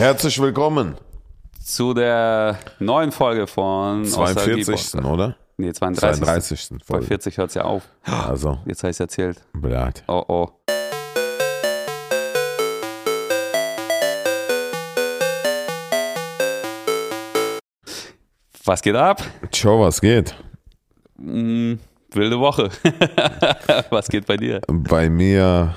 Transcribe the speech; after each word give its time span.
Herzlich 0.00 0.38
willkommen. 0.38 0.96
zu 1.64 1.94
der 1.94 2.58
neuen 2.80 3.12
Folge 3.12 3.46
von 3.46 4.04
42. 4.04 4.66
Nostalgie-Podcast. 4.68 4.94
oder? 5.06 5.36
Nee, 5.56 5.72
32. 5.72 6.18
32. 6.22 6.68
Bei 6.70 6.84
Folge. 6.84 7.06
40 7.06 7.38
hört 7.38 7.48
es 7.48 7.54
ja 7.54 7.62
auf. 7.62 7.88
Also, 8.04 8.58
Jetzt 8.66 8.82
habe 8.82 8.90
ich 8.90 8.96
es 8.96 9.00
erzählt. 9.00 9.42
blöd. 9.54 10.04
Oh 10.06 10.22
oh. 10.28 10.48
Was 18.64 18.82
geht 18.82 18.96
ab? 18.96 19.22
Ciao, 19.52 19.80
was 19.80 20.00
geht? 20.00 20.34
Hm, 21.18 21.78
wilde 22.10 22.38
Woche. 22.40 22.70
Was 23.90 24.08
geht 24.08 24.26
bei 24.26 24.36
dir? 24.36 24.60
Bei 24.68 25.08
mir, 25.08 25.74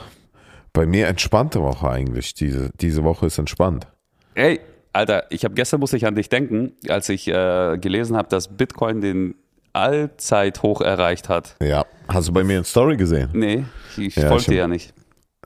bei 0.73 0.85
mir 0.85 1.07
entspannte 1.07 1.61
Woche 1.61 1.89
eigentlich. 1.89 2.33
Diese, 2.33 2.71
diese 2.79 3.03
Woche 3.03 3.27
ist 3.27 3.37
entspannt. 3.37 3.87
Ey, 4.35 4.59
Alter, 4.93 5.25
ich 5.29 5.43
habe 5.45 5.53
gestern 5.55 5.79
musste 5.79 5.97
ich 5.97 6.05
an 6.05 6.15
dich 6.15 6.29
denken, 6.29 6.73
als 6.87 7.09
ich 7.09 7.27
äh, 7.27 7.77
gelesen 7.79 8.15
habe, 8.17 8.29
dass 8.29 8.47
Bitcoin 8.47 9.01
den 9.01 9.35
Allzeithoch 9.73 10.81
erreicht 10.81 11.29
hat. 11.29 11.55
Ja. 11.61 11.85
Hast 12.07 12.27
du 12.27 12.33
bei 12.33 12.43
mir 12.43 12.57
eine 12.57 12.63
Story 12.65 12.97
gesehen? 12.97 13.29
Nee, 13.33 13.65
ich 13.97 14.15
Ja, 14.15 14.27
folge 14.29 14.45
dir 14.45 14.55
ja 14.57 14.67
nicht. 14.67 14.93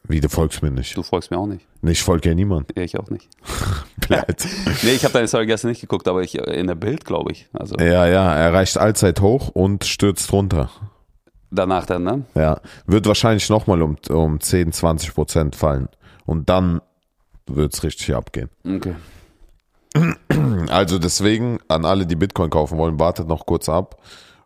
Wie, 0.06 0.20
du 0.20 0.28
folgst 0.28 0.62
mir 0.62 0.70
nicht. 0.72 0.98
Du 0.98 1.04
folgst 1.04 1.32
mir 1.32 1.38
auch 1.38 1.46
nicht. 1.48 1.66
Nee, 1.82 1.92
Ich 1.92 2.04
folge 2.04 2.28
ja 2.30 2.36
niemand. 2.36 2.70
Ja, 2.76 2.84
ich 2.84 3.00
auch 3.00 3.10
nicht. 3.10 3.30
Blöd. 3.98 4.26
Nee, 4.84 4.92
ich 4.92 5.04
habe 5.06 5.14
deine 5.14 5.28
Story 5.30 5.46
gestern 5.46 5.70
nicht 5.70 5.82
geguckt, 5.82 6.08
aber 6.10 6.22
ich 6.22 6.38
äh, 6.38 6.60
in 6.60 6.68
der 6.68 6.76
Bild, 6.76 7.06
glaube 7.06 7.32
ich. 7.32 7.48
Also 7.54 7.76
Ja, 7.78 8.06
ja, 8.06 8.34
er 8.36 8.46
erreicht 8.48 8.78
allzeit 8.78 9.22
hoch 9.22 9.50
und 9.50 9.86
stürzt 9.86 10.32
runter. 10.34 10.70
danach 11.52 11.86
dann, 11.86 12.04
ne? 12.04 12.26
Ja. 12.36 12.60
Wird 12.86 13.06
wahrscheinlich 13.08 13.50
nochmal 13.50 13.82
um, 13.82 13.96
um 14.10 14.40
10, 14.42 14.74
20 14.74 15.14
Prozent 15.14 15.56
fallen. 15.56 15.88
Und 16.26 16.50
dann 16.50 16.82
wird's 17.48 17.84
richtig 17.84 18.16
abgehen. 18.16 18.50
Okay. 18.66 18.96
Also 20.70 20.98
deswegen 20.98 21.60
an 21.68 21.86
alle, 21.86 22.08
die 22.08 22.16
Bitcoin 22.16 22.50
kaufen 22.50 22.80
wollen, 22.80 23.00
wartet 23.00 23.28
noch 23.28 23.46
kurz 23.46 23.70
ab. 23.70 24.02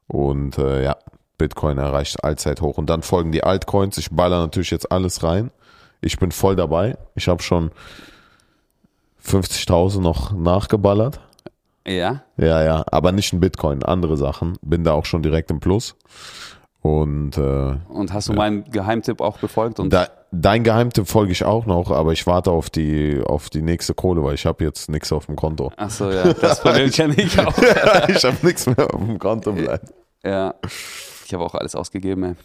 Und 0.07 0.57
äh, 0.57 0.83
ja, 0.83 0.97
Bitcoin 1.37 1.77
erreicht 1.77 2.23
allzeit 2.23 2.59
hoch. 2.61 2.77
Und 2.77 2.89
dann 2.89 3.01
folgen 3.01 3.31
die 3.31 3.43
Altcoins. 3.43 3.97
Ich 3.97 4.11
baller 4.11 4.39
natürlich 4.39 4.71
jetzt 4.71 4.91
alles 4.91 5.23
rein. 5.23 5.51
Ich 6.01 6.19
bin 6.19 6.31
voll 6.31 6.55
dabei. 6.55 6.97
Ich 7.15 7.27
habe 7.27 7.41
schon 7.41 7.71
50.000 9.25 10.01
noch 10.01 10.33
nachgeballert. 10.33 11.19
Ja. 11.85 12.23
Ja, 12.35 12.63
ja, 12.63 12.83
aber 12.91 13.11
nicht 13.11 13.31
in 13.31 13.39
Bitcoin, 13.39 13.83
andere 13.83 14.17
Sachen. 14.17 14.57
Bin 14.61 14.83
da 14.83 14.91
auch 14.93 15.05
schon 15.05 15.23
direkt 15.23 15.49
im 15.51 15.59
Plus. 15.59 15.95
Und 16.81 17.37
äh, 17.37 17.75
Und 17.89 18.13
hast 18.13 18.29
du 18.29 18.33
meinen 18.33 18.69
Geheimtipp 18.69 19.21
auch 19.21 19.37
befolgt? 19.37 19.79
Und 19.79 19.91
da, 19.91 20.07
dein 20.31 20.63
Geheimtipp 20.63 21.07
folge 21.07 21.31
ich 21.31 21.43
auch 21.43 21.65
noch, 21.65 21.91
aber 21.91 22.11
ich 22.13 22.25
warte 22.27 22.51
auf 22.51 22.69
die 22.69 23.21
auf 23.25 23.49
die 23.49 23.61
nächste 23.61 23.93
Kohle, 23.93 24.23
weil 24.23 24.35
ich 24.35 24.45
habe 24.45 24.63
jetzt 24.63 24.89
nichts 24.89 25.11
auf 25.11 25.25
dem 25.27 25.35
Konto. 25.35 25.71
Ach 25.77 25.89
so, 25.89 26.11
ja, 26.11 26.33
das 26.33 26.61
Problem 26.61 26.89
kenne 26.91 27.13
ich 27.17 27.39
auch. 27.39 27.57
ich 28.07 28.23
habe 28.23 28.37
nichts 28.43 28.65
mehr 28.65 28.93
auf 28.93 28.99
dem 28.99 29.19
Konto 29.19 29.53
bleiben. 29.53 29.87
Ja. 30.23 30.53
Ich 31.25 31.33
habe 31.33 31.43
auch 31.43 31.55
alles 31.55 31.75
ausgegeben, 31.75 32.23
ey. 32.23 32.35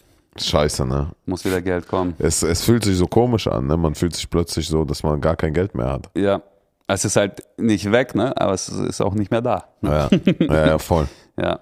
Scheiße, 0.41 0.87
ne? 0.87 1.11
Muss 1.27 1.45
wieder 1.45 1.61
Geld 1.61 1.87
kommen. 1.87 2.15
Es, 2.19 2.43
es 2.43 2.63
fühlt 2.63 2.85
sich 2.85 2.97
so 2.97 3.07
komisch 3.07 3.47
an, 3.47 3.67
ne? 3.67 3.77
Man 3.77 3.95
fühlt 3.95 4.15
sich 4.17 4.31
plötzlich 4.31 4.67
so, 4.67 4.85
dass 4.85 5.03
man 5.03 5.21
gar 5.21 5.37
kein 5.37 5.53
Geld 5.53 5.75
mehr 5.75 5.91
hat. 5.91 6.09
Ja. 6.15 6.43
Es 6.89 7.05
ist 7.05 7.17
halt 7.17 7.43
nicht 7.59 7.91
weg, 7.93 8.15
ne? 8.15 8.37
Aber 8.41 8.53
es 8.55 8.69
ist 8.69 9.01
auch 9.01 9.15
nicht 9.15 9.31
mehr 9.31 9.41
da. 9.43 9.65
Ja, 9.83 10.09
ja, 10.41 10.67
ja 10.67 10.79
voll. 10.79 11.09
Ja. 11.41 11.61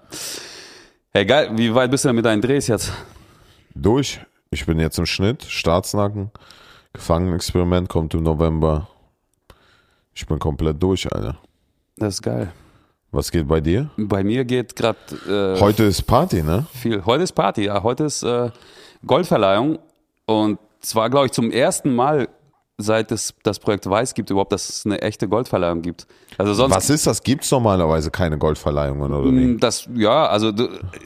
Hey, 1.13 1.25
geil. 1.25 1.51
Wie 1.55 1.73
weit 1.73 1.93
bist 1.93 2.05
du 2.05 2.09
denn 2.09 2.17
mit 2.17 2.25
deinen 2.25 2.43
Drehs 2.43 2.67
jetzt? 2.67 2.93
Durch. 3.75 4.21
Ich 4.53 4.67
bin 4.67 4.81
jetzt 4.81 4.99
im 4.99 5.07
Schnitt, 5.07 5.45
Staatsnacken. 5.45 6.33
Gefangenexperiment 6.93 7.89
kommt 7.89 8.15
im 8.15 8.25
November. 8.25 8.89
Ich 10.13 10.27
bin 10.27 10.41
komplett 10.41 10.83
durch, 10.83 11.11
Alter. 11.13 11.39
Das 11.97 12.15
ist 12.15 12.23
geil. 12.23 12.51
Was 13.13 13.31
geht 13.31 13.47
bei 13.47 13.61
dir? 13.61 13.91
Bei 13.97 14.25
mir 14.25 14.45
geht 14.45 14.75
gerade 14.75 14.99
äh, 15.57 15.61
Heute 15.61 15.85
ist 15.85 16.03
Party, 16.03 16.43
ne? 16.43 16.67
viel. 16.73 17.05
Heute 17.07 17.23
ist 17.23 17.33
Party, 17.33 17.67
ja. 17.67 17.81
Heute 17.81 18.05
ist 18.05 18.25
äh, 18.25 18.51
Goldverleihung. 19.07 19.79
Und 20.27 20.59
zwar, 20.81 21.11
glaube 21.11 21.27
ich, 21.27 21.33
zum 21.33 21.53
ersten 21.53 21.95
Mal, 21.95 22.29
seit 22.81 23.13
es 23.13 23.35
das 23.43 23.59
Projekt 23.59 23.89
Weiß 23.89 24.15
gibt, 24.15 24.31
überhaupt, 24.31 24.53
dass 24.53 24.69
es 24.69 24.87
eine 24.87 25.01
echte 25.03 25.29
Goldverleihung 25.29 25.83
gibt. 25.83 26.07
Also 26.39 26.55
sonst. 26.55 26.75
Was 26.75 26.91
ist 26.91 27.07
das? 27.07 27.23
Gibt's 27.23 27.51
normalerweise 27.51 28.11
keine 28.11 28.39
Goldverleihungen 28.39 29.13
oder 29.13 29.31
wie? 29.31 29.57
Das, 29.57 29.89
ja, 29.95 30.27
also 30.27 30.53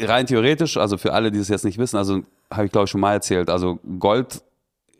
rein 0.00 0.26
theoretisch, 0.26 0.76
also 0.76 0.96
für 0.96 1.12
alle, 1.12 1.30
die 1.30 1.38
es 1.38 1.48
jetzt 1.48 1.64
nicht 1.64 1.78
wissen, 1.78 1.96
also 1.96 2.20
habe 2.50 2.66
ich 2.66 2.72
glaube 2.72 2.84
ich 2.84 2.90
schon 2.90 3.00
mal 3.00 3.14
erzählt, 3.14 3.50
also 3.50 3.78
Gold 3.98 4.42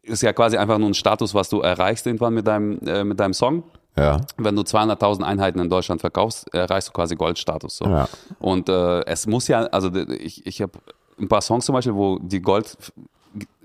ist 0.03 0.23
ja 0.23 0.33
quasi 0.33 0.57
einfach 0.57 0.79
nur 0.79 0.89
ein 0.89 0.95
Status, 0.95 1.35
was 1.35 1.49
du 1.49 1.61
erreichst 1.61 2.07
irgendwann 2.07 2.35
mit 2.35 2.47
deinem, 2.47 2.79
äh, 2.87 3.05
mit 3.05 3.19
deinem 3.19 3.35
Song. 3.35 3.65
Ja. 3.97 4.21
Wenn 4.37 4.57
du 4.57 4.63
200.000 4.63 5.23
Einheiten 5.23 5.61
in 5.61 5.71
Deutschland 5.71 6.01
verkaufst, 6.01 6.53
erreichst 6.53 6.89
du 6.89 6.93
quasi 6.93 7.15
Goldstatus. 7.15 7.77
So. 7.77 7.85
Ja. 7.85 8.09
Und 8.41 8.69
äh, 8.69 9.05
es 9.07 9.27
muss 9.27 9.47
ja, 9.49 9.63
also 9.67 9.95
ich, 9.95 10.45
ich 10.47 10.61
habe 10.61 10.73
ein 11.19 11.29
paar 11.29 11.41
Songs 11.41 11.65
zum 11.65 11.75
Beispiel, 11.75 11.95
wo 11.95 12.19
die 12.19 12.41
Gold 12.41 12.77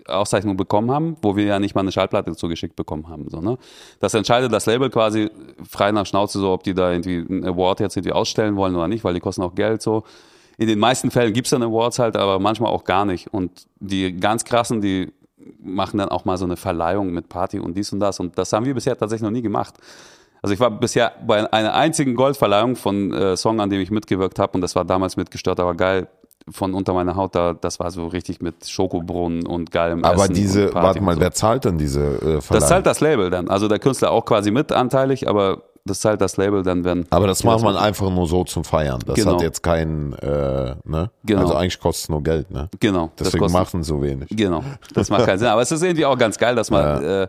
Auszeichnung 0.09 0.57
bekommen 0.57 0.91
haben, 0.91 1.15
wo 1.21 1.35
wir 1.35 1.45
ja 1.45 1.59
nicht 1.59 1.75
mal 1.75 1.81
eine 1.81 1.91
Schallplatte 1.91 2.35
zugeschickt 2.35 2.75
bekommen 2.75 3.07
haben. 3.07 3.29
So, 3.29 3.41
ne? 3.41 3.57
Das 3.99 4.13
entscheidet 4.13 4.51
das 4.51 4.65
Label 4.65 4.89
quasi 4.89 5.29
frei 5.67 5.91
nach 5.91 6.05
Schnauze, 6.05 6.39
so 6.39 6.51
ob 6.51 6.63
die 6.63 6.73
da 6.73 6.91
irgendwie 6.91 7.25
einen 7.29 7.45
Award 7.45 7.79
jetzt 7.79 7.97
irgendwie 7.97 8.13
ausstellen 8.13 8.55
wollen 8.55 8.75
oder 8.75 8.87
nicht, 8.87 9.03
weil 9.03 9.13
die 9.13 9.19
kosten 9.19 9.41
auch 9.41 9.55
Geld 9.55 9.81
so. 9.81 10.03
In 10.57 10.67
den 10.67 10.79
meisten 10.79 11.09
Fällen 11.09 11.31
gibt's 11.31 11.51
dann 11.51 11.63
Awards 11.63 11.99
halt, 11.99 12.17
aber 12.17 12.39
manchmal 12.39 12.71
auch 12.71 12.83
gar 12.83 13.05
nicht. 13.05 13.33
Und 13.33 13.65
die 13.79 14.17
ganz 14.17 14.43
krassen, 14.43 14.81
die 14.81 15.13
machen 15.61 15.97
dann 15.97 16.09
auch 16.09 16.25
mal 16.25 16.37
so 16.37 16.45
eine 16.45 16.57
Verleihung 16.57 17.11
mit 17.11 17.29
Party 17.29 17.59
und 17.59 17.77
dies 17.77 17.93
und 17.93 18.01
das. 18.01 18.19
Und 18.19 18.37
das 18.37 18.51
haben 18.51 18.65
wir 18.65 18.73
bisher 18.73 18.97
tatsächlich 18.97 19.23
noch 19.23 19.31
nie 19.31 19.41
gemacht. 19.41 19.75
Also 20.41 20.53
ich 20.53 20.59
war 20.59 20.71
bisher 20.71 21.13
bei 21.25 21.51
einer 21.51 21.73
einzigen 21.73 22.15
Goldverleihung 22.15 22.75
von 22.75 23.13
äh, 23.13 23.35
Song, 23.35 23.59
an 23.59 23.69
dem 23.69 23.81
ich 23.81 23.91
mitgewirkt 23.91 24.39
habe 24.39 24.53
und 24.53 24.61
das 24.61 24.75
war 24.75 24.85
damals 24.85 25.17
mit 25.17 25.31
Gestört, 25.31 25.59
aber 25.59 25.75
geil 25.75 26.07
von 26.51 26.73
unter 26.73 26.93
meiner 26.93 27.15
Haut 27.15 27.35
da, 27.35 27.53
das 27.53 27.79
war 27.79 27.91
so 27.91 28.07
richtig 28.07 28.41
mit 28.41 28.67
Schokobrunnen 28.67 29.45
und 29.45 29.71
geilem 29.71 30.03
Aber 30.03 30.23
Essen 30.23 30.33
diese, 30.33 30.73
warte 30.73 31.01
mal, 31.01 31.15
so. 31.15 31.21
wer 31.21 31.31
zahlt 31.31 31.65
denn 31.65 31.77
diese 31.77 32.01
äh, 32.01 32.33
Das 32.35 32.45
Verleihung? 32.45 32.69
zahlt 32.69 32.85
das 32.85 32.99
Label 32.99 33.29
dann. 33.29 33.49
Also 33.49 33.67
der 33.67 33.79
Künstler 33.79 34.11
auch 34.11 34.25
quasi 34.25 34.51
mitanteilig, 34.51 35.27
aber 35.27 35.63
das 35.85 36.01
zahlt 36.01 36.21
das 36.21 36.37
Label 36.37 36.61
dann, 36.61 36.83
wenn. 36.83 37.05
aber 37.09 37.25
das 37.25 37.43
macht 37.43 37.63
man 37.63 37.75
einfach 37.75 38.09
nur 38.11 38.27
so 38.27 38.43
zum 38.43 38.63
Feiern. 38.63 38.99
Das 39.05 39.15
Genau. 39.15 39.33
hat 39.35 39.41
jetzt 39.41 39.63
keinen, 39.63 40.13
äh, 40.13 40.75
ne? 40.83 41.09
Genau. 41.23 41.41
Also 41.41 41.55
eigentlich 41.55 41.79
kostet 41.79 42.03
es 42.03 42.09
nur 42.09 42.21
Geld, 42.21 42.51
ne? 42.51 42.69
Genau. 42.79 43.11
das 43.15 43.27
Deswegen 43.27 43.43
kostet- 43.43 43.59
machen 43.59 43.83
so 43.83 44.01
wenig. 44.01 44.27
Genau, 44.29 44.63
das 44.93 45.09
macht 45.09 45.25
keinen 45.25 45.39
Sinn. 45.39 45.47
Aber 45.47 45.61
es 45.61 45.71
ist 45.71 45.81
irgendwie 45.81 46.05
auch 46.05 46.17
ganz 46.17 46.37
geil, 46.37 46.55
dass 46.55 46.69
man 46.69 47.03
äh, 47.03 47.27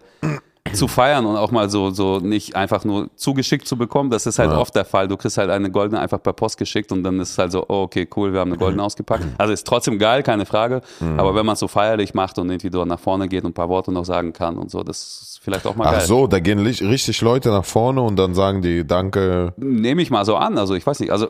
zu 0.72 0.88
feiern 0.88 1.26
und 1.26 1.36
auch 1.36 1.50
mal 1.50 1.69
so, 1.70 1.91
so 1.91 2.19
nicht 2.19 2.56
einfach 2.56 2.84
nur 2.84 3.10
zugeschickt 3.16 3.66
zu 3.66 3.76
bekommen. 3.76 4.10
Das 4.10 4.26
ist 4.26 4.38
halt 4.38 4.50
oft 4.50 4.75
der 4.75 4.84
Fall. 4.84 5.08
Du 5.08 5.16
kriegst 5.16 5.38
halt 5.38 5.50
eine 5.50 5.70
goldene 5.70 6.00
einfach 6.00 6.22
per 6.22 6.32
Post 6.32 6.58
geschickt 6.58 6.92
und 6.92 7.03
dann 7.03 7.20
ist 7.20 7.31
es 7.31 7.38
halt 7.38 7.53
so, 7.53 7.64
oh, 7.69 7.82
okay, 7.82 8.08
cool, 8.16 8.32
wir 8.32 8.41
haben 8.41 8.50
eine 8.50 8.58
goldene 8.58 8.82
ausgepackt. 8.82 9.25
Also 9.38 9.53
ist 9.53 9.66
trotzdem 9.66 9.98
geil, 9.98 10.22
keine 10.22 10.47
Frage. 10.47 10.81
Aber 11.16 11.34
wenn 11.34 11.47
man 11.47 11.54
es 11.54 11.60
so 11.60 11.69
feierlich 11.69 12.14
macht 12.14 12.38
und 12.38 12.50
irgendwie 12.50 12.70
dort 12.70 12.88
nach 12.88 13.00
vorne 13.00 13.28
geht 13.28 13.44
und 13.44 13.50
ein 13.50 13.54
paar 13.54 13.69
Worte 13.69 13.92
noch 13.92 14.04
sagen 14.04 14.32
kann 14.32 14.58
und 14.58 14.70
so, 14.70 14.82
das 14.82 14.98
ist 14.98 15.41
vielleicht 15.42 15.66
auch 15.66 15.76
mal 15.76 15.86
Ach 15.86 15.92
geil. 15.92 16.06
so, 16.06 16.26
da 16.26 16.41
gehen 16.41 16.58
richtig 16.58 17.20
Leute 17.20 17.50
nach 17.50 17.64
vorne 17.64 18.02
und 18.02 18.16
dann 18.16 18.34
sagen 18.34 18.62
die 18.62 18.87
Danke. 18.87 19.52
Nehme 19.56 20.02
ich 20.02 20.10
mal 20.10 20.25
so 20.25 20.37
an. 20.37 20.58
Also 20.58 20.75
ich 20.75 20.87
weiß 20.87 21.00
nicht, 21.00 21.10
also 21.10 21.28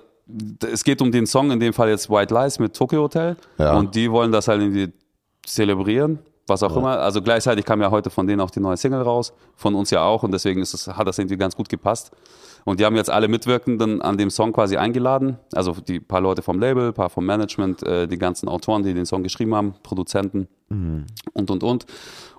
es 0.71 0.85
geht 0.85 1.03
um 1.03 1.13
den 1.13 1.27
Song, 1.27 1.51
in 1.51 1.61
dem 1.61 1.73
Fall 1.73 1.89
jetzt 1.89 2.11
White 2.11 2.35
Lies 2.35 2.59
mit 2.59 2.75
Tokyo 2.75 3.03
Hotel. 3.03 3.37
Ja. 3.59 3.77
Und 3.77 3.95
die 3.95 4.11
wollen 4.11 4.33
das 4.33 4.49
halt 4.49 4.61
irgendwie 4.61 4.93
zelebrieren, 5.45 6.19
was 6.51 6.63
auch 6.63 6.77
immer. 6.77 6.99
Also 6.99 7.23
gleichzeitig 7.23 7.65
kam 7.65 7.81
ja 7.81 7.91
heute 7.91 8.11
von 8.11 8.27
denen 8.27 8.43
auch 8.43 8.51
die 8.51 8.61
neue 8.61 8.77
Single 8.77 9.01
raus, 9.01 9.33
von 9.57 9.75
uns 9.75 9.91
ja 9.91 10.03
auch. 10.03 10.23
Und 10.23 10.33
deswegen 10.33 10.61
ist 10.61 10.75
es, 10.75 10.87
hat 10.87 11.07
das 11.07 11.19
irgendwie 11.19 11.39
ganz 11.39 11.57
gut 11.57 11.71
gepasst. 11.71 12.11
Und 12.67 12.79
die 12.79 12.85
haben 12.85 12.97
jetzt 12.97 13.09
alle 13.09 13.29
Mitwirkenden 13.29 14.03
an 14.03 14.19
dem 14.19 14.29
Song 14.29 14.53
quasi 14.53 14.77
eingeladen. 14.77 15.39
Also 15.55 15.73
die 15.73 15.99
paar 15.99 16.21
Leute 16.21 16.43
vom 16.43 16.61
Label, 16.61 16.93
paar 16.93 17.09
vom 17.09 17.25
Management, 17.25 17.83
äh, 17.83 18.07
die 18.07 18.19
ganzen 18.19 18.49
Autoren, 18.51 18.83
die 18.83 18.93
den 18.93 19.07
Song 19.07 19.23
geschrieben 19.23 19.55
haben, 19.55 19.75
Produzenten 19.83 20.49
und, 21.33 21.51
und, 21.51 21.63
und. 21.63 21.87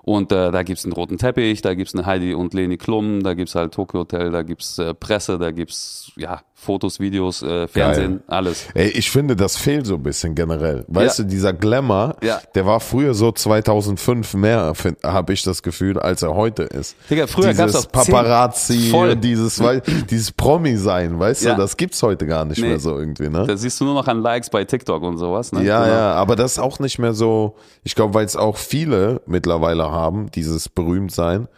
Und 0.02 0.32
äh, 0.32 0.50
da 0.50 0.62
gibt's 0.62 0.84
einen 0.84 0.94
roten 0.94 1.18
Teppich, 1.18 1.62
da 1.62 1.74
gibt's 1.74 1.94
eine 1.94 2.06
Heidi 2.06 2.34
und 2.34 2.54
Leni 2.54 2.76
Klum, 2.76 3.22
da 3.22 3.34
gibt's 3.34 3.54
halt 3.54 3.74
Tokyo 3.74 4.00
Hotel, 4.00 4.30
da 4.30 4.42
gibt's 4.42 4.78
äh, 4.78 4.94
Presse, 4.94 5.38
da 5.38 5.50
gibt's 5.50 6.12
ja 6.16 6.40
Fotos, 6.62 7.00
Videos, 7.00 7.42
äh, 7.42 7.66
Fernsehen, 7.66 8.22
alles. 8.28 8.66
Ey, 8.74 8.88
ich 8.90 9.10
finde, 9.10 9.34
das 9.34 9.56
fehlt 9.56 9.84
so 9.84 9.94
ein 9.96 10.02
bisschen 10.04 10.36
generell. 10.36 10.84
Weißt 10.86 11.18
Ja. 11.18 11.24
du, 11.24 11.30
dieser 11.30 11.52
Glamour, 11.52 12.14
Ja. 12.22 12.40
der 12.54 12.64
war 12.66 12.78
früher 12.78 13.14
so 13.14 13.32
2005 13.32 14.34
mehr, 14.34 14.72
habe 15.04 15.32
ich 15.32 15.42
das 15.42 15.62
Gefühl, 15.64 15.98
als 15.98 16.22
er 16.22 16.34
heute 16.34 16.62
ist. 16.62 16.94
Digga, 17.10 17.26
früher 17.26 17.52
gab's 17.52 17.72
dieses 17.72 17.86
auch 17.88 17.92
Paparazzi 17.92 18.90
Voll. 18.90 19.16
dieses, 19.16 19.60
dieses 20.08 20.30
Promi-Sein, 20.30 21.18
weißt 21.18 21.42
Ja. 21.42 21.54
du, 21.54 21.60
das 21.62 21.76
gibt's 21.76 22.00
heute 22.02 22.26
gar 22.26 22.44
nicht 22.44 22.60
Nee. 22.60 22.68
mehr 22.68 22.78
so 22.78 22.96
irgendwie, 22.96 23.28
ne? 23.28 23.44
Das 23.46 23.62
siehst 23.62 23.80
du 23.80 23.84
nur 23.84 23.94
noch 23.94 24.06
an 24.06 24.20
Likes 24.22 24.48
bei 24.48 24.64
TikTok 24.64 25.02
und 25.02 25.18
sowas. 25.18 25.50
Ne? 25.52 25.64
Ja, 25.64 25.82
Genau. 25.84 25.92
ja, 25.96 26.12
aber 26.14 26.36
das 26.36 26.52
ist 26.52 26.58
auch 26.60 26.78
nicht 26.78 26.98
mehr 27.00 27.12
so, 27.12 27.56
ich 27.82 27.96
glaube, 27.96 28.14
weil 28.14 28.24
es 28.24 28.36
auch 28.36 28.56
viele 28.56 29.20
mittlerweile 29.26 29.90
haben, 29.90 30.30
dieses 30.30 30.68
Berühmtsein, 30.68 31.48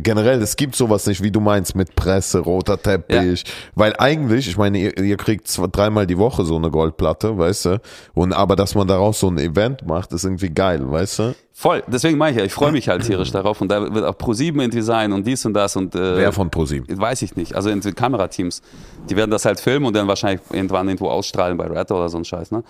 Generell, 0.00 0.40
es 0.42 0.56
gibt 0.56 0.76
sowas 0.76 1.06
nicht, 1.06 1.22
wie 1.22 1.30
du 1.30 1.40
meinst, 1.40 1.74
mit 1.74 1.94
Presse, 1.94 2.38
roter 2.38 2.80
Teppich. 2.80 3.44
Weil 3.74 3.94
eigentlich, 3.98 4.48
ich 4.48 4.56
meine, 4.56 4.78
ihr, 4.78 4.98
ihr 4.98 5.16
kriegt 5.16 5.48
zwei, 5.48 5.66
dreimal 5.66 6.06
die 6.06 6.18
Woche 6.18 6.44
so 6.44 6.56
eine 6.56 6.70
Goldplatte, 6.70 7.36
weißt 7.36 7.64
du? 7.66 7.80
Und 8.14 8.32
aber 8.32 8.56
dass 8.56 8.74
man 8.74 8.86
daraus 8.88 9.20
so 9.20 9.28
ein 9.28 9.38
Event 9.38 9.86
macht, 9.86 10.12
ist 10.12 10.24
irgendwie 10.24 10.50
geil, 10.50 10.80
weißt 10.90 11.18
du? 11.18 11.34
Voll, 11.58 11.82
deswegen 11.86 12.18
meine 12.18 12.32
ich 12.32 12.38
ja, 12.38 12.44
ich 12.44 12.52
freue 12.52 12.70
mich 12.70 12.86
halt 12.90 13.06
tierisch 13.06 13.30
darauf 13.30 13.62
und 13.62 13.68
da 13.68 13.94
wird 13.94 14.04
auch 14.04 14.14
Pro7 14.14 14.60
irgendwie 14.60 14.82
sein 14.82 15.10
und 15.14 15.26
dies 15.26 15.46
und 15.46 15.54
das 15.54 15.74
und 15.74 15.94
äh, 15.94 16.18
Wer 16.18 16.30
von 16.30 16.50
ProSieben? 16.50 16.86
weiß 17.00 17.22
ich 17.22 17.34
nicht, 17.34 17.54
also 17.54 17.70
in 17.70 17.80
den 17.80 17.94
Kamerateams, 17.94 18.60
die 19.08 19.16
werden 19.16 19.30
das 19.30 19.46
halt 19.46 19.58
filmen 19.58 19.86
und 19.86 19.96
dann 19.96 20.06
wahrscheinlich 20.06 20.42
irgendwann 20.52 20.86
irgendwo 20.86 21.08
ausstrahlen 21.08 21.56
bei 21.56 21.66
Red 21.66 21.90
oder 21.92 22.10
so 22.10 22.18
ein 22.18 22.26
Scheiß, 22.26 22.50
ne? 22.50 22.62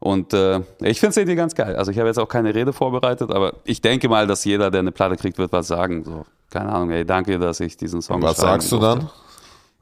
Und 0.00 0.34
äh, 0.34 0.60
ich 0.82 1.00
finde 1.00 1.10
es 1.10 1.16
irgendwie 1.16 1.36
ganz 1.36 1.54
geil. 1.54 1.76
Also 1.76 1.90
ich 1.90 1.98
habe 1.98 2.08
jetzt 2.08 2.18
auch 2.18 2.28
keine 2.28 2.54
Rede 2.54 2.74
vorbereitet, 2.74 3.30
aber 3.30 3.54
ich 3.64 3.80
denke 3.80 4.08
mal, 4.08 4.26
dass 4.26 4.44
jeder, 4.44 4.70
der 4.70 4.80
eine 4.80 4.92
Platte 4.92 5.16
kriegt, 5.16 5.38
wird 5.38 5.50
was 5.52 5.66
sagen. 5.66 6.04
So, 6.04 6.26
keine 6.54 6.70
Ahnung, 6.70 6.92
ey, 6.92 7.04
danke, 7.04 7.36
dass 7.40 7.58
ich 7.58 7.76
diesen 7.76 8.00
Song 8.00 8.22
Was 8.22 8.36
sagst 8.36 8.70
du 8.70 8.78
dann? 8.78 9.10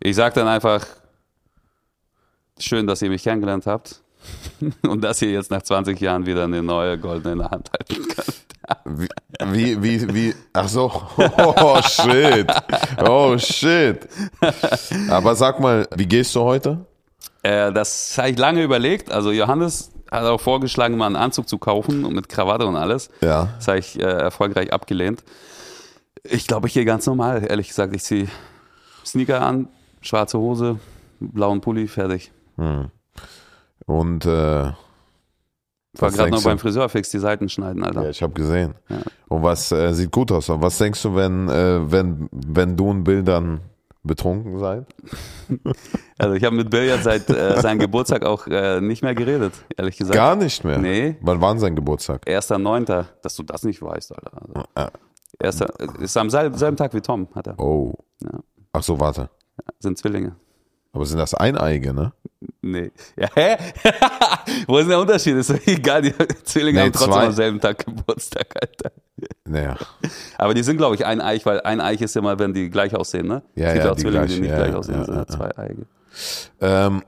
Ich 0.01 0.17
sag 0.17 0.33
dann 0.33 0.49
einfach, 0.49 0.87
schön, 2.59 2.87
dass 2.87 3.03
ihr 3.03 3.11
mich 3.11 3.23
kennengelernt 3.23 3.67
habt 3.67 4.01
und 4.89 5.05
dass 5.05 5.21
ihr 5.21 5.31
jetzt 5.31 5.51
nach 5.51 5.61
20 5.61 6.01
Jahren 6.01 6.25
wieder 6.25 6.45
eine 6.45 6.63
neue 6.63 6.97
goldene 6.97 7.33
in 7.33 7.39
der 7.41 7.51
Hand 7.51 7.71
halten 7.73 8.09
könnt. 8.09 9.13
Wie, 9.53 9.83
wie, 9.83 9.83
wie, 9.83 10.15
wie, 10.15 10.35
ach 10.55 10.69
so, 10.69 10.91
oh 11.19 11.83
shit, 11.83 12.51
oh 13.07 13.37
shit. 13.37 14.09
Aber 15.11 15.35
sag 15.35 15.61
mal, 15.61 15.87
wie 15.95 16.07
gehst 16.07 16.35
du 16.35 16.41
heute? 16.41 16.87
Äh, 17.43 17.71
das 17.73 18.17
habe 18.17 18.31
ich 18.31 18.39
lange 18.39 18.63
überlegt. 18.63 19.13
Also 19.13 19.31
Johannes 19.31 19.91
hat 20.11 20.25
auch 20.25 20.41
vorgeschlagen, 20.41 20.97
mal 20.97 21.07
einen 21.07 21.17
Anzug 21.17 21.51
zu 21.51 21.59
kaufen 21.59 22.07
und 22.07 22.15
mit 22.15 22.31
Krawatte 22.31 22.65
und 22.65 22.77
alles. 22.77 23.11
Ja. 23.21 23.49
Das 23.57 23.69
habe 23.69 23.79
ich 23.79 24.01
äh, 24.01 24.05
erfolgreich 24.05 24.73
abgelehnt. 24.73 25.23
Ich 26.25 26.47
glaube, 26.47 26.69
ich 26.69 26.75
gehe 26.75 26.85
ganz 26.85 27.07
normal. 27.07 27.45
Ehrlich 27.49 27.69
gesagt, 27.69 27.95
ich 27.95 28.03
ziehe 28.03 28.29
Sneaker 29.05 29.43
an, 29.43 29.69
schwarze 30.01 30.39
Hose, 30.39 30.79
blauen 31.21 31.61
Pulli, 31.61 31.89
fertig. 31.89 32.31
Und 33.87 34.25
äh, 34.27 34.69
Ich 34.69 36.01
war 36.01 36.11
gerade 36.11 36.31
noch 36.31 36.39
du? 36.39 36.45
beim 36.45 36.59
Friseur 36.59 36.89
fix 36.89 37.11
die 37.11 37.19
Seiten 37.19 37.49
schneiden, 37.49 37.83
Alter. 37.85 38.05
ja, 38.05 38.11
ich 38.11 38.23
habe 38.23 38.33
gesehen. 38.35 38.75
Und 39.29 39.43
was 39.43 39.73
äh, 39.73 39.93
sieht 39.93 40.13
gut 40.13 40.31
aus? 40.31 40.49
Und 40.49 40.63
was 40.63 40.79
denkst 40.79 41.03
du, 41.03 41.15
wenn, 41.17 41.49
äh, 41.49 41.91
wenn, 41.91 42.29
wenn 42.31 42.77
du 42.77 42.91
in 42.93 43.03
Bildern 43.05 43.61
betrunken 44.05 44.59
seid? 44.59 44.87
Also 46.19 46.35
ich 46.37 46.45
habe 46.45 46.55
mit 46.55 46.71
Bill 46.71 46.85
jetzt 46.85 47.03
seit 47.03 47.29
äh, 47.31 47.61
seinem 47.61 47.81
Geburtstag 47.81 48.25
auch 48.25 48.47
äh, 48.47 48.81
nicht 48.81 49.03
mehr 49.03 49.13
geredet, 49.17 49.55
ehrlich 49.77 49.97
gesagt. 49.97 50.15
Gar 50.15 50.37
nicht 50.37 50.63
mehr. 50.63 50.79
Nee. 50.79 51.17
Wann 51.21 51.41
war 51.41 51.51
denn 51.53 51.59
sein 51.59 51.75
Geburtstag? 51.75 52.25
1.9., 52.29 53.07
dass 53.23 53.35
du 53.35 53.43
das 53.43 53.65
nicht 53.65 53.83
weißt, 53.83 54.15
Alter. 54.15 54.31
Also, 54.77 54.91
Ah, 55.39 55.45
erster, 55.45 55.69
ist 56.01 56.17
am 56.17 56.31
selben, 56.31 56.57
selben 56.57 56.77
Tag 56.77 56.95
wie 56.95 57.01
Tom, 57.01 57.29
hat 57.35 57.47
er. 57.47 57.59
Oh. 57.59 57.95
Ja. 58.23 58.41
Ach 58.73 58.83
so, 58.83 58.99
warte. 58.99 59.31
Sind 59.79 59.99
Zwillinge. 59.99 60.37
Aber 60.93 61.07
sind 61.07 61.19
das 61.19 61.33
Eineige, 61.35 61.95
ne? 61.95 62.13
Nee. 62.61 62.91
Ja, 63.17 63.29
hä? 63.35 63.57
Wo 64.67 64.77
ist 64.77 64.83
denn 64.83 64.91
der 64.91 65.01
Unterschied? 65.01 65.37
Ist 65.37 65.51
doch 65.51 65.67
egal, 65.67 66.03
die 66.03 66.13
Zwillinge 66.45 66.81
Nee, 66.81 66.85
haben 66.87 66.93
trotzdem 66.93 67.13
zwei. 67.13 67.27
am 67.27 67.33
selben 67.33 67.61
Tag 67.61 67.85
Geburtstag, 67.85 68.47
Alter. 68.61 68.93
Naja. 69.47 69.77
Aber 70.37 70.53
die 70.53 70.63
sind, 70.63 70.77
glaube 70.77 70.97
ich, 70.97 71.07
ein 71.07 71.21
Eich, 71.21 71.47
weil 71.47 71.61
ein 71.63 71.81
Eich 71.81 72.03
ist 72.03 72.15
immer, 72.17 72.39
wenn 72.39 72.53
die 72.53 72.69
gleich 72.69 72.95
aussehen, 72.95 73.27
ne? 73.27 73.43
Ja, 73.55 73.69
es 73.69 73.73
gibt 73.75 73.85
ja, 73.85 73.91
auch 73.93 73.97
die 73.97 74.03
Zwillinge, 74.03 74.27
gleich, 74.27 74.35
die 74.35 74.41
nicht 74.43 74.51
ja, 74.51 74.57
gleich 74.57 74.71
ja, 74.71 74.77
aussehen, 74.77 74.99
ja, 74.99 75.05
sind 75.05 75.15
ja, 75.15 75.21
ja 75.21 75.27
zwei 75.27 75.59
Eige. 75.59 75.87
Ähm, 76.61 77.03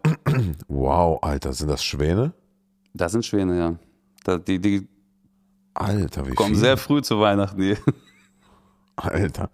wow, 0.69 1.19
Alter, 1.23 1.53
sind 1.53 1.69
das 1.69 1.85
Schwäne? 1.85 2.33
Das 2.95 3.13
sind 3.13 3.27
Schwäne, 3.27 3.59
ja. 3.59 4.39
Die, 4.39 4.59
die 4.59 4.89
Alter, 5.75 6.27
wie 6.27 6.35
kommen 6.35 6.51
viel? 6.51 6.61
sehr 6.61 6.77
früh 6.77 7.03
zu 7.03 7.21
Weihnachten. 7.21 7.61
Die. 7.61 7.77
Alter. 8.97 9.51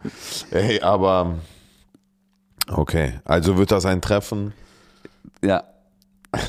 Ey, 0.50 0.81
aber 0.81 1.37
okay, 2.70 3.20
also 3.25 3.56
wird 3.58 3.70
das 3.70 3.84
ein 3.87 4.00
Treffen? 4.02 4.52
Ja. 5.42 5.64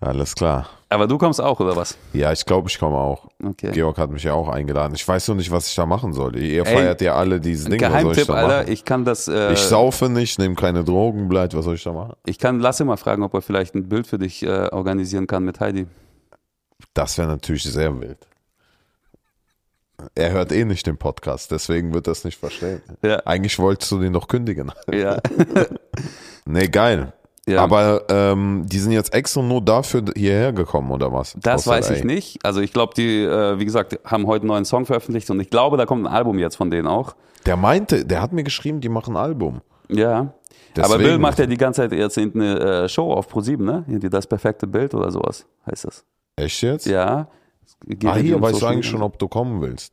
Alles 0.00 0.34
klar. 0.34 0.66
Aber 0.88 1.06
du 1.06 1.18
kommst 1.18 1.40
auch, 1.40 1.60
oder 1.60 1.76
was? 1.76 1.96
Ja, 2.12 2.32
ich 2.32 2.44
glaube, 2.44 2.68
ich 2.68 2.78
komme 2.78 2.96
auch. 2.96 3.28
Okay. 3.44 3.70
Georg 3.72 3.96
hat 3.98 4.10
mich 4.10 4.24
ja 4.24 4.32
auch 4.32 4.48
eingeladen. 4.48 4.94
Ich 4.96 5.06
weiß 5.06 5.28
noch 5.28 5.36
nicht, 5.36 5.50
was 5.50 5.68
ich 5.68 5.74
da 5.76 5.86
machen 5.86 6.12
soll. 6.14 6.36
Ihr 6.36 6.66
Ey, 6.66 6.74
feiert 6.74 7.00
ja 7.00 7.14
alle 7.14 7.38
diese 7.40 7.64
Dinge. 7.68 7.76
Ich 7.76 7.80
Geheimtipp, 7.82 8.26
da 8.26 8.32
Alter, 8.34 8.68
ich 8.68 8.84
kann 8.84 9.04
das. 9.04 9.28
Äh, 9.28 9.52
Ich 9.52 9.60
saufe 9.60 10.08
nicht, 10.08 10.38
nehme 10.40 10.56
keine 10.56 10.82
Drogen, 10.82 11.28
bleibt. 11.28 11.54
Was 11.54 11.64
soll 11.66 11.76
ich 11.76 11.84
da 11.84 11.92
machen? 11.92 12.14
ich 12.26 12.38
kann 12.38 12.58
Lasse 12.58 12.84
mal 12.84 12.96
fragen, 12.96 13.22
ob 13.22 13.34
er 13.34 13.42
vielleicht 13.42 13.74
ein 13.76 13.88
Bild 13.88 14.06
für 14.08 14.18
dich 14.18 14.42
äh, 14.42 14.68
organisieren 14.72 15.26
kann 15.28 15.44
mit 15.44 15.60
Heidi. 15.60 15.86
Das 16.94 17.18
wäre 17.18 17.28
natürlich 17.28 17.62
sehr 17.62 18.00
wild. 18.00 18.26
Er 20.14 20.32
hört 20.32 20.52
eh 20.52 20.64
nicht 20.64 20.86
den 20.86 20.96
Podcast, 20.96 21.50
deswegen 21.50 21.92
wird 21.94 22.06
das 22.06 22.24
nicht 22.24 22.38
verstehen. 22.38 22.82
Ja. 23.02 23.16
Eigentlich 23.26 23.58
wolltest 23.58 23.90
du 23.92 23.98
den 23.98 24.12
doch 24.12 24.28
kündigen. 24.28 24.72
Ja. 24.92 25.18
Nee, 26.46 26.66
geil. 26.68 27.12
Ja. 27.46 27.62
Aber 27.62 28.04
ähm, 28.10 28.64
die 28.66 28.78
sind 28.78 28.92
jetzt 28.92 29.12
extra 29.14 29.42
nur 29.42 29.60
dafür 29.64 30.04
hierher 30.16 30.52
gekommen, 30.52 30.90
oder 30.90 31.12
was? 31.12 31.36
Das 31.40 31.62
Aus 31.62 31.66
weiß 31.68 31.90
ich 31.90 32.04
nicht. 32.04 32.44
Also 32.44 32.60
ich 32.60 32.72
glaube, 32.72 32.94
die, 32.96 33.22
äh, 33.24 33.58
wie 33.58 33.64
gesagt, 33.64 33.98
haben 34.04 34.26
heute 34.26 34.42
einen 34.42 34.48
neuen 34.48 34.64
Song 34.64 34.86
veröffentlicht 34.86 35.30
und 35.30 35.40
ich 35.40 35.50
glaube, 35.50 35.76
da 35.76 35.86
kommt 35.86 36.04
ein 36.06 36.12
Album 36.12 36.38
jetzt 36.38 36.56
von 36.56 36.70
denen 36.70 36.86
auch. 36.86 37.14
Der 37.46 37.56
meinte, 37.56 38.04
der 38.04 38.20
hat 38.22 38.32
mir 38.32 38.44
geschrieben, 38.44 38.80
die 38.80 38.88
machen 38.88 39.16
ein 39.16 39.22
Album. 39.22 39.60
Ja. 39.88 40.32
Deswegen- 40.76 40.84
Aber 40.94 40.98
Bill 41.02 41.18
macht 41.18 41.38
ja 41.38 41.46
die 41.46 41.56
ganze 41.56 41.82
Zeit 41.82 41.92
jetzt 41.92 42.18
eine 42.18 42.60
äh, 42.84 42.88
Show 42.88 43.12
auf 43.12 43.32
Pro7, 43.32 43.62
ne? 43.62 43.84
Irgendwie 43.88 44.10
das 44.10 44.26
perfekte 44.26 44.66
Bild 44.66 44.94
oder 44.94 45.10
sowas 45.10 45.46
heißt 45.70 45.84
das. 45.86 46.04
Echt 46.36 46.62
jetzt? 46.62 46.86
Ja. 46.86 47.28
Ah, 48.04 48.16
hier 48.16 48.40
weißt 48.40 48.60
du 48.62 48.66
eigentlich 48.66 48.86
schon, 48.88 49.02
ob 49.02 49.18
du 49.18 49.28
kommen 49.28 49.60
willst. 49.60 49.92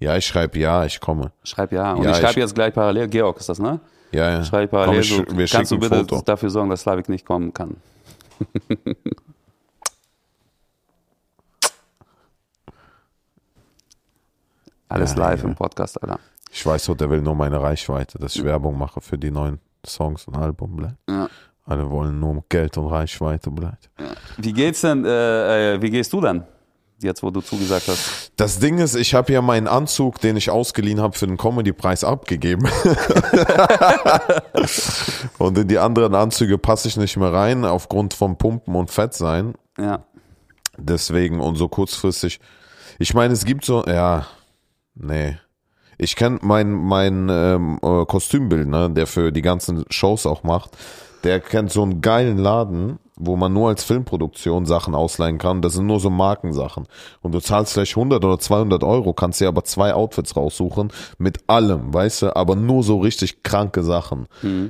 Ja, 0.00 0.16
ich 0.16 0.26
schreibe 0.26 0.58
ja, 0.58 0.84
ich 0.84 1.00
komme. 1.00 1.32
Schreib 1.44 1.72
ja. 1.72 1.92
Und 1.94 2.02
Ja, 2.04 2.10
ich 2.10 2.16
schreibe 2.16 2.30
ich- 2.32 2.36
jetzt 2.36 2.54
gleich 2.54 2.74
parallel. 2.74 3.08
Georg 3.08 3.38
ist 3.38 3.48
das, 3.48 3.58
ne? 3.58 3.80
Ja, 4.10 4.30
ja. 4.30 4.44
Schreib 4.44 4.70
Komm, 4.70 4.80
parallel. 4.80 5.00
ich, 5.00 5.08
so, 5.14 5.24
wir 5.36 5.46
kannst 5.46 5.70
du 5.72 5.78
bitte 5.78 6.00
Foto. 6.00 6.20
dafür 6.22 6.50
sorgen, 6.50 6.68
dass 6.70 6.82
Slavik 6.82 7.08
nicht 7.08 7.24
kommen 7.24 7.54
kann? 7.54 7.76
Alles 14.88 15.12
Ja, 15.14 15.18
live 15.20 15.42
ja. 15.42 15.48
im 15.48 15.54
Podcast, 15.54 16.02
Alter. 16.02 16.18
Ich 16.50 16.64
weiß 16.66 16.86
doch, 16.86 16.96
der 16.96 17.08
will 17.08 17.22
nur 17.22 17.34
meine 17.34 17.60
Reichweite, 17.60 18.18
dass 18.18 18.36
ich 18.36 18.44
Werbung 18.44 18.76
mache 18.76 19.00
für 19.00 19.16
die 19.16 19.30
neuen 19.30 19.58
Songs 19.86 20.26
und 20.28 20.36
Album 20.36 20.76
bleibt. 20.76 20.96
Ja. 21.08 21.28
Alle 21.64 21.88
wollen 21.90 22.18
nur 22.20 22.44
Geld 22.48 22.76
und 22.76 22.88
Reichweite 22.88 23.50
bleibt. 23.50 23.88
Wie 24.36 24.52
geht's 24.52 24.82
denn, 24.82 25.04
äh, 25.04 25.74
äh, 25.74 25.82
wie 25.82 25.90
gehst 25.90 26.12
du 26.12 26.20
dann? 26.20 26.44
Jetzt, 27.02 27.22
wo 27.22 27.30
du 27.30 27.40
zugesagt 27.40 27.88
hast. 27.88 28.32
Das 28.36 28.60
Ding 28.60 28.78
ist, 28.78 28.94
ich 28.94 29.14
habe 29.14 29.32
ja 29.32 29.42
meinen 29.42 29.66
Anzug, 29.66 30.20
den 30.20 30.36
ich 30.36 30.50
ausgeliehen 30.50 31.00
habe, 31.00 31.18
für 31.18 31.26
den 31.26 31.36
Comedy-Preis 31.36 32.04
abgegeben. 32.04 32.68
und 35.38 35.58
in 35.58 35.66
die 35.68 35.78
anderen 35.78 36.14
Anzüge 36.14 36.58
passe 36.58 36.86
ich 36.88 36.96
nicht 36.96 37.16
mehr 37.16 37.32
rein, 37.32 37.64
aufgrund 37.64 38.14
vom 38.14 38.38
Pumpen 38.38 38.76
und 38.76 38.90
Fettsein. 38.90 39.54
Ja. 39.78 40.04
Deswegen 40.78 41.40
und 41.40 41.56
so 41.56 41.68
kurzfristig. 41.68 42.40
Ich 42.98 43.14
meine, 43.14 43.32
es 43.32 43.44
gibt 43.44 43.64
so, 43.64 43.84
ja, 43.84 44.26
nee. 44.94 45.36
Ich 45.98 46.16
kenne 46.16 46.38
mein, 46.42 46.72
mein 46.72 47.28
ähm, 47.30 47.78
äh, 47.82 48.04
Kostümbildner, 48.06 48.88
der 48.88 49.06
für 49.06 49.32
die 49.32 49.42
ganzen 49.42 49.84
Shows 49.90 50.26
auch 50.26 50.42
macht. 50.42 50.70
Der 51.24 51.40
kennt 51.40 51.70
so 51.70 51.82
einen 51.82 52.00
geilen 52.00 52.38
Laden, 52.38 52.98
wo 53.16 53.36
man 53.36 53.52
nur 53.52 53.68
als 53.68 53.84
Filmproduktion 53.84 54.66
Sachen 54.66 54.94
ausleihen 54.94 55.38
kann. 55.38 55.62
Das 55.62 55.74
sind 55.74 55.86
nur 55.86 56.00
so 56.00 56.10
Markensachen. 56.10 56.86
Und 57.20 57.32
du 57.32 57.40
zahlst 57.40 57.74
vielleicht 57.74 57.96
100 57.96 58.24
oder 58.24 58.38
200 58.38 58.82
Euro, 58.84 59.12
kannst 59.12 59.40
dir 59.40 59.48
aber 59.48 59.64
zwei 59.64 59.94
Outfits 59.94 60.36
raussuchen 60.36 60.92
mit 61.18 61.38
allem, 61.46 61.92
weißt 61.92 62.22
du, 62.22 62.36
aber 62.36 62.56
nur 62.56 62.82
so 62.82 62.98
richtig 62.98 63.42
kranke 63.42 63.82
Sachen. 63.82 64.26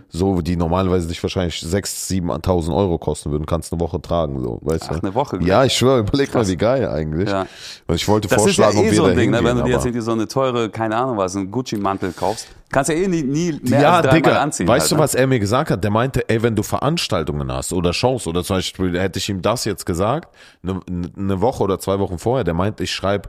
So, 0.09 0.41
die 0.41 0.57
normalerweise 0.57 1.09
dich 1.09 1.23
wahrscheinlich 1.23 1.57
6.000, 1.57 2.43
7.000 2.43 2.75
Euro 2.75 2.99
kosten 2.99 3.31
würden, 3.31 3.47
kannst 3.47 3.73
eine 3.73 3.81
Woche 3.81 4.01
tragen, 4.01 4.41
so, 4.41 4.59
weißt 4.63 4.85
Ach, 4.89 4.99
du. 4.99 5.07
eine 5.07 5.15
Woche 5.15 5.39
gleich. 5.39 5.49
Ja, 5.49 5.65
ich 5.65 5.75
schwöre, 5.75 6.01
überleg 6.01 6.29
mal, 6.29 6.41
Krass. 6.41 6.51
wie 6.51 6.57
geil 6.57 6.89
eigentlich. 6.89 7.29
Ja. 7.29 7.47
Und 7.87 7.95
ich 7.95 8.09
wollte 8.09 8.29
Das 8.29 8.45
ist 8.45 8.59
ja 8.59 8.65
vorschlagen, 8.65 8.79
eh 8.79 8.81
ob 8.81 8.91
wir 8.91 8.95
so 8.97 9.05
ein 9.05 9.17
Ding, 9.17 9.31
ne? 9.31 9.45
wenn 9.45 9.57
du 9.57 9.63
dir 9.65 9.73
jetzt 9.73 9.87
irgendwie 9.87 10.03
so 10.03 10.13
eine 10.13 10.27
teure, 10.29 10.69
keine 10.71 10.97
Ahnung 10.97 11.17
was, 11.17 11.37
einen 11.37 11.51
Gucci-Mantel 11.51 12.13
kaufst, 12.13 12.49
kannst 12.73 12.91
du 12.91 12.95
ja 12.95 13.05
eh 13.05 13.09
nie, 13.09 13.23
nie 13.23 13.61
mehr 13.63 13.81
ja, 13.81 14.01
als 14.01 14.11
Digga, 14.13 14.41
anziehen. 14.41 14.67
weißt 14.67 14.85
halt, 14.85 14.91
du, 14.93 14.95
ne? 14.97 15.01
was 15.03 15.15
er 15.15 15.27
mir 15.27 15.39
gesagt 15.39 15.71
hat? 15.71 15.85
Der 15.85 15.91
meinte, 15.91 16.29
ey, 16.29 16.43
wenn 16.43 16.57
du 16.57 16.63
Veranstaltungen 16.63 17.53
hast 17.53 17.73
oder 17.73 17.93
Shows 17.93 18.27
oder 18.27 18.43
zum 18.43 18.57
Beispiel, 18.57 18.99
hätte 18.99 19.19
ich 19.19 19.29
ihm 19.29 19.43
das 19.43 19.65
jetzt 19.65 19.87
gesagt, 19.87 20.35
eine, 20.63 20.81
eine 21.17 21.41
Woche 21.41 21.63
oder 21.63 21.79
zwei 21.79 21.99
Wochen 21.99 22.19
vorher, 22.19 22.45
der 22.45 22.55
meinte, 22.55 22.83
ich 22.83 22.93
schreibe 22.93 23.29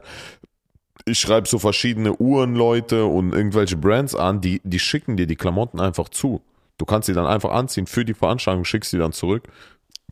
ich 1.06 1.18
schreibe 1.18 1.46
so 1.46 1.58
verschiedene 1.58 2.18
Uhrenleute 2.18 3.04
und 3.04 3.34
irgendwelche 3.34 3.76
Brands 3.76 4.14
an, 4.14 4.40
die, 4.40 4.60
die 4.64 4.78
schicken 4.78 5.16
dir 5.16 5.26
die 5.26 5.36
Klamotten 5.36 5.78
einfach 5.78 6.08
zu. 6.08 6.40
Du 6.78 6.86
kannst 6.86 7.06
sie 7.06 7.12
dann 7.12 7.26
einfach 7.26 7.50
anziehen 7.50 7.86
für 7.86 8.04
die 8.04 8.14
Veranstaltung, 8.14 8.64
schickst 8.64 8.90
sie 8.90 8.98
dann 8.98 9.12
zurück. 9.12 9.44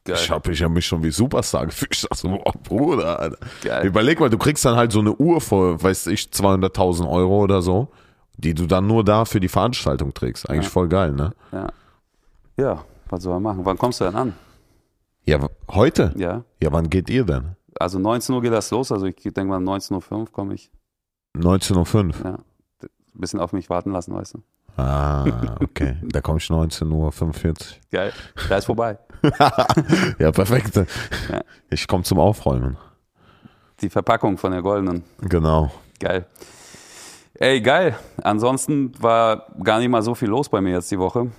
Geil. 0.04 0.16
Ich 0.16 0.30
habe 0.30 0.52
ich 0.52 0.62
hab 0.62 0.70
mich 0.72 0.86
schon 0.86 1.02
wie 1.02 1.10
Superstar 1.10 1.66
gefühlt. 1.66 1.94
Ich 1.94 2.02
dachte 2.02 2.16
so, 2.16 2.28
boah, 2.28 2.52
Bruder, 2.62 3.20
Alter. 3.20 3.38
Geil. 3.62 3.86
Überleg 3.86 4.20
mal, 4.20 4.30
du 4.30 4.38
kriegst 4.38 4.64
dann 4.64 4.76
halt 4.76 4.92
so 4.92 5.00
eine 5.00 5.14
Uhr 5.14 5.40
für, 5.40 5.82
weiß 5.82 6.08
ich, 6.08 6.24
200.000 6.24 7.08
Euro 7.08 7.42
oder 7.42 7.62
so, 7.62 7.88
die 8.42 8.54
du 8.54 8.66
dann 8.66 8.86
nur 8.86 9.04
da 9.04 9.24
für 9.24 9.40
die 9.40 9.48
Veranstaltung 9.48 10.12
trägst. 10.14 10.48
Eigentlich 10.48 10.68
voll 10.68 10.88
geil, 10.88 11.12
ne? 11.12 11.32
Ja. 11.52 11.68
ja, 12.56 12.84
was 13.08 13.22
soll 13.22 13.34
man 13.34 13.42
machen? 13.42 13.64
Wann 13.64 13.78
kommst 13.78 14.00
du 14.00 14.04
denn 14.04 14.16
an? 14.16 14.34
Ja, 15.24 15.38
heute? 15.70 16.12
Ja. 16.16 16.44
Ja, 16.60 16.72
wann 16.72 16.90
geht 16.90 17.08
ihr 17.08 17.24
denn? 17.24 17.56
Also 17.78 17.98
19 17.98 18.34
Uhr 18.34 18.42
geht 18.42 18.52
das 18.52 18.70
los, 18.70 18.92
also 18.92 19.06
ich 19.06 19.16
denke 19.16 19.44
mal 19.44 19.60
19.05 19.60 20.12
Uhr 20.12 20.32
komme 20.32 20.54
ich. 20.54 20.70
19.05 21.36 21.96
Uhr. 21.96 22.24
Ja. 22.24 22.38
Ein 22.82 23.20
bisschen 23.20 23.40
auf 23.40 23.52
mich 23.52 23.70
warten 23.70 23.92
lassen, 23.92 24.14
weißt 24.14 24.34
du. 24.34 24.42
Ah, 24.76 25.24
okay. 25.60 25.96
Da 26.02 26.20
komme 26.20 26.38
ich 26.38 26.46
19.45 26.46 27.46
Uhr. 27.46 27.54
Geil. 27.90 28.12
Da 28.48 28.56
ist 28.56 28.66
vorbei. 28.66 28.98
Ja, 30.18 30.32
perfekt. 30.32 30.76
Ja. 30.76 31.40
Ich 31.70 31.86
komme 31.86 32.02
zum 32.02 32.18
Aufräumen. 32.18 32.76
Die 33.80 33.90
Verpackung 33.90 34.36
von 34.38 34.52
der 34.52 34.62
goldenen. 34.62 35.04
Genau. 35.20 35.70
Geil. 36.00 36.26
Ey, 37.34 37.60
geil. 37.60 37.96
Ansonsten 38.22 38.92
war 39.00 39.46
gar 39.62 39.78
nicht 39.78 39.88
mal 39.88 40.02
so 40.02 40.14
viel 40.14 40.28
los 40.28 40.48
bei 40.48 40.60
mir 40.60 40.72
jetzt 40.72 40.90
die 40.90 40.98
Woche. 40.98 41.30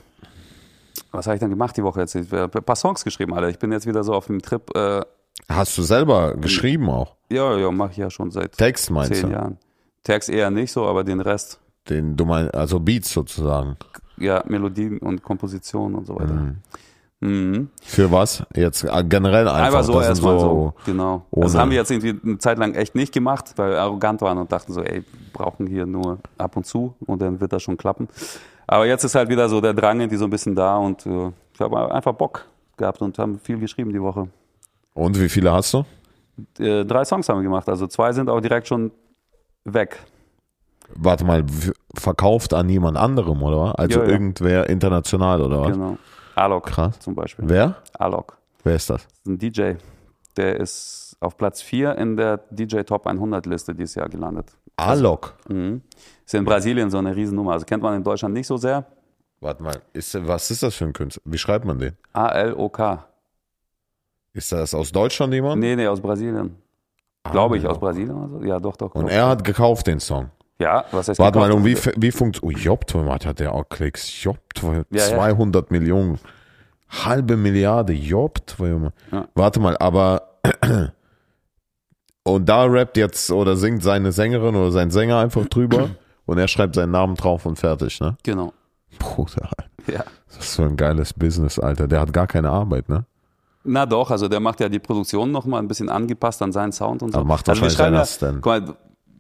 Was 1.12 1.28
habe 1.28 1.36
ich 1.36 1.40
dann 1.42 1.50
gemacht 1.50 1.78
die 1.78 1.84
Woche 1.84 2.02
jetzt? 2.02 2.16
Ich 2.16 2.32
habe 2.32 2.50
ein 2.60 2.64
paar 2.64 2.76
Songs 2.76 3.04
geschrieben, 3.04 3.34
Alter. 3.34 3.50
Ich 3.50 3.60
bin 3.60 3.72
jetzt 3.72 3.86
wieder 3.86 4.04
so 4.04 4.14
auf 4.14 4.26
dem 4.28 4.42
Trip. 4.42 4.64
Äh, 4.76 5.02
Hast 5.50 5.78
du 5.78 5.82
selber 5.82 6.36
geschrieben 6.36 6.90
auch? 6.90 7.16
ja, 7.30 7.58
ja, 7.58 7.72
mache 7.72 7.92
ich 7.92 7.98
ja 7.98 8.10
schon 8.10 8.32
seit 8.32 8.54
Text 8.58 8.90
meinst 8.92 9.14
zehn 9.14 9.28
du? 9.30 9.34
Jahren. 9.36 9.58
Text 10.04 10.30
eher 10.30 10.50
nicht 10.52 10.72
so, 10.72 10.86
aber 10.86 11.04
den 11.04 11.20
Rest. 11.22 11.60
Den 11.90 12.16
du 12.16 12.26
meinst, 12.26 12.54
also 12.56 12.80
Beats 12.80 13.12
sozusagen. 13.12 13.76
Ja, 14.18 14.44
Melodien 14.48 15.00
und 15.00 15.22
Komposition 15.24 15.96
und 15.96 16.06
so 16.06 16.16
weiter. 16.16 16.34
Mhm. 16.34 16.58
Für 17.84 18.12
was? 18.12 18.44
Jetzt 18.56 18.84
äh, 18.84 19.04
generell 19.08 19.48
einfach. 19.48 19.66
Einfach 19.66 19.84
so 19.84 19.94
das 19.94 20.08
erstmal 20.08 20.40
so, 20.40 20.74
genau. 20.86 21.26
Das 21.32 21.52
ohne- 21.54 21.62
haben 21.62 21.72
wir 21.72 21.78
jetzt 21.78 21.92
irgendwie 21.92 22.20
eine 22.24 22.38
Zeit 22.38 22.58
lang 22.58 22.74
echt 22.76 22.96
nicht 22.96 23.14
gemacht, 23.14 23.54
weil 23.56 23.72
wir 23.72 23.82
arrogant 23.82 24.22
waren 24.22 24.38
und 24.38 24.52
dachten 24.52 24.74
so, 24.74 24.82
ey, 24.82 24.96
wir 25.02 25.04
brauchen 25.34 25.68
hier 25.68 25.86
nur 25.86 26.20
ab 26.38 26.58
und 26.58 26.66
zu 26.66 26.96
und 27.06 27.22
dann 27.22 27.40
wird 27.40 27.54
das 27.54 27.64
schon 27.64 27.78
klappen. 27.78 28.08
Aber 28.68 28.86
jetzt 28.86 29.04
ist 29.04 29.16
halt 29.16 29.30
wieder 29.30 29.48
so 29.50 29.62
der 29.62 29.74
Drang 29.74 30.00
irgendwie 30.00 30.18
so 30.18 30.26
ein 30.26 30.30
bisschen 30.30 30.56
da 30.56 30.78
und 30.78 31.06
äh, 31.06 31.32
ich 31.54 31.60
habe 31.62 31.92
einfach 31.94 32.14
Bock 32.14 32.46
gehabt 32.78 33.02
und 33.02 33.18
haben 33.20 33.40
viel 33.40 33.58
geschrieben 33.60 33.92
die 33.94 34.02
Woche. 34.02 34.28
Und 34.94 35.20
wie 35.20 35.30
viele 35.30 35.52
hast 35.52 35.74
du? 35.74 35.86
Äh, 36.60 36.84
drei 36.86 37.06
Songs 37.06 37.30
haben 37.30 37.38
wir 37.40 37.44
gemacht, 37.44 37.70
also 37.70 37.88
zwei 37.88 38.12
sind 38.12 38.30
auch 38.30 38.42
direkt 38.42 38.68
schon 38.68 38.92
weg. 39.66 40.00
Warte 40.96 41.24
mal, 41.26 41.44
verkauft 41.96 42.54
an 42.54 42.70
jemand 42.70 42.98
anderem, 42.98 43.42
oder? 43.42 43.58
was? 43.70 43.76
Also 43.76 44.00
Ja, 44.00 44.06
ja. 44.06 44.12
irgendwer 44.12 44.70
international, 44.70 45.42
oder 45.42 45.62
was? 45.62 45.72
Genau. 45.74 45.98
Alok 46.36 46.66
Krass. 46.66 47.00
zum 47.00 47.16
Beispiel. 47.16 47.46
Wer? 47.48 47.76
Alok. 47.98 48.38
Wer 48.64 48.76
ist 48.76 48.90
das? 48.90 49.04
Das 49.04 49.14
ist 49.24 49.28
ein 49.28 49.38
DJ. 49.38 49.74
Der 50.38 50.60
ist 50.60 51.16
auf 51.20 51.38
Platz 51.38 51.62
4 51.62 51.96
in 51.98 52.18
der 52.18 52.38
DJ 52.50 52.82
Top 52.82 53.06
100 53.06 53.46
Liste 53.46 53.74
dieses 53.76 53.96
Jahr 53.96 54.10
gelandet. 54.10 54.52
Alok. 54.76 55.36
Mhm. 55.48 55.82
Ist 56.26 56.34
in 56.34 56.46
Brasilien 56.46 56.90
so 56.90 56.98
eine 56.98 57.16
Riesennummer. 57.16 57.54
Also 57.54 57.66
kennt 57.66 57.84
man 57.84 57.96
in 57.96 58.04
Deutschland 58.04 58.34
nicht 58.34 58.48
so 58.48 58.58
sehr. 58.58 58.86
Warte 59.40 59.62
mal, 59.62 59.82
ist, 59.92 60.16
was 60.26 60.50
ist 60.50 60.64
das 60.64 60.74
für 60.76 60.86
ein 60.86 60.94
Künstler? 60.94 61.22
Wie 61.26 61.38
schreibt 61.38 61.66
man 61.66 61.78
den? 61.78 61.98
A-L-O-K. 62.14 63.06
Ist 64.34 64.52
das 64.52 64.74
aus 64.74 64.92
Deutschland 64.92 65.34
jemand? 65.34 65.60
Nee, 65.62 65.76
nee, 65.76 65.86
aus 65.86 66.02
Brasilien. 66.02 66.56
Glaube 67.30 67.58
ich, 67.58 67.68
aus 67.68 67.80
Brasilien 67.80 68.16
oder 68.16 68.40
so? 68.40 68.44
Ja, 68.44 68.60
doch, 68.60 68.76
doch. 68.76 68.96
Und 68.96 69.04
doch. 69.06 69.12
er 69.12 69.28
hat 69.28 69.44
gekauft 69.44 69.88
den 69.88 70.00
Song. 70.00 70.30
Ja, 70.60 70.86
was 70.92 71.08
heißt 71.10 71.20
Warte 71.20 71.40
mal, 71.40 71.52
und 71.52 71.66
wie, 71.66 71.76
wie 71.98 72.12
funktioniert. 72.12 72.58
Oh, 72.60 72.64
Jobt, 72.64 72.94
was 72.96 73.26
hat 73.26 73.40
der 73.40 73.54
auch 73.54 73.68
Klicks? 73.68 74.24
Jobt, 74.24 74.62
Ja, 74.62 74.84
ja. 74.92 75.04
200 75.16 75.72
Millionen. 75.72 76.20
Halbe 76.90 77.38
Milliarde, 77.38 77.94
Jobt. 77.94 78.56
Ja. 78.60 79.28
Warte 79.34 79.60
mal, 79.60 79.76
aber. 79.78 80.30
Und 82.26 82.48
da 82.48 82.64
rappt 82.64 82.96
jetzt 82.98 83.30
oder 83.32 83.58
singt 83.58 83.84
seine 83.84 84.14
Sängerin 84.14 84.56
oder 84.56 84.72
sein 84.72 84.92
Sänger 84.92 85.18
einfach 85.20 85.46
drüber 85.48 85.90
und 86.26 86.38
er 86.38 86.48
schreibt 86.48 86.76
seinen 86.76 86.92
Namen 86.92 87.16
drauf 87.16 87.46
und 87.46 87.58
fertig, 87.60 88.00
ne? 88.00 88.16
Genau. 88.24 88.54
Bruder, 88.98 89.50
Ja. 89.88 90.06
das 90.28 90.38
ist 90.46 90.54
so 90.54 90.64
ein 90.64 90.78
geiles 90.78 91.14
Business, 91.14 91.60
Alter. 91.60 91.88
Der 91.88 92.00
hat 92.00 92.14
gar 92.14 92.28
keine 92.28 92.50
Arbeit, 92.50 92.88
ne? 92.88 93.06
Na 93.66 93.86
doch, 93.86 94.10
also 94.12 94.30
der 94.30 94.40
macht 94.40 94.60
ja 94.62 94.70
die 94.70 94.80
Produktion 94.80 95.32
nochmal 95.32 95.62
ein 95.62 95.68
bisschen 95.68 95.90
angepasst 95.90 96.42
an 96.42 96.54
seinen 96.54 96.72
Sound 96.72 97.02
und 97.04 97.12
so. 97.12 97.18
Aber 97.18 97.28
macht 97.28 97.50
also 97.50 97.62
wahrscheinlich 97.62 98.06
seinen 98.08 98.36
guck 98.42 98.46
mal, 98.46 98.76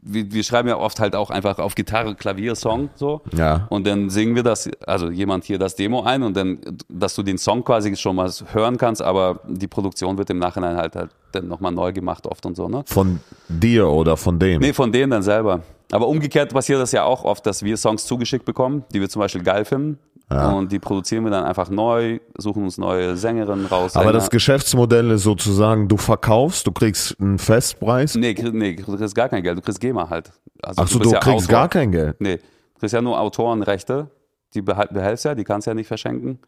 wir, 0.05 0.31
wir 0.31 0.43
schreiben 0.43 0.67
ja 0.67 0.77
oft 0.77 0.99
halt 0.99 1.15
auch 1.15 1.29
einfach 1.29 1.59
auf 1.59 1.75
Gitarre, 1.75 2.15
Klavier, 2.15 2.55
Song 2.55 2.89
so. 2.95 3.21
Ja. 3.35 3.67
Und 3.69 3.87
dann 3.87 4.09
singen 4.09 4.35
wir 4.35 4.43
das, 4.43 4.69
also 4.85 5.09
jemand 5.09 5.45
hier 5.45 5.57
das 5.57 5.75
Demo 5.75 6.03
ein 6.03 6.23
und 6.23 6.35
dann, 6.35 6.59
dass 6.89 7.15
du 7.15 7.23
den 7.23 7.37
Song 7.37 7.63
quasi 7.63 7.95
schon 7.95 8.15
mal 8.15 8.29
hören 8.51 8.77
kannst, 8.77 9.01
aber 9.01 9.39
die 9.47 9.67
Produktion 9.67 10.17
wird 10.17 10.29
im 10.29 10.39
Nachhinein 10.39 10.75
halt, 10.75 10.95
halt 10.95 11.11
dann 11.31 11.47
nochmal 11.47 11.71
neu 11.71 11.93
gemacht 11.93 12.27
oft 12.27 12.45
und 12.45 12.55
so, 12.55 12.67
ne? 12.67 12.83
Von 12.85 13.19
dir 13.47 13.87
oder 13.87 14.17
von 14.17 14.37
dem? 14.39 14.61
Nee, 14.61 14.73
von 14.73 14.91
denen 14.91 15.11
dann 15.11 15.23
selber. 15.23 15.61
Aber 15.93 16.07
umgekehrt 16.07 16.51
passiert 16.53 16.81
das 16.81 16.91
ja 16.91 17.03
auch 17.03 17.23
oft, 17.23 17.45
dass 17.45 17.61
wir 17.61 17.77
Songs 17.77 18.05
zugeschickt 18.05 18.45
bekommen, 18.45 18.83
die 18.93 18.99
wir 18.99 19.09
zum 19.09 19.19
Beispiel 19.19 19.43
geil 19.43 19.63
finden. 19.63 19.99
Ja. 20.31 20.51
Und 20.51 20.71
die 20.71 20.79
produzieren 20.79 21.23
wir 21.23 21.31
dann 21.31 21.43
einfach 21.43 21.69
neu, 21.69 22.19
suchen 22.37 22.63
uns 22.63 22.79
neue 22.79 23.15
Sängerinnen 23.15 23.67
raus. 23.67 23.95
Aber 23.95 24.05
Sänger. 24.05 24.13
das 24.13 24.29
Geschäftsmodell 24.31 25.11
ist 25.11 25.23
sozusagen, 25.23 25.87
du 25.87 25.97
verkaufst, 25.97 26.65
du 26.65 26.71
kriegst 26.71 27.19
einen 27.19 27.37
Festpreis. 27.37 28.15
Nee, 28.15 28.35
nee, 28.51 28.75
du 28.75 28.97
kriegst 28.97 29.13
gar 29.13 29.29
kein 29.29 29.43
Geld, 29.43 29.57
du 29.57 29.61
kriegst 29.61 29.79
GEMA 29.79 30.09
halt. 30.09 30.31
Also 30.63 30.81
Achso, 30.81 30.97
du 30.97 31.03
bist 31.03 31.13
ja 31.13 31.19
kriegst 31.19 31.45
Autor. 31.45 31.59
gar 31.59 31.69
kein 31.69 31.91
Geld. 31.91 32.19
Nee, 32.19 32.37
du 32.37 32.79
kriegst 32.79 32.93
ja 32.93 33.01
nur 33.01 33.19
Autorenrechte, 33.19 34.09
die 34.55 34.63
behältst 34.63 35.25
ja, 35.25 35.35
die 35.35 35.43
kannst 35.43 35.67
du 35.67 35.71
ja 35.71 35.75
nicht 35.75 35.87
verschenken. 35.87 36.39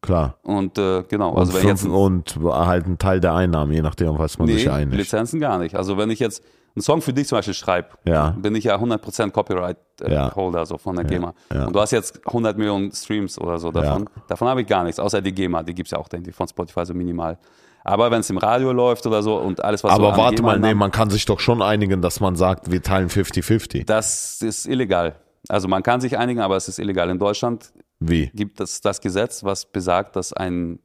Klar. 0.00 0.38
Und 0.42 0.78
äh, 0.78 1.02
genau, 1.08 1.30
Und, 1.32 1.38
also 1.38 1.54
wenn 1.54 1.66
jetzt 1.66 1.84
und 1.84 2.36
halt 2.44 2.86
einen 2.86 2.98
Teil 2.98 3.20
der 3.20 3.34
Einnahmen, 3.34 3.72
je 3.72 3.82
nachdem, 3.82 4.16
was 4.18 4.38
man 4.38 4.46
sich 4.46 4.64
nee, 4.64 4.70
einigt. 4.70 4.96
Lizenzen 4.96 5.40
gar 5.40 5.58
nicht. 5.58 5.74
Also 5.74 5.96
wenn 5.98 6.10
ich 6.10 6.20
jetzt 6.20 6.42
einen 6.76 6.82
Song 6.82 7.02
für 7.02 7.12
dich 7.12 7.26
zum 7.26 7.38
Beispiel 7.38 7.54
schreibe, 7.54 7.88
Ja. 8.04 8.30
bin 8.30 8.54
ich 8.54 8.64
ja 8.64 8.76
100% 8.76 9.32
Copyright-Holder 9.32 10.58
Ja. 10.60 10.66
so 10.66 10.78
von 10.78 10.94
der 10.96 11.04
GEMA. 11.04 11.34
ja. 11.52 11.66
Und 11.66 11.74
du 11.74 11.80
hast 11.80 11.90
jetzt 11.90 12.20
100 12.26 12.56
Millionen 12.56 12.92
Streams 12.92 13.38
oder 13.40 13.58
so 13.58 13.72
davon. 13.72 14.08
Davon 14.28 14.46
habe 14.48 14.60
ich 14.62 14.66
gar 14.68 14.84
nichts, 14.84 15.00
außer 15.00 15.20
die 15.20 15.32
GEMA, 15.32 15.62
die 15.64 15.74
gibt 15.74 15.88
es 15.88 15.90
ja 15.92 15.98
auch 15.98 16.08
denke 16.08 16.30
ich, 16.30 16.36
von 16.36 16.46
Spotify 16.46 16.84
so 16.86 16.94
minimal. 16.94 17.38
Aber 17.84 18.10
wenn 18.10 18.20
es 18.20 18.30
im 18.30 18.38
Radio 18.38 18.70
läuft 18.72 19.06
oder 19.06 19.22
so 19.22 19.36
und 19.36 19.64
alles, 19.64 19.82
was 19.82 19.92
so 19.92 19.96
Aber 19.98 20.12
an 20.12 20.18
warte 20.18 20.42
mal, 20.42 20.58
nee, 20.60 20.74
man 20.74 20.90
kann 20.90 21.10
sich 21.10 21.24
doch 21.24 21.40
schon 21.40 21.62
einigen, 21.62 22.02
dass 22.02 22.20
man 22.20 22.36
sagt, 22.36 22.70
wir 22.70 22.82
teilen 22.82 23.08
50-50. 23.08 23.86
Das 23.86 24.42
ist 24.42 24.66
illegal. 24.66 25.16
Also 25.48 25.68
man 25.68 25.82
kann 25.82 26.00
sich 26.00 26.18
einigen, 26.18 26.40
aber 26.40 26.56
es 26.56 26.68
ist 26.68 26.78
illegal. 26.78 27.08
In 27.08 27.18
Deutschland 27.18 27.72
Wie? 28.00 28.30
gibt 28.34 28.60
es 28.60 28.80
das 28.80 29.00
Gesetz, 29.00 29.42
was 29.44 29.66
besagt, 29.66 30.16
dass 30.16 30.32
ein 30.32 30.78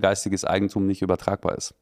geistiges 0.00 0.44
Eigentum 0.44 0.86
nicht 0.86 1.02
übertragbar 1.02 1.56
ist. 1.56 1.74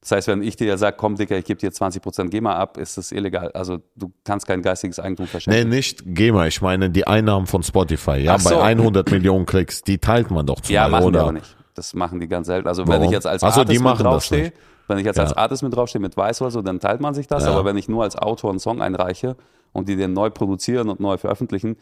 Das 0.00 0.12
heißt, 0.12 0.28
wenn 0.28 0.42
ich 0.42 0.56
dir 0.56 0.66
ja 0.66 0.78
sage, 0.78 0.96
komm 0.98 1.16
Dicker, 1.16 1.36
ich 1.36 1.44
gebe 1.44 1.60
dir 1.60 1.70
20% 1.70 2.30
GEMA 2.30 2.54
ab, 2.56 2.78
ist 2.78 2.96
das 2.96 3.12
illegal. 3.12 3.50
Also 3.52 3.80
du 3.96 4.10
kannst 4.24 4.46
kein 4.46 4.62
geistiges 4.62 4.98
Eigentum 4.98 5.24
Nee, 5.26 5.30
verschenken. 5.30 5.68
nicht 5.68 6.02
GEMA, 6.06 6.46
ich 6.46 6.62
meine 6.62 6.88
die 6.88 7.06
Einnahmen 7.06 7.46
von 7.46 7.62
Spotify. 7.62 8.16
Ja, 8.16 8.38
so. 8.38 8.48
bei 8.48 8.62
100 8.62 9.10
Millionen 9.10 9.44
Klicks, 9.44 9.82
die 9.82 9.98
teilt 9.98 10.30
man 10.30 10.46
doch 10.46 10.56
ja, 10.68 10.84
zumal, 10.86 10.90
machen 10.90 11.04
oder? 11.06 11.18
wir 11.18 11.22
aber 11.24 11.32
nicht. 11.32 11.56
Das 11.74 11.92
machen 11.92 12.18
die 12.18 12.28
ganz 12.28 12.46
selten. 12.46 12.66
Also 12.66 12.82
wenn 12.84 12.92
Warum? 12.94 13.04
ich 13.04 13.10
jetzt 13.10 13.26
als 13.26 13.42
Ach 13.42 13.52
so, 13.52 13.60
die 13.64 13.76
Artist 13.78 13.80
mit 13.80 13.84
machen 13.84 14.04
draufstehe, 14.04 14.52
wenn 14.88 14.98
ich 14.98 15.04
jetzt 15.04 15.16
Ja. 15.16 15.24
als 15.24 15.34
Artist 15.34 15.62
mit 15.62 15.74
draufstehe, 15.76 16.00
mit 16.00 16.16
Weiß 16.16 16.40
oder 16.40 16.50
so, 16.50 16.62
dann 16.62 16.80
teilt 16.80 17.00
man 17.02 17.12
sich 17.12 17.26
das. 17.26 17.44
Ja. 17.44 17.50
Aber 17.50 17.66
wenn 17.66 17.76
ich 17.76 17.88
nur 17.88 18.02
als 18.02 18.16
Autor 18.16 18.50
einen 18.50 18.58
Song 18.58 18.80
einreiche 18.80 19.36
und 19.72 19.88
die 19.88 19.96
den 19.96 20.14
neu 20.14 20.30
produzieren 20.30 20.88
und 20.88 20.98
neu 21.00 21.18
veröffentlichen, 21.18 21.76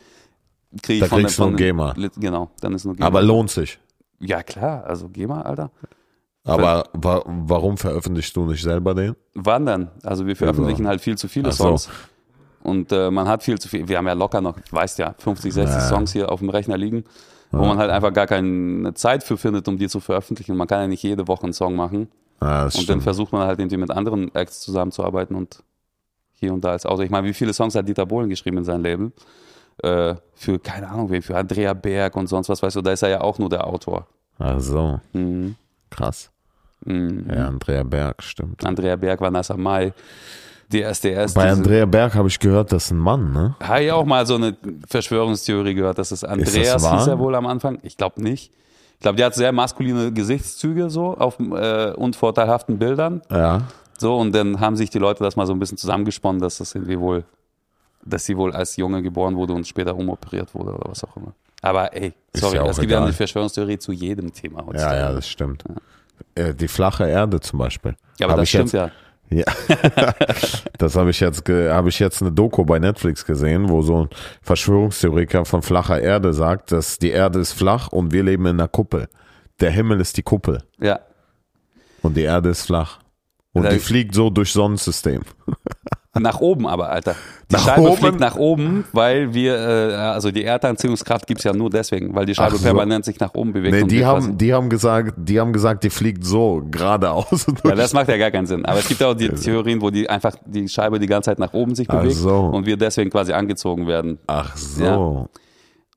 kriege 0.83 1.01
Da 1.01 1.07
ich 1.07 1.11
von 1.11 1.19
kriegst 1.21 1.39
du 1.39 1.43
von 1.43 1.51
nur 1.53 1.59
GEMA. 1.59 1.95
Genau, 2.19 2.51
dann 2.61 2.75
ist 2.75 2.85
nur 2.85 2.95
GEMA. 2.95 3.07
Aber 3.07 3.23
lohnt 3.23 3.51
sich. 3.51 3.79
ja 4.21 4.43
klar, 4.43 4.85
also 4.85 5.09
GEMA, 5.09 5.43
Alter. 5.43 5.71
Aber 6.45 6.85
wa 6.95 7.23
warum 7.27 7.77
veröffentlichst 7.77 8.35
du 8.35 8.47
nicht 8.47 8.63
selber 8.63 8.95
den? 8.95 9.15
Wann 9.35 9.67
denn? 9.67 9.89
Also 10.03 10.27
wir 10.27 10.35
veröffentlichen 10.37 10.87
halt 10.87 11.01
viel 11.01 11.19
zu 11.19 11.29
viele 11.29 11.53
so. 11.53 11.65
Songs. 11.77 11.89
Und 12.63 12.91
äh, 12.93 13.11
man 13.11 13.29
hat 13.29 13.43
viel 13.43 13.59
zu 13.59 13.69
viel. 13.69 13.87
Wir 13.89 13.99
haben 13.99 14.07
ja 14.07 14.15
locker 14.15 14.41
noch, 14.41 14.57
ich 14.59 14.73
weiß 14.73 14.97
ja, 14.99 15.15
50, 15.19 15.53
60 15.53 15.75
Ja. 15.77 15.81
Songs 15.89 16.13
hier 16.13 16.31
auf 16.33 16.41
dem 16.41 16.49
Rechner 16.51 16.77
liegen, 16.79 17.05
wo 17.51 17.65
man 17.65 17.79
halt 17.79 17.91
einfach 17.91 18.13
gar 18.13 18.27
keine 18.27 18.95
Zeit 18.95 19.23
für 19.25 19.37
findet, 19.37 19.69
um 19.69 19.79
die 19.79 19.89
zu 19.89 20.01
veröffentlichen. 20.01 20.57
Man 20.57 20.67
kann 20.67 20.81
ja 20.81 20.87
nicht 20.89 21.03
jede 21.03 21.29
Woche 21.29 21.45
einen 21.45 21.53
Song 21.53 21.77
machen. 21.77 22.09
Ah, 22.41 22.65
das 22.65 22.75
Und 22.75 22.81
dann 22.83 22.85
stimmt. 22.85 23.03
versucht 23.05 23.33
man 23.33 23.47
halt 23.47 23.59
irgendwie 23.59 23.77
mit 23.79 23.91
anderen 23.91 24.35
Acts 24.35 24.61
zusammenzuarbeiten 24.61 25.37
und 25.37 25.63
hier 26.35 26.53
und 26.53 26.63
da 26.65 26.71
als 26.71 26.87
Autor. 26.87 27.05
Ich 27.05 27.11
meine, 27.11 27.27
wie 27.27 27.35
viele 27.35 27.53
Songs 27.53 27.75
hat 27.75 27.89
Dieter 27.89 28.07
Bohlen 28.07 28.29
geschrieben 28.29 28.59
in 28.59 28.65
seinem 28.65 28.83
Label? 28.85 29.13
Äh, 29.83 30.15
für, 30.35 30.59
keine 30.59 30.89
Ahnung, 30.89 31.11
wen, 31.11 31.23
für 31.23 31.37
Andrea 31.37 31.73
Berg 31.75 32.17
und 32.17 32.27
sonst 32.27 32.49
was, 32.49 32.63
weißt 32.63 32.77
du, 32.77 32.83
da 32.83 32.93
ist 32.93 33.03
er 33.03 33.09
ja 33.11 33.21
auch 33.21 33.39
nur 33.39 33.49
der 33.49 33.67
Autor. 33.67 34.07
Ach 34.39 34.61
so, 34.61 35.01
Mhm. 35.13 35.57
krass. 35.91 36.31
Mhm. 36.85 37.27
Ja, 37.33 37.49
Andrea 37.49 37.83
Berg, 37.83 38.23
stimmt. 38.23 38.65
Andrea 38.65 38.95
Berg, 38.97 39.21
Vanessa 39.21 39.57
Mai, 39.57 39.93
DSDS. 40.73 41.35
Bei 41.35 41.45
diese- 41.47 41.57
Andrea 41.57 41.87
Berg 41.87 42.15
habe 42.15 42.29
ich 42.29 42.39
gehört, 42.39 42.73
das 42.73 42.87
ist 42.87 42.91
ein 42.93 42.99
Mann, 42.99 43.33
ne? 43.33 43.57
Habe 43.61 43.83
ich 43.85 43.93
auch 43.93 44.05
mal 44.05 44.27
so 44.27 44.35
eine 44.37 44.57
Verschwörungstheorie 44.87 45.75
gehört, 45.75 45.99
dass 45.99 46.11
es 46.11 46.25
Andreas 46.25 46.83
wahr? 46.83 46.99
hieß 46.99 47.07
er 47.09 47.19
wohl 47.19 47.35
am 47.35 47.47
Anfang. 47.47 47.79
Ich 47.83 47.97
glaube 47.97 48.23
nicht. 48.23 48.53
Ich 48.95 49.01
glaube, 49.01 49.17
der 49.17 49.27
hat 49.27 49.35
sehr 49.35 49.53
maskuline 49.53 50.13
Gesichtszüge 50.13 50.91
so 50.91 51.17
auf 51.17 51.39
äh, 51.41 51.93
unvorteilhaften 51.93 52.79
Bildern. 52.79 53.23
Ja. 53.31 53.63
So, 53.97 54.17
und 54.17 54.33
dann 54.35 54.61
haben 54.61 54.77
sich 54.77 54.91
die 54.91 54.99
Leute 54.99 55.25
das 55.25 55.37
mal 55.37 55.47
so 55.47 55.53
ein 55.53 55.59
bisschen 55.59 55.79
zusammengesponnen, 55.79 56.41
dass 56.41 56.59
das 56.59 56.75
irgendwie 56.75 56.99
wohl, 56.99 57.25
dass 58.05 58.25
sie 58.27 58.37
wohl 58.37 58.53
als 58.55 58.77
Junge 58.77 59.03
geboren 59.03 59.37
wurde 59.37 59.53
und 59.53 59.67
später 59.67 59.95
umoperiert 59.97 60.55
wurde 60.55 60.73
oder 60.75 60.89
was 60.91 61.05
auch 61.05 61.17
immer. 61.17 61.33
Aber 61.63 61.95
ey, 61.97 62.13
sorry, 62.35 62.57
ja 62.57 62.67
es 62.67 62.79
gibt 62.79 62.93
ja 62.93 63.03
eine 63.03 63.13
Verschwörungstheorie 63.13 63.79
zu 63.79 63.93
jedem 63.93 64.33
Thema 64.33 64.61
Ja, 64.61 64.67
heutzutage. 64.67 65.01
ja, 65.01 65.13
das 65.13 65.29
stimmt. 65.29 65.65
Äh, 66.35 66.55
Die 66.55 66.69
flache 66.69 67.09
Erde 67.09 67.41
zum 67.41 67.59
Beispiel. 67.59 67.97
Ja, 68.19 68.27
aber 68.27 68.33
Hab 68.35 68.41
das 68.41 68.49
stimmt 68.49 68.73
ja. 68.73 68.91
Ja. 69.31 69.45
das 70.79 70.97
habe 70.97 71.11
ich 71.11 71.21
jetzt 71.21 71.47
habe 71.49 71.89
ich 71.91 71.99
jetzt 71.99 72.23
eine 72.23 72.33
Doku 72.33 72.65
bei 72.65 72.79
Netflix 72.79 73.27
gesehen, 73.27 73.69
wo 73.69 73.83
so 73.83 74.05
ein 74.05 74.09
Verschwörungstheoretiker 74.41 75.45
von 75.45 75.61
flacher 75.63 76.01
Erde 76.01 76.33
sagt, 76.33 76.73
dass 76.73 76.99
die 76.99 77.11
Erde 77.11 77.41
ist 77.41 77.53
flach 77.53 77.89
und 77.89 78.13
wir 78.13 78.23
leben 78.23 78.47
in 78.47 78.59
einer 78.59 78.69
Kuppel. 78.69 79.09
Der 79.61 79.71
Himmel 79.71 80.01
ist 80.01 80.17
die 80.17 80.23
Kuppel 80.23 80.63
Ja, 80.81 81.01
und 82.03 82.17
die 82.17 82.23
Erde 82.23 82.49
ist 82.51 82.63
flach. 82.63 83.01
Und 83.53 83.65
Da- 83.65 83.71
die 83.71 83.81
fliegt 83.81 84.15
so 84.15 84.31
durch 84.31 84.53
Sonnensystem. 84.53 85.23
Nach 86.15 86.41
oben 86.41 86.67
aber, 86.67 86.91
Alter. 86.91 87.15
Die 87.51 87.55
Nach 87.55 87.65
Scheibe 87.65 87.83
oben? 87.83 87.97
fliegt 87.97 88.21
nach 88.21 88.37
oben, 88.37 88.85
weil 88.93 89.35
wir, 89.35 89.55
äh, 89.55 89.95
also 89.95 90.31
die 90.31 90.43
Erdanziehungskraft 90.43 91.27
gibt's 91.27 91.45
ja 91.45 91.53
nur 91.53 91.71
deswegen, 91.71 92.15
weil 92.15 92.27
die 92.27 92.35
Scheibe 92.35 92.57
so. 92.57 92.65
permanent 92.65 93.05
sich 93.05 93.21
nach 93.21 93.35
oben 93.35 93.53
bewegt. 93.53 93.75
Nee, 93.75 93.85
die 93.85 94.05
haben, 94.05 94.37
die 94.37 94.53
haben 94.53 94.69
gesagt, 94.69 95.15
die 95.17 95.39
haben 95.39 95.53
gesagt, 95.53 95.85
die 95.85 95.91
fliegt 95.91 96.25
so 96.25 96.63
geradeaus. 96.71 97.47
Ja, 97.65 97.75
das 97.75 97.93
macht 97.93 98.09
ja 98.09 98.17
gar 98.17 98.31
keinen 98.31 98.47
Sinn. 98.47 98.65
Aber 98.65 98.79
es 98.79 98.89
gibt 98.89 99.01
ja 99.01 99.09
auch 99.09 99.15
die 99.15 99.29
Theorien, 99.29 99.83
wo 99.83 99.91
die 99.91 100.09
einfach 100.09 100.35
die 100.47 100.69
Scheibe 100.69 100.99
die 100.99 101.07
ganze 101.07 101.31
Zeit 101.31 101.39
nach 101.39 101.53
oben 101.53 101.75
sich 101.75 101.87
bewegt 101.87 102.15
so. 102.15 102.37
und 102.37 102.67
wir 102.67 102.77
deswegen 102.77 103.11
quasi 103.11 103.33
angezogen 103.33 103.87
werden. 103.87 104.19
Ach 104.27 104.57
so. 104.57 105.29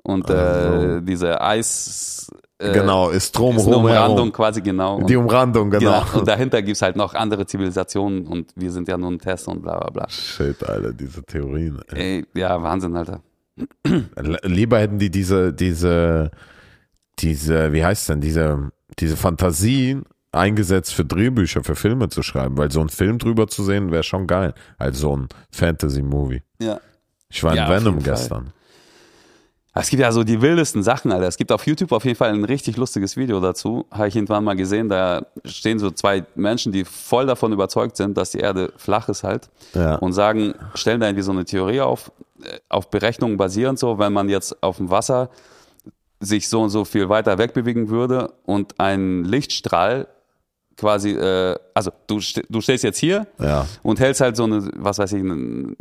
Und 0.04 0.30
äh, 0.30 1.02
diese 1.02 1.40
Eis 1.42 2.32
äh, 2.62 2.74
genau, 2.74 3.10
ist 3.10 3.36
ist 3.36 3.36
eine 3.38 3.46
drumherum. 3.46 3.74
Umrandung 3.86 4.16
herum. 4.18 4.32
quasi 4.34 4.62
genau. 4.62 4.96
Und, 4.98 5.10
Die 5.10 5.16
Umrandung, 5.16 5.70
genau. 5.70 6.02
genau. 6.04 6.20
Und 6.20 6.28
dahinter 6.28 6.62
gibt's 6.62 6.82
halt 6.82 6.96
noch 6.96 7.14
andere 7.14 7.46
Zivilisationen 7.46 8.28
und 8.28 8.52
wir 8.56 8.72
sind 8.72 8.88
ja 8.88 8.98
nur 8.98 9.12
ein 9.12 9.20
Test 9.20 9.48
und 9.48 9.62
bla 9.62 9.78
bla 9.80 9.90
bla. 9.90 10.10
Shit, 10.10 10.64
Alter, 10.68 10.94
diese 10.94 11.24
Theorien. 11.24 11.80
ey. 11.92 12.20
Ey, 12.20 12.26
ja, 12.40 12.62
Wahnsinn, 12.62 12.96
Alter. 12.96 13.22
Lieber 14.44 14.80
hätten 14.80 15.00
die 15.00 15.10
diese, 15.12 15.54
diese, 15.54 16.32
diese, 17.20 17.74
wie 17.74 17.84
heißt 17.84 18.10
denn, 18.10 18.22
diese, 18.22 18.72
diese 19.00 19.18
Fantasien 19.18 20.04
eingesetzt 20.32 20.94
für 20.94 21.04
Drehbücher, 21.06 21.64
für 21.64 21.76
Filme 21.76 22.10
zu 22.10 22.24
schreiben, 22.24 22.58
weil 22.58 22.72
so 22.72 22.80
ein 22.82 22.90
Film 22.90 23.18
drüber 23.18 23.48
zu 23.48 23.64
sehen 23.64 23.92
wäre 23.92 24.04
schon 24.04 24.28
geil, 24.28 24.54
als 24.78 25.00
so 25.00 25.16
ein 25.16 25.28
Fantasy-Movie. 25.52 26.42
Ja. 26.60 26.80
Ich 27.30 27.44
war 27.44 27.52
in 27.52 27.58
Ja, 27.58 27.70
Venom 27.70 28.02
gestern. 28.02 28.54
Es 29.74 29.90
gibt 29.90 30.02
ja 30.02 30.12
so 30.12 30.24
die 30.26 30.42
wildesten 30.42 30.84
Sachen, 30.84 31.12
Alter. 31.14 31.28
Es 31.28 31.38
gibt 31.38 31.50
auf 31.52 31.66
YouTube 31.66 31.94
auf 31.94 32.04
jeden 32.04 32.18
Fall 32.18 32.30
ein 32.34 32.44
richtig 32.44 32.76
lustiges 32.76 33.16
Video 33.16 33.40
dazu. 33.40 33.86
Habe 33.90 34.10
ich 34.10 34.16
irgendwann 34.16 34.44
mal 34.44 34.56
gesehen. 34.56 34.90
Da 34.90 35.26
stehen 35.46 35.80
so 35.80 35.92
zwei 35.92 36.26
Menschen, 36.36 36.74
die 36.74 36.84
voll 36.84 37.26
davon 37.26 37.54
überzeugt 37.54 37.96
sind, 37.96 38.18
dass 38.18 38.32
die 38.32 38.40
Erde 38.40 38.74
flach 38.76 39.08
ist 39.08 39.24
halt. 39.24 39.50
Ja. 39.74 39.96
Und 39.96 40.12
sagen, 40.12 40.56
stellen 40.76 41.00
da 41.00 41.08
irgendwie 41.08 41.24
so 41.24 41.32
eine 41.32 41.46
Theorie 41.46 41.80
auf, 41.80 42.12
äh, 42.44 42.60
auf 42.68 42.90
Berechnungen 42.90 43.38
basierend 43.38 43.80
so, 43.80 43.98
wenn 43.98 44.12
man 44.12 44.28
jetzt 44.28 44.62
auf 44.62 44.76
dem 44.78 44.90
Wasser 44.90 45.30
sich 46.20 46.50
so 46.50 46.62
und 46.62 46.70
so 46.70 46.84
viel 46.84 47.08
weiter 47.08 47.38
wegbewegen 47.38 47.88
würde 47.90 48.34
und 48.46 48.78
ein 48.80 49.24
Lichtstrahl 49.24 50.08
quasi, 50.76 51.12
äh, 51.12 51.56
also 51.74 51.92
du, 52.08 52.20
du 52.50 52.60
stehst 52.62 52.84
jetzt 52.84 52.98
hier 53.00 53.26
Ja. 53.40 53.66
und 53.84 54.00
hältst 54.02 54.20
halt 54.20 54.36
so 54.36 54.44
eine, 54.44 54.70
was 54.76 54.98
weiß 55.00 55.14
ich, 55.14 55.22
ein 55.24 55.76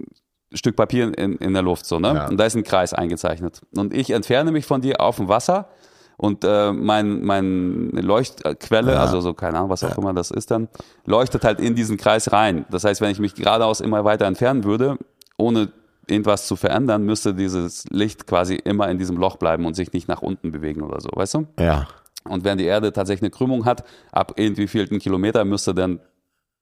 Stück 0.53 0.77
Papier 0.77 1.17
in, 1.17 1.37
in 1.37 1.53
der 1.53 1.63
Luft, 1.63 1.87
so, 1.87 2.01
ne? 2.01 2.15
Ja. 2.15 2.29
Und 2.29 2.37
da 2.39 2.45
ist 2.45 2.57
ein 2.57 2.65
Kreis 2.65 2.93
eingezeichnet. 2.93 3.61
Und 3.77 3.95
ich 3.95 4.11
entferne 4.11 4.51
mich 4.53 4.67
von 4.67 4.81
dir 4.81 5.01
auf 5.01 5.17
dem 5.17 5.29
Wasser 5.29 5.69
und 6.17 6.45
äh, 6.45 6.73
mein, 6.73 7.23
mein 7.23 7.91
Leuchtquelle, 7.93 8.93
Ja. 8.95 9.01
also 9.01 9.21
so, 9.21 9.33
keine 9.33 9.59
Ahnung, 9.59 9.71
was 9.71 9.85
auch 9.85 9.97
immer 9.97 10.13
das 10.13 10.31
ist 10.31 10.51
dann, 10.51 10.69
leuchtet 11.07 11.45
halt 11.45 11.61
in 11.61 11.75
diesen 11.75 11.97
Kreis 11.97 12.33
rein. 12.33 12.67
Das 12.71 12.85
heißt, 12.85 13.01
wenn 13.01 13.11
ich 13.11 13.21
mich 13.21 13.35
geradeaus 13.35 13.81
immer 13.81 14.05
weiter 14.05 14.27
entfernen 14.27 14.65
würde, 14.65 14.99
ohne 15.37 15.69
irgendwas 16.09 16.47
zu 16.49 16.57
verändern, 16.57 17.05
müsste 17.05 17.33
dieses 17.33 17.85
Licht 17.91 18.27
quasi 18.27 18.57
immer 18.57 18.89
in 18.91 18.99
diesem 18.99 19.17
Loch 19.17 19.37
bleiben 19.37 19.65
und 19.65 19.75
sich 19.75 19.93
nicht 19.93 20.09
nach 20.09 20.21
unten 20.23 20.51
bewegen 20.51 20.83
oder 20.83 21.01
so, 21.01 21.09
weißt 21.13 21.35
du? 21.35 21.47
Ja. 21.59 21.87
Und 22.29 22.45
wenn 22.45 22.59
die 22.59 22.65
Erde 22.67 22.93
tatsächlich 22.93 23.23
eine 23.23 23.31
Krümmung 23.31 23.65
hat, 23.65 23.85
ab 24.13 24.33
irgendwie 24.37 24.67
vierten 24.67 24.99
Kilometer 24.99 25.45
müsste 25.45 25.75
dann 25.75 26.01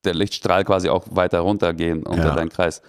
der 0.05 0.14
Lichtstrahl 0.14 0.64
quasi 0.64 0.88
auch 0.88 1.05
weiter 1.11 1.40
runtergehen 1.40 2.05
unter 2.05 2.28
Ja. 2.28 2.35
deinen 2.35 2.50
Kreis. 2.50 2.83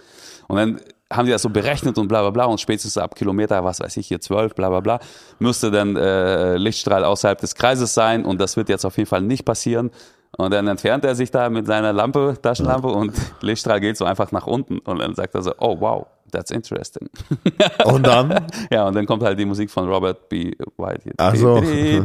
Und 0.48 0.56
dann 0.56 0.80
haben 1.12 1.26
die 1.26 1.32
das 1.32 1.42
so 1.42 1.48
berechnet 1.50 1.98
und 1.98 2.06
bla 2.08 2.20
bla 2.20 2.30
bla 2.30 2.44
und 2.44 2.60
spätestens 2.60 2.96
ab 2.96 3.14
Kilometer, 3.16 3.64
was 3.64 3.80
weiß 3.80 3.96
ich, 3.96 4.06
hier 4.06 4.20
zwölf, 4.20 4.54
bla 4.54 4.68
bla 4.68 4.78
bla, 4.80 5.00
müsste 5.40 5.70
dann 5.72 5.96
äh, 5.96 6.56
Lichtstrahl 6.56 7.04
außerhalb 7.04 7.40
des 7.40 7.54
Kreises 7.56 7.94
sein 7.94 8.24
und 8.24 8.40
das 8.40 8.56
wird 8.56 8.68
jetzt 8.68 8.84
auf 8.84 8.96
jeden 8.96 9.08
Fall 9.08 9.22
nicht 9.22 9.44
passieren. 9.44 9.90
Und 10.38 10.52
dann 10.54 10.68
entfernt 10.68 11.04
er 11.04 11.16
sich 11.16 11.32
da 11.32 11.50
mit 11.50 11.66
seiner 11.66 11.92
Lampe, 11.92 12.36
Taschenlampe 12.40 12.86
und 12.86 13.12
Lichtstrahl 13.40 13.80
geht 13.80 13.96
so 13.96 14.04
einfach 14.04 14.30
nach 14.30 14.46
unten. 14.46 14.78
Und 14.78 15.00
dann 15.00 15.16
sagt 15.16 15.34
er 15.34 15.42
so, 15.42 15.52
oh 15.58 15.76
wow, 15.80 16.06
that's 16.30 16.52
interesting. 16.52 17.08
Und 17.84 18.06
dann? 18.06 18.46
ja, 18.70 18.86
und 18.86 18.94
dann 18.94 19.04
kommt 19.06 19.24
halt 19.24 19.36
die 19.40 19.44
Musik 19.44 19.68
von 19.68 19.88
Robert 19.88 20.28
B. 20.28 20.52
White. 20.78 21.00
hier. 21.02 21.12
Ach 21.16 21.34
so. 21.34 21.56
Ja. 21.58 22.00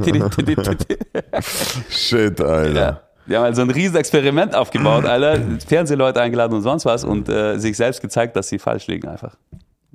Shit, 1.90 2.42
Alter. 2.42 3.05
Die 3.28 3.36
haben 3.36 3.44
halt 3.44 3.56
so 3.56 3.62
ein 3.62 3.70
riesen 3.70 3.96
Experiment 3.96 4.56
aufgebaut, 4.56 5.06
Alter. 5.08 5.40
Fernsehleute 5.66 6.22
eingeladen 6.22 6.54
und 6.54 6.62
sonst 6.62 6.86
was 6.86 7.04
und 7.04 7.30
äh, 7.30 7.58
sich 7.58 7.76
selbst 7.78 8.02
gezeigt, 8.02 8.36
dass 8.36 8.50
sie 8.50 8.60
falsch 8.60 8.88
liegen 8.88 9.08
einfach. 9.08 9.36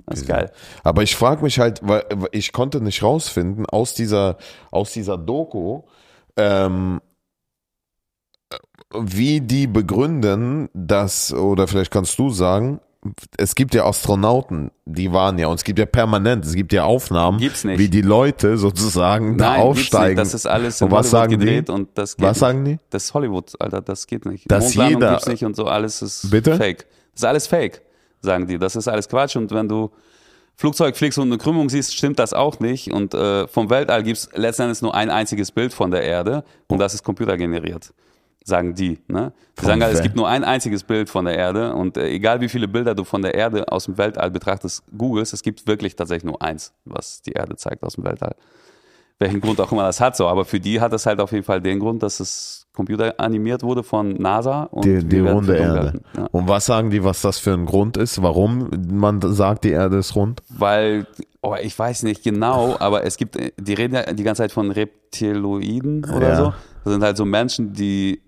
Das 0.07 0.21
ist 0.21 0.29
geil. 0.29 0.51
Aber 0.83 1.03
ich 1.03 1.15
frage 1.15 1.43
mich 1.43 1.59
halt, 1.59 1.81
weil 1.83 2.05
weil 2.15 2.31
ich 2.33 2.53
konnte 2.53 2.81
nicht 2.81 3.03
rausfinden 3.03 3.67
aus 3.67 3.95
dieser, 3.95 4.39
aus 4.71 4.93
dieser 4.93 5.19
Doku, 5.19 5.83
ähm, 6.37 7.01
wie 8.93 9.41
die 9.41 9.67
begründen, 9.67 10.69
dass, 10.73 11.33
oder 11.33 11.69
vielleicht 11.69 11.93
kannst 11.93 12.19
du 12.19 12.31
sagen, 12.31 12.81
es 13.39 13.55
gibt 13.55 13.75
ja 13.75 13.87
Astronauten, 13.87 14.71
die 14.85 15.11
waren 15.13 15.39
ja, 15.39 15.47
und 15.49 15.55
es 15.55 15.65
gibt 15.65 15.79
ja 15.79 15.87
permanent, 15.87 16.45
es 16.45 16.55
gibt 16.55 16.73
ja 16.73 16.85
Aufnahmen, 16.85 17.41
wie 17.41 17.89
die 17.89 18.03
Leute 18.03 18.59
sozusagen 18.59 19.39
da 19.39 19.45
Nein, 19.53 19.57
gibt's 19.57 19.67
aufsteigen. 19.95 20.09
nicht. 20.09 20.19
Das 20.21 20.35
ist 20.35 20.47
alles 20.47 20.81
in 20.81 20.85
und 20.87 20.91
was 20.93 21.07
Hollywood 21.07 21.11
sagen 21.11 21.39
gedreht 21.39 21.69
die? 21.69 21.73
und 21.73 21.89
das 21.95 22.17
geht 22.17 22.27
Was 22.27 22.33
nicht. 22.37 22.41
sagen 22.41 22.65
die? 22.67 22.79
Das 22.91 23.05
ist 23.05 23.15
Hollywood, 23.15 23.53
Alter, 23.59 23.81
das 23.81 24.07
geht 24.07 24.27
nicht. 24.27 24.51
Mondlandung 24.51 24.89
jeder- 25.01 25.11
gibt's 25.13 25.27
nicht 25.29 25.45
und 25.45 25.57
so, 25.57 25.65
alles 25.67 26.03
ist 26.03 26.31
Bitte? 26.31 26.57
fake. 26.57 26.87
Das 27.13 27.21
ist 27.23 27.25
alles 27.25 27.47
fake, 27.47 27.81
sagen 28.21 28.47
die. 28.47 28.59
Das 28.59 28.77
ist 28.77 28.87
alles 28.87 29.09
Quatsch 29.09 29.37
und 29.37 29.51
wenn 29.51 29.69
du 29.69 29.91
Flugzeug 30.57 30.95
fliegst 30.95 31.19
und 31.19 31.29
eine 31.29 31.39
Krümmung 31.39 31.71
siehst, 31.71 31.97
stimmt 31.97 32.19
das 32.19 32.35
auch 32.35 32.61
nicht. 32.61 32.93
Und 32.93 33.15
äh, 33.15 33.49
vom 33.49 33.71
Weltall 33.71 34.03
gibt's 34.03 34.29
letzten 34.35 34.63
Endes 34.65 34.83
nur 34.83 34.95
ein 34.95 35.09
einziges 35.09 35.53
Bild 35.53 35.73
von 35.73 35.91
der 35.91 36.03
Erde 36.03 36.45
und 36.69 36.79
das 36.79 36.93
ist 36.93 37.03
computergeneriert. 37.03 37.95
Sagen 38.45 38.75
die. 38.75 38.99
Ne? 39.07 39.33
Die 39.61 39.65
sagen 39.67 39.83
halt, 39.83 39.95
es 39.95 40.03
gibt 40.03 40.17
nur 40.17 40.27
ein 40.29 40.45
einziges 40.45 40.83
Bild 40.83 41.11
von 41.11 41.27
der 41.27 41.37
Erde 41.37 41.75
und 41.75 41.97
äh, 41.99 42.09
egal 42.09 42.41
wie 42.41 42.49
viele 42.49 42.69
Bilder 42.69 42.95
du 42.95 43.05
von 43.05 43.21
der 43.23 43.35
Erde 43.35 43.71
aus 43.71 43.85
dem 43.85 43.99
Weltall 43.99 44.31
betrachtest, 44.31 44.83
googelst, 44.97 45.35
es 45.35 45.43
gibt 45.43 45.67
wirklich 45.67 45.95
tatsächlich 45.95 46.25
nur 46.25 46.41
eins, 46.41 46.73
was 46.87 47.21
die 47.23 47.33
Erde 47.33 47.57
zeigt 47.57 47.83
aus 47.83 47.95
dem 47.97 48.05
Weltall. 48.05 48.35
Welchen 49.19 49.43
Grund 49.43 49.61
auch 49.61 49.71
immer 49.71 49.83
das 49.83 50.01
hat 50.01 50.17
so, 50.17 50.27
aber 50.27 50.47
für 50.47 50.59
die 50.59 50.81
hat 50.81 50.95
es 50.95 51.05
halt 51.05 51.21
auf 51.21 51.33
jeden 51.33 51.45
Fall 51.45 51.61
den 51.61 51.79
Grund, 51.79 52.03
dass 52.03 52.21
es 52.21 52.67
computeranimiert 52.73 53.63
wurde 53.63 53.83
von 53.83 54.15
NASA 54.15 54.63
und 54.65 54.87
Die, 54.87 55.05
die 55.05 55.21
runde 55.21 55.57
Erde. 55.59 56.01
Ja. 56.17 56.27
Und 56.33 56.49
was 56.49 56.65
sagen 56.65 56.89
die, 56.89 57.05
was 57.05 57.21
das 57.21 57.39
für 57.39 57.53
ein 57.53 57.67
Grund 57.67 57.99
ist, 57.99 58.23
warum 58.23 58.71
man 58.91 59.21
sagt, 59.21 59.65
die 59.65 59.73
Erde 59.73 59.99
ist 59.99 60.17
rund? 60.17 60.43
Weil, 60.49 61.07
oh, 61.43 61.55
ich 61.61 61.79
weiß 61.79 62.05
nicht 62.05 62.25
genau, 62.25 62.77
aber 62.79 63.05
es 63.05 63.19
gibt, 63.19 63.37
äh, 63.37 63.53
die 63.59 63.75
reden 63.75 63.95
ja 63.95 64.11
die 64.11 64.23
ganze 64.23 64.41
Zeit 64.43 64.53
von 64.53 64.71
Reptiloiden 64.71 66.05
oder 66.07 66.29
Ja. 66.31 66.37
so. 66.37 66.55
Das 66.85 66.93
sind 66.95 67.03
halt 67.03 67.19
so 67.19 67.27
Menschen, 67.27 67.75
die 67.75 68.23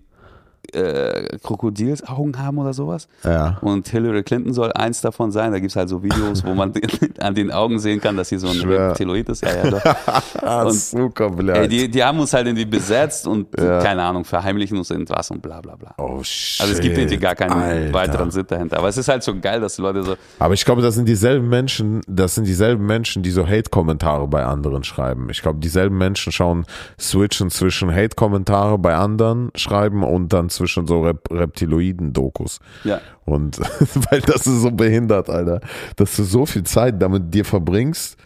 äh, 0.71 1.37
Krokodilsaugen 1.43 2.37
haben 2.39 2.57
oder 2.57 2.73
sowas. 2.73 3.07
Ja. 3.23 3.57
Und 3.61 3.87
Hillary 3.89 4.23
Clinton 4.23 4.53
soll 4.53 4.71
eins 4.73 5.01
davon 5.01 5.31
sein. 5.31 5.51
Da 5.51 5.59
gibt's 5.59 5.75
halt 5.75 5.89
so 5.89 6.01
Videos, 6.03 6.43
wo 6.45 6.53
man 6.53 6.73
an 7.19 7.35
den 7.35 7.51
Augen 7.51 7.79
sehen 7.79 7.99
kann, 8.01 8.15
dass 8.17 8.29
sie 8.29 8.37
so 8.37 8.47
ein. 8.47 8.59
Reptiloid 8.63 9.29
ist. 9.29 9.43
Ja, 9.43 9.55
ja, 9.65 9.69
doch. 9.71 10.65
Und- 10.65 10.73
super. 10.73 11.31
Ey, 11.53 11.67
die, 11.67 11.89
die 11.89 12.03
haben 12.03 12.19
uns 12.19 12.33
halt 12.33 12.47
irgendwie 12.47 12.65
besetzt 12.65 13.27
und 13.27 13.47
Ja. 13.59 13.79
keine 13.81 14.03
Ahnung, 14.03 14.23
verheimlichen 14.25 14.77
uns 14.77 14.89
irgendwas 14.89 15.29
und 15.31 15.41
bla 15.41 15.59
bla 15.61 15.75
bla. 15.75 15.93
oh 15.97 16.21
shit. 16.23 16.61
Also 16.61 16.73
es 16.73 16.79
gibt 16.79 16.97
irgendwie 16.97 17.17
gar 17.17 17.35
keinen 17.35 17.51
Alter. 17.51 17.93
weiteren 17.93 18.31
Sinn 18.31 18.45
dahinter. 18.47 18.77
Aber 18.77 18.87
es 18.87 18.97
ist 18.97 19.07
halt 19.07 19.23
so 19.23 19.37
geil, 19.39 19.59
dass 19.61 19.75
die 19.75 19.81
Leute 19.81 20.03
so, 20.03 20.15
Aber 20.39 20.53
ich 20.53 20.63
glaube, 20.65 20.81
das 20.81 20.95
sind 20.95 21.07
dieselben 21.07 21.49
Menschen, 21.49 22.01
das 22.07 22.35
sind 22.35 22.45
dieselben 22.47 22.85
Menschen, 22.85 23.23
die 23.23 23.31
so 23.31 23.45
Hate-Kommentare 23.47 24.27
bei 24.27 24.43
anderen 24.43 24.83
schreiben. 24.83 25.29
Ich 25.29 25.41
glaube, 25.41 25.59
dieselben 25.59 25.97
Menschen 25.97 26.31
schauen, 26.31 26.65
switchen 26.99 27.49
zwischen 27.49 27.93
Hate-Kommentare 27.93 28.77
bei 28.77 28.95
anderen 28.95 29.51
schreiben 29.55 30.03
und 30.03 30.31
dann 30.33 30.49
zwischen 30.55 30.87
so 30.87 31.01
Rep 31.01 31.29
Reptiloiden-Dokus. 31.31 32.59
ja. 32.83 33.01
Und 33.25 33.59
weil 34.11 34.21
das 34.21 34.47
ist 34.47 34.61
so 34.61 34.71
behindert, 34.71 35.29
Alter, 35.29 35.61
dass 35.95 36.15
du 36.15 36.23
so 36.23 36.45
viel 36.45 36.63
Zeit 36.63 37.01
damit 37.01 37.33
dir 37.33 37.45
verbringst, 37.45 38.17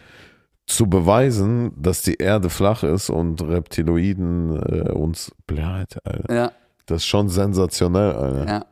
zu 0.66 0.86
beweisen, 0.86 1.72
dass 1.80 2.02
die 2.02 2.16
Erde 2.16 2.50
flach 2.50 2.82
ist 2.82 3.08
und 3.08 3.40
Reptiloiden 3.42 4.56
äh, 4.62 4.90
uns 4.90 5.32
bleibt, 5.46 5.96
Alter. 6.04 6.34
Ja, 6.34 6.52
Das 6.86 6.98
ist 6.98 7.06
schon 7.06 7.28
sensationell, 7.28 8.12
Alter. 8.12 8.46
ja. 8.46 8.64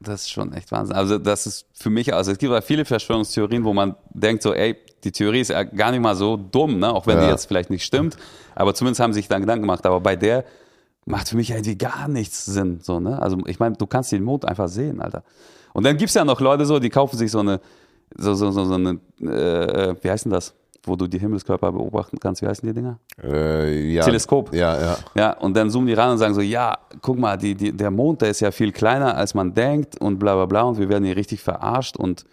Das 0.00 0.22
ist 0.22 0.30
schon 0.32 0.52
echt 0.52 0.72
Wahnsinn. 0.72 0.96
Also 0.96 1.16
das 1.18 1.46
ist 1.46 1.64
für 1.74 1.88
mich, 1.88 2.12
also 2.12 2.32
es 2.32 2.38
gibt 2.38 2.52
auch 2.52 2.62
viele 2.64 2.84
Verschwörungstheorien, 2.84 3.62
wo 3.64 3.72
man 3.72 3.94
denkt 4.10 4.42
so, 4.42 4.52
ey, 4.52 4.76
die 5.04 5.12
Theorie 5.12 5.40
ist 5.40 5.50
ja 5.50 5.62
gar 5.62 5.92
nicht 5.92 6.00
mal 6.00 6.16
so 6.16 6.36
dumm, 6.36 6.80
ne? 6.80 6.92
auch 6.92 7.06
wenn 7.06 7.18
die 7.18 7.24
Ja. 7.24 7.30
jetzt 7.30 7.46
vielleicht 7.46 7.70
nicht 7.70 7.84
stimmt, 7.84 8.16
aber 8.56 8.74
zumindest 8.74 9.00
haben 9.00 9.12
sie 9.12 9.20
sich 9.20 9.28
dann 9.28 9.42
Gedanken 9.42 9.62
gemacht. 9.62 9.86
Aber 9.86 10.00
bei 10.00 10.16
der 10.16 10.44
macht 11.04 11.28
für 11.28 11.36
mich 11.36 11.50
irgendwie 11.50 11.76
gar 11.76 12.08
nichts 12.08 12.44
Sinn. 12.44 12.80
So, 12.82 13.00
ne? 13.00 13.20
Also 13.20 13.38
ich 13.46 13.58
meine, 13.58 13.76
du 13.76 13.86
kannst 13.86 14.12
den 14.12 14.22
Mond 14.22 14.44
einfach 14.44 14.68
sehen, 14.68 15.00
Alter. 15.00 15.22
Und 15.72 15.84
dann 15.84 15.96
gibt's 15.96 16.14
ja 16.14 16.24
noch 16.24 16.40
Leute 16.40 16.66
so, 16.66 16.78
die 16.78 16.90
kaufen 16.90 17.16
sich 17.16 17.30
so 17.30 17.40
eine, 17.40 17.60
so, 18.16 18.34
so, 18.34 18.50
so, 18.50 18.64
so 18.64 18.74
eine, 18.74 18.98
äh, 19.20 19.94
wie 20.00 20.10
heißt 20.10 20.26
denn 20.26 20.32
das? 20.32 20.54
Wo 20.84 20.96
du 20.96 21.06
die 21.06 21.18
Himmelskörper 21.18 21.70
beobachten 21.70 22.18
kannst, 22.18 22.42
wie 22.42 22.46
heißen 22.46 22.66
die 22.66 22.74
Dinger? 22.74 22.98
Äh, 23.22 23.92
ja. 23.92 24.04
Teleskop. 24.04 24.52
Ja, 24.52 24.80
ja. 24.80 24.96
Ja, 25.14 25.32
und 25.38 25.56
dann 25.56 25.70
zoomen 25.70 25.86
die 25.86 25.94
ran 25.94 26.10
und 26.10 26.18
sagen 26.18 26.34
so, 26.34 26.40
ja, 26.40 26.76
guck 27.00 27.18
mal, 27.18 27.38
die, 27.38 27.54
die, 27.54 27.72
der 27.72 27.92
Mond, 27.92 28.20
der 28.20 28.30
ist 28.30 28.40
ja 28.40 28.50
viel 28.50 28.72
kleiner, 28.72 29.16
als 29.16 29.32
man 29.34 29.54
denkt 29.54 30.00
und 30.00 30.18
bla 30.18 30.34
bla 30.34 30.46
bla 30.46 30.62
und 30.62 30.78
wir 30.78 30.88
werden 30.88 31.04
hier 31.04 31.16
richtig 31.16 31.40
verarscht 31.40 31.96
und 31.96 32.24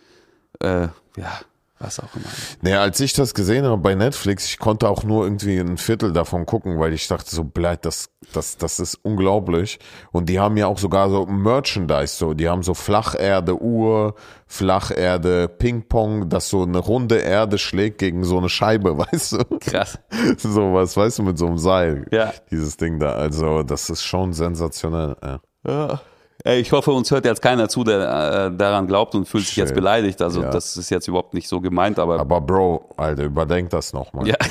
äh, 0.61 0.87
ja, 1.15 1.31
was 1.79 1.99
auch 1.99 2.15
immer. 2.15 2.25
Nee, 2.61 2.73
als 2.73 2.99
ich 2.99 3.13
das 3.13 3.33
gesehen 3.33 3.65
habe 3.65 3.77
bei 3.77 3.95
Netflix, 3.95 4.45
ich 4.45 4.59
konnte 4.59 4.89
auch 4.89 5.03
nur 5.03 5.23
irgendwie 5.23 5.57
ein 5.57 5.77
Viertel 5.77 6.11
davon 6.13 6.45
gucken, 6.45 6.79
weil 6.79 6.93
ich 6.93 7.07
dachte 7.07 7.33
so, 7.33 7.43
bleibt 7.43 7.85
das, 7.85 8.09
das, 8.33 8.57
das 8.57 8.79
ist 8.79 8.95
unglaublich. 8.95 9.79
Und 10.11 10.27
die 10.29 10.39
haben 10.39 10.57
ja 10.57 10.67
auch 10.67 10.77
sogar 10.77 11.09
so 11.09 11.25
Merchandise, 11.25 12.15
so, 12.15 12.33
die 12.33 12.49
haben 12.49 12.63
so 12.63 12.73
Flacherde 12.73 13.61
Uhr, 13.61 14.15
Flacherde 14.47 15.47
Ping-Pong, 15.47 16.29
das 16.29 16.49
so 16.49 16.63
eine 16.63 16.79
runde 16.79 17.17
Erde 17.17 17.57
schlägt 17.57 17.99
gegen 17.99 18.23
so 18.23 18.37
eine 18.37 18.49
Scheibe, 18.49 18.97
weißt 19.11 19.33
du? 19.33 19.59
Krass. 19.59 19.97
So 20.37 20.73
was, 20.73 20.97
weißt 20.97 21.19
du, 21.19 21.23
mit 21.23 21.37
so 21.37 21.47
einem 21.47 21.57
Seil. 21.57 22.05
Ja. 22.11 22.33
Dieses 22.51 22.77
Ding 22.77 22.99
da. 22.99 23.13
Also, 23.13 23.63
das 23.63 23.89
ist 23.89 24.03
schon 24.03 24.33
sensationell. 24.33 25.15
Ja. 25.23 25.39
Ja. 25.65 26.01
Ey, 26.45 26.61
ich 26.61 26.71
hoffe, 26.71 26.91
uns 26.91 27.11
hört 27.11 27.25
jetzt 27.25 27.41
keiner 27.41 27.67
zu, 27.67 27.83
der 27.83 28.47
äh, 28.51 28.55
daran 28.57 28.87
glaubt 28.87 29.13
und 29.13 29.27
fühlt 29.27 29.45
sich 29.45 29.57
jetzt 29.57 29.75
beleidigt. 29.75 30.21
Also 30.21 30.41
Ja. 30.41 30.49
das 30.49 30.77
ist 30.77 30.89
jetzt 30.89 31.07
überhaupt 31.07 31.33
nicht 31.33 31.49
so 31.49 31.59
gemeint, 31.59 31.99
aber, 31.99 32.17
Aber 32.19 32.39
Bro, 32.39 32.89
Alter, 32.95 33.23
überdenk 33.25 33.69
das 33.71 33.93
nochmal. 33.93 34.27
ja. 34.27 34.35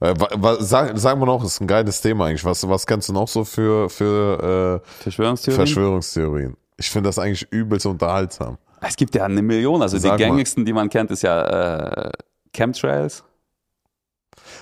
Äh, 0.00 0.14
sag, 0.60 0.96
sag 0.96 1.18
mal 1.18 1.26
noch, 1.26 1.42
ist 1.42 1.60
ein 1.60 1.66
geiles 1.66 2.00
Thema 2.00 2.26
eigentlich. 2.26 2.44
Was, 2.44 2.68
was 2.68 2.86
kennst 2.86 3.08
du 3.08 3.12
noch 3.12 3.26
so 3.26 3.44
für, 3.44 3.90
für 3.90 4.80
äh, 4.86 5.02
Verschwörungstheorien. 5.02 5.66
Verschwörungstheorien? 5.66 6.56
Ich 6.76 6.88
finde 6.88 7.08
das 7.08 7.18
eigentlich 7.18 7.50
übelst 7.50 7.84
unterhaltsam. 7.84 8.58
es 8.80 8.94
gibt 8.94 9.16
ja 9.16 9.24
eine 9.24 9.42
Million. 9.42 9.82
Also 9.82 9.98
Sag 9.98 10.18
die 10.18 10.22
mal. 10.22 10.28
gängigsten, 10.30 10.64
die 10.64 10.72
man 10.72 10.88
kennt, 10.88 11.10
ist 11.10 11.22
ja 11.22 12.04
äh, 12.04 12.12
Chemtrails. 12.54 13.24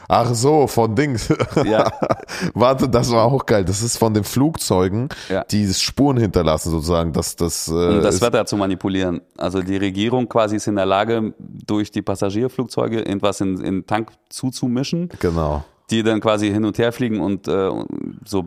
Ach 0.09 0.35
so, 0.35 0.67
von 0.67 0.95
Dings. 0.95 1.29
Ja. 1.65 1.91
Warte, 2.55 2.89
das 2.89 3.11
war 3.11 3.25
auch 3.25 3.45
geil. 3.47 3.65
Das 3.65 3.83
ist 3.83 3.97
von 3.99 4.15
den 4.15 4.25
Flugzeugen, 4.25 5.09
Ja. 5.29 5.45
die 5.45 5.73
Spuren 5.73 6.17
hinterlassen 6.17 6.71
sozusagen. 6.71 7.13
Das, 7.13 7.35
das, 7.37 7.69
äh, 7.69 7.73
um 7.73 8.03
das 8.03 8.21
Wetter 8.21 8.47
zu 8.47 8.57
manipulieren. 8.57 9.21
Also 9.37 9.63
die 9.63 9.77
Regierung 9.77 10.29
quasi 10.29 10.57
ist 10.57 10.67
in 10.67 10.77
der 10.77 10.87
Lage, 10.87 11.35
durch 11.39 11.91
die 11.91 12.03
Passagierflugzeuge 12.03 13.01
irgendwas 13.01 13.41
in, 13.41 13.57
in 13.59 13.63
den 13.81 13.87
Tank 13.87 14.13
zuzumischen, 14.29 15.09
Genau. 15.21 15.65
die 15.91 16.03
dann 16.03 16.21
quasi 16.21 16.51
hin 16.51 16.65
und 16.65 16.79
her 16.79 16.93
fliegen 16.93 17.21
und 17.21 17.49
äh, 17.49 17.71
so 18.25 18.45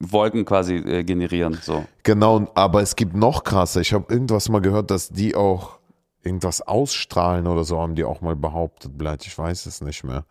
Wolken 0.00 0.44
quasi 0.44 0.74
äh, 0.76 1.04
generieren. 1.04 1.58
So. 1.62 1.84
Genau, 2.02 2.48
aber 2.54 2.82
es 2.82 2.96
gibt 2.96 3.14
noch 3.14 3.44
krasser. 3.44 3.80
Ich 3.80 3.92
habe 3.92 4.12
irgendwas 4.12 4.48
mal 4.48 4.60
gehört, 4.60 4.90
dass 4.90 5.08
die 5.10 5.36
auch 5.36 5.78
irgendwas 6.24 6.60
ausstrahlen 6.60 7.46
oder 7.46 7.64
so, 7.64 7.80
haben 7.80 7.94
die 7.94 8.04
auch 8.04 8.20
mal 8.20 8.34
behauptet. 8.36 8.96
Bleibt, 8.98 9.26
ich 9.26 9.36
weiß 9.38 9.66
es 9.66 9.80
nicht 9.80 10.02
mehr. 10.04 10.24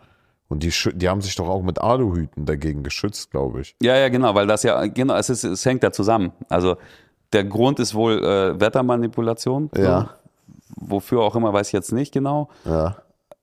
Und 0.52 0.64
die, 0.64 0.74
die 0.96 1.08
haben 1.08 1.22
sich 1.22 1.34
doch 1.38 1.48
auch 1.48 1.62
mit 1.62 1.80
Aluhüten 1.80 2.46
dagegen 2.46 2.84
geschützt, 2.84 3.32
glaube 3.32 3.62
ich. 3.62 3.74
Ja, 3.82 3.96
ja, 3.96 4.10
genau, 4.10 4.36
weil 4.36 4.48
das 4.48 4.64
ja, 4.64 4.86
genau, 4.88 5.16
es, 5.16 5.30
ist, 5.30 5.46
es 5.46 5.66
hängt 5.66 5.82
ja 5.82 5.94
zusammen. 5.94 6.34
Also 6.50 6.76
der 7.32 7.46
Grund 7.46 7.80
ist 7.80 7.96
wohl 7.96 8.22
äh, 8.22 8.60
Wettermanipulation. 8.60 9.70
So. 9.74 9.82
Ja. 9.82 10.10
Wofür 10.76 11.22
auch 11.22 11.38
immer, 11.38 11.54
weiß 11.54 11.68
ich 11.68 11.74
jetzt 11.74 11.94
nicht 11.94 12.14
genau. 12.14 12.50
Ja. 12.66 12.98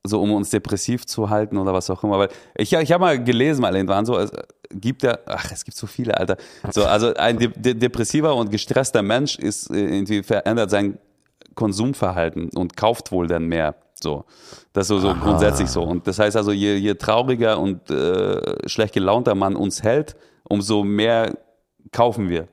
so 0.04 0.20
um 0.20 0.32
uns 0.32 0.50
depressiv 0.50 1.06
zu 1.06 1.30
halten 1.30 1.56
oder 1.56 1.72
was 1.72 1.88
auch 1.88 2.04
immer. 2.04 2.18
Weil 2.18 2.28
ich, 2.54 2.74
ich 2.74 2.92
habe 2.92 3.00
mal 3.00 3.24
gelesen, 3.24 3.62
mal 3.62 3.74
irgendwann 3.74 4.04
so, 4.04 4.18
es 4.18 4.30
gibt 4.70 5.02
ja, 5.02 5.16
ach, 5.24 5.50
es 5.50 5.64
gibt 5.64 5.78
so 5.78 5.86
viele, 5.86 6.14
Alter. 6.14 6.36
So, 6.72 6.84
also 6.84 7.14
ein 7.14 7.38
de 7.38 7.48
de 7.48 7.72
depressiver 7.72 8.34
und 8.36 8.50
gestresster 8.50 9.00
Mensch 9.02 9.38
ist 9.38 9.70
äh, 9.70 9.78
irgendwie 9.78 10.22
verändert 10.22 10.68
sein 10.68 10.98
Konsumverhalten 11.54 12.50
und 12.50 12.76
kauft 12.76 13.12
wohl 13.12 13.28
dann 13.28 13.46
mehr. 13.46 13.76
So, 14.02 14.24
das 14.72 14.84
ist 14.84 14.88
so, 14.88 14.98
so 15.00 15.14
grundsätzlich 15.14 15.68
so. 15.68 15.82
Und 15.82 16.06
das 16.06 16.18
heißt 16.18 16.36
also, 16.36 16.52
je, 16.52 16.76
je 16.76 16.94
trauriger 16.94 17.58
und 17.58 17.90
äh, 17.90 18.68
schlecht 18.68 18.94
gelaunter 18.94 19.34
man 19.34 19.56
uns 19.56 19.82
hält, 19.82 20.16
umso 20.48 20.84
mehr 20.84 21.36
kaufen 21.90 22.28
wir. 22.28 22.48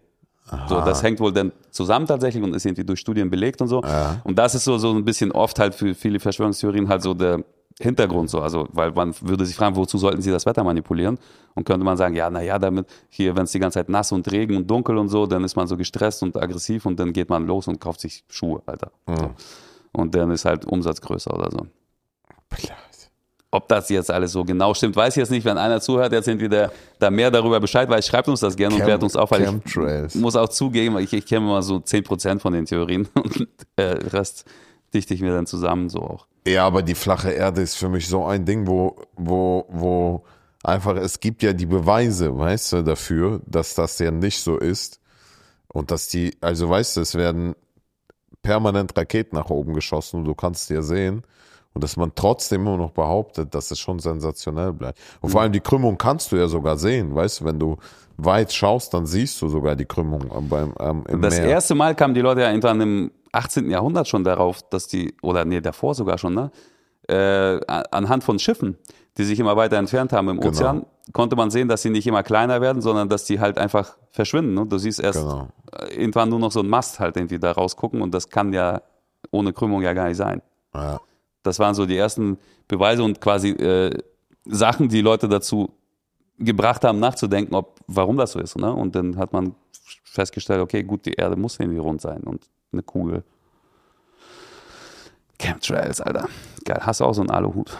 So, 0.69 0.75
das 0.81 1.01
hängt 1.01 1.19
wohl 1.19 1.33
dann 1.33 1.51
zusammen 1.71 2.05
tatsächlich 2.05 2.43
und 2.43 2.53
ist 2.55 2.65
irgendwie 2.65 2.83
durch 2.83 2.99
Studien 2.99 3.29
belegt 3.31 3.61
und 3.61 3.67
so. 3.67 3.81
Und 4.23 4.37
das 4.37 4.53
ist 4.53 4.63
so, 4.63 4.77
so 4.77 4.91
ein 4.93 5.03
bisschen 5.03 5.31
oft 5.31 5.57
halt 5.57 5.73
für 5.73 5.95
viele 5.95 6.19
Verschwörungstheorien 6.19 6.87
halt 6.87 7.01
so 7.01 7.15
der 7.15 7.43
Hintergrund 7.79 8.29
so. 8.29 8.41
Also, 8.41 8.67
weil 8.71 8.91
man 8.91 9.13
würde 9.21 9.45
sich 9.45 9.55
fragen, 9.55 9.75
wozu 9.75 9.97
sollten 9.97 10.21
sie 10.21 10.31
das 10.31 10.45
Wetter 10.45 10.63
manipulieren? 10.63 11.17
Und 11.55 11.65
könnte 11.65 11.83
man 11.83 11.97
sagen, 11.97 12.15
ja, 12.15 12.29
na 12.29 12.41
ja, 12.41 12.59
damit 12.59 12.87
hier, 13.09 13.35
wenn 13.35 13.43
es 13.43 13.51
die 13.51 13.59
ganze 13.59 13.79
Zeit 13.79 13.89
nass 13.89 14.11
und 14.11 14.31
Regen 14.31 14.55
und 14.55 14.69
dunkel 14.69 14.97
und 14.97 15.09
so, 15.09 15.25
dann 15.25 15.43
ist 15.43 15.55
man 15.55 15.67
so 15.67 15.77
gestresst 15.77 16.21
und 16.21 16.37
aggressiv 16.37 16.85
und 16.85 16.99
dann 16.99 17.11
geht 17.11 17.29
man 17.29 17.47
los 17.47 17.67
und 17.67 17.79
kauft 17.79 18.01
sich 18.01 18.23
Schuhe, 18.29 18.61
Alter. 18.65 18.91
So. 19.07 19.31
Und 19.95 20.13
dann 20.15 20.31
ist 20.31 20.45
halt 20.45 20.65
Umsatz 20.65 21.01
größer 21.01 21.33
oder 21.33 21.49
so. 21.51 21.65
Ob 23.51 23.69
das 23.69 23.87
jetzt 23.89 24.11
alles 24.11 24.33
so 24.33 24.43
genau 24.43 24.73
stimmt, 24.73 24.97
weiß 24.97 25.15
ich 25.15 25.21
jetzt 25.21 25.31
nicht. 25.31 25.45
Wenn 25.45 25.57
einer 25.57 25.79
zuhört, 25.79 26.11
jetzt 26.11 26.25
sind 26.25 26.41
wieder 26.41 26.71
da 26.99 27.09
mehr 27.09 27.31
darüber 27.31 27.61
Bescheid 27.61 27.89
weiß, 27.89 28.05
schreibt 28.05 28.27
uns 28.27 28.41
das 28.41 28.57
gerne 28.57 28.75
und 28.75 28.81
klärt 28.83 29.01
uns 29.01 29.15
auf, 29.15 29.31
weil 29.31 29.61
ich 30.07 30.15
muss 30.15 30.35
auch 30.35 30.49
zugeben, 30.49 30.97
ich, 30.99 31.13
ich 31.13 31.25
kenne 31.25 31.45
mal 31.45 31.61
so 31.61 31.77
10% 31.77 32.39
von 32.39 32.51
den 32.51 32.65
Theorien 32.65 33.07
und 33.13 33.47
äh, 33.77 33.83
Rest 33.83 34.43
dichte 34.93 35.13
ich 35.13 35.21
mir 35.21 35.31
dann 35.31 35.45
zusammen 35.45 35.89
so 35.89 35.99
auch. 36.01 36.27
Ja, 36.45 36.67
aber 36.67 36.81
die 36.81 36.95
flache 36.95 37.31
Erde 37.31 37.61
ist 37.61 37.75
für 37.75 37.89
mich 37.89 38.07
so 38.07 38.25
ein 38.25 38.45
Ding, 38.45 38.67
wo, 38.67 38.97
wo, 39.15 39.65
wo 39.69 40.23
einfach, 40.63 40.95
es 40.97 41.19
gibt 41.19 41.41
ja 41.41 41.53
die 41.53 41.65
Beweise, 41.65 42.37
weißt 42.37 42.73
du, 42.73 42.81
dafür, 42.83 43.41
dass 43.45 43.73
das 43.73 43.99
ja 43.99 44.11
nicht 44.11 44.41
so 44.41 44.57
ist. 44.57 44.99
Und 45.67 45.91
dass 45.91 46.07
die, 46.07 46.37
also 46.41 46.69
weißt 46.69 46.97
du, 46.97 47.01
es 47.01 47.15
werden 47.15 47.55
permanent 48.45 48.97
Raketen 48.97 49.35
nach 49.35 49.49
oben 49.49 49.73
geschossen 49.73 50.17
und 50.19 50.25
du 50.25 50.35
kannst 50.35 50.69
ja 50.69 50.81
sehen. 50.81 51.23
Und 51.73 51.83
dass 51.83 51.97
man 51.97 52.13
trotzdem 52.15 52.61
immer 52.61 52.77
noch 52.77 52.91
behauptet, 52.91 53.53
dass 53.53 53.69
es 53.69 53.79
schon 53.79 53.99
sensationell 53.99 54.71
bleibt. 54.71 54.97
Und 55.19 55.31
vor 55.31 55.41
allem 55.41 55.51
die 55.51 55.59
Krümmung 55.59 55.97
kannst 55.97 56.31
du 56.31 56.37
ja 56.37 56.47
sogar 56.47 56.77
sehen, 56.77 57.13
weißt 57.13 57.41
du, 57.41 57.45
wenn 57.45 57.59
du 57.59 57.75
weit 58.15 58.53
schaust, 58.53 58.93
dann 58.93 59.05
siehst 59.05 59.41
du 59.41 59.49
sogar 59.49 59.75
die 59.75 59.83
Krümmung 59.85 60.23
beim, 60.49 60.73
ähm, 60.79 61.03
im 61.09 61.21
Das 61.21 61.37
Meer. 61.37 61.49
erste 61.49 61.75
Mal 61.75 61.93
kamen 61.93 62.13
die 62.13 62.21
Leute 62.21 62.41
ja 62.41 62.49
irgendwann 62.49 62.79
im 62.79 63.11
18. 63.33 63.69
Jahrhundert 63.69 64.07
schon 64.07 64.23
darauf, 64.23 64.61
dass 64.69 64.87
die, 64.87 65.15
oder 65.21 65.43
nee, 65.43 65.59
davor 65.59 65.95
sogar 65.95 66.17
schon, 66.17 66.33
ne? 66.33 66.49
Äh, 67.07 67.59
anhand 67.91 68.23
von 68.23 68.39
Schiffen, 68.39 68.77
die 69.17 69.23
sich 69.23 69.39
immer 69.39 69.55
weiter 69.55 69.77
entfernt 69.77 70.11
haben 70.13 70.29
im 70.29 70.39
Genau. 70.39 70.49
Ozean, 70.49 70.85
konnte 71.13 71.35
man 71.35 71.49
sehen, 71.51 71.67
dass 71.67 71.81
sie 71.81 71.89
nicht 71.89 72.05
immer 72.07 72.23
kleiner 72.23 72.61
werden, 72.61 72.81
sondern 72.81 73.07
dass 73.09 73.23
die 73.25 73.39
halt 73.39 73.57
einfach 73.57 73.95
verschwinden. 74.11 74.53
Ne? 74.53 74.65
Du 74.65 74.77
siehst 74.77 74.99
erst 74.99 75.19
Genau. 75.21 75.47
äh, 75.71 75.93
irgendwann 75.95 76.29
nur 76.29 76.39
noch 76.39 76.51
so 76.51 76.59
ein 76.61 76.67
Mast 76.67 76.99
halt 76.99 77.15
irgendwie 77.17 77.39
da 77.39 77.51
rausgucken 77.51 78.01
und 78.01 78.13
das 78.13 78.29
kann 78.29 78.51
ja 78.53 78.81
ohne 79.31 79.53
Krümmung 79.53 79.81
ja 79.81 79.93
gar 79.93 80.07
nicht 80.07 80.17
sein. 80.17 80.41
Ja. 80.73 80.99
Das 81.43 81.59
waren 81.59 81.75
so 81.75 81.85
die 81.85 81.95
ersten 81.97 82.37
Beweise 82.67 83.03
und 83.03 83.21
quasi 83.21 83.49
äh, 83.49 83.97
Sachen, 84.45 84.89
die 84.89 85.01
Leute 85.01 85.27
dazu 85.29 85.71
gebracht 86.37 86.83
haben, 86.83 86.99
nachzudenken, 86.99 87.55
ob 87.55 87.79
warum 87.87 88.17
das 88.17 88.33
so 88.33 88.39
ist. 88.39 88.57
Ne? 88.57 88.71
Und 88.73 88.95
dann 88.95 89.17
hat 89.17 89.31
man 89.31 89.55
festgestellt, 90.03 90.59
okay, 90.61 90.83
gut, 90.83 91.05
die 91.05 91.13
Erde 91.13 91.35
muss 91.35 91.59
irgendwie 91.59 91.77
rund 91.79 92.01
sein 92.01 92.21
und 92.23 92.47
eine 92.73 92.83
Kugel. 92.83 93.23
Chemtrails, 95.39 96.01
Alter. 96.01 96.27
Geil. 96.63 96.79
Hast 96.81 96.99
du 97.01 97.05
auch 97.05 97.13
so 97.13 97.21
einen 97.21 97.29
Aluhut? 97.29 97.77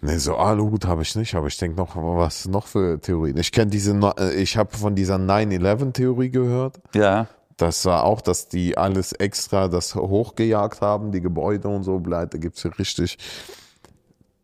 Nee, 0.00 0.18
so 0.18 0.36
Aluhut 0.36 0.86
habe 0.86 1.02
ich 1.02 1.16
nicht, 1.16 1.34
aber 1.34 1.48
ich 1.48 1.56
denke 1.56 1.76
noch, 1.76 1.96
was 1.96 2.46
noch 2.46 2.66
für 2.66 3.00
Theorien. 3.00 3.36
Ich 3.36 3.50
kenne 3.50 3.70
diese, 3.70 3.98
äh, 4.18 4.34
ich 4.34 4.56
habe 4.56 4.76
von 4.76 4.94
dieser 4.94 5.16
9-11-Theorie 5.16 6.30
gehört. 6.30 6.80
Ja. 6.94 7.26
Das 7.56 7.84
war 7.84 8.04
auch, 8.04 8.20
dass 8.20 8.46
die 8.46 8.78
alles 8.78 9.12
extra 9.12 9.66
das 9.66 9.96
hochgejagt 9.96 10.80
haben, 10.80 11.10
die 11.10 11.20
Gebäude 11.20 11.66
und 11.66 11.82
so 11.82 11.98
bleibt. 11.98 12.34
Da 12.34 12.38
gibt's 12.38 12.62
ja 12.62 12.70
richtig, 12.70 13.18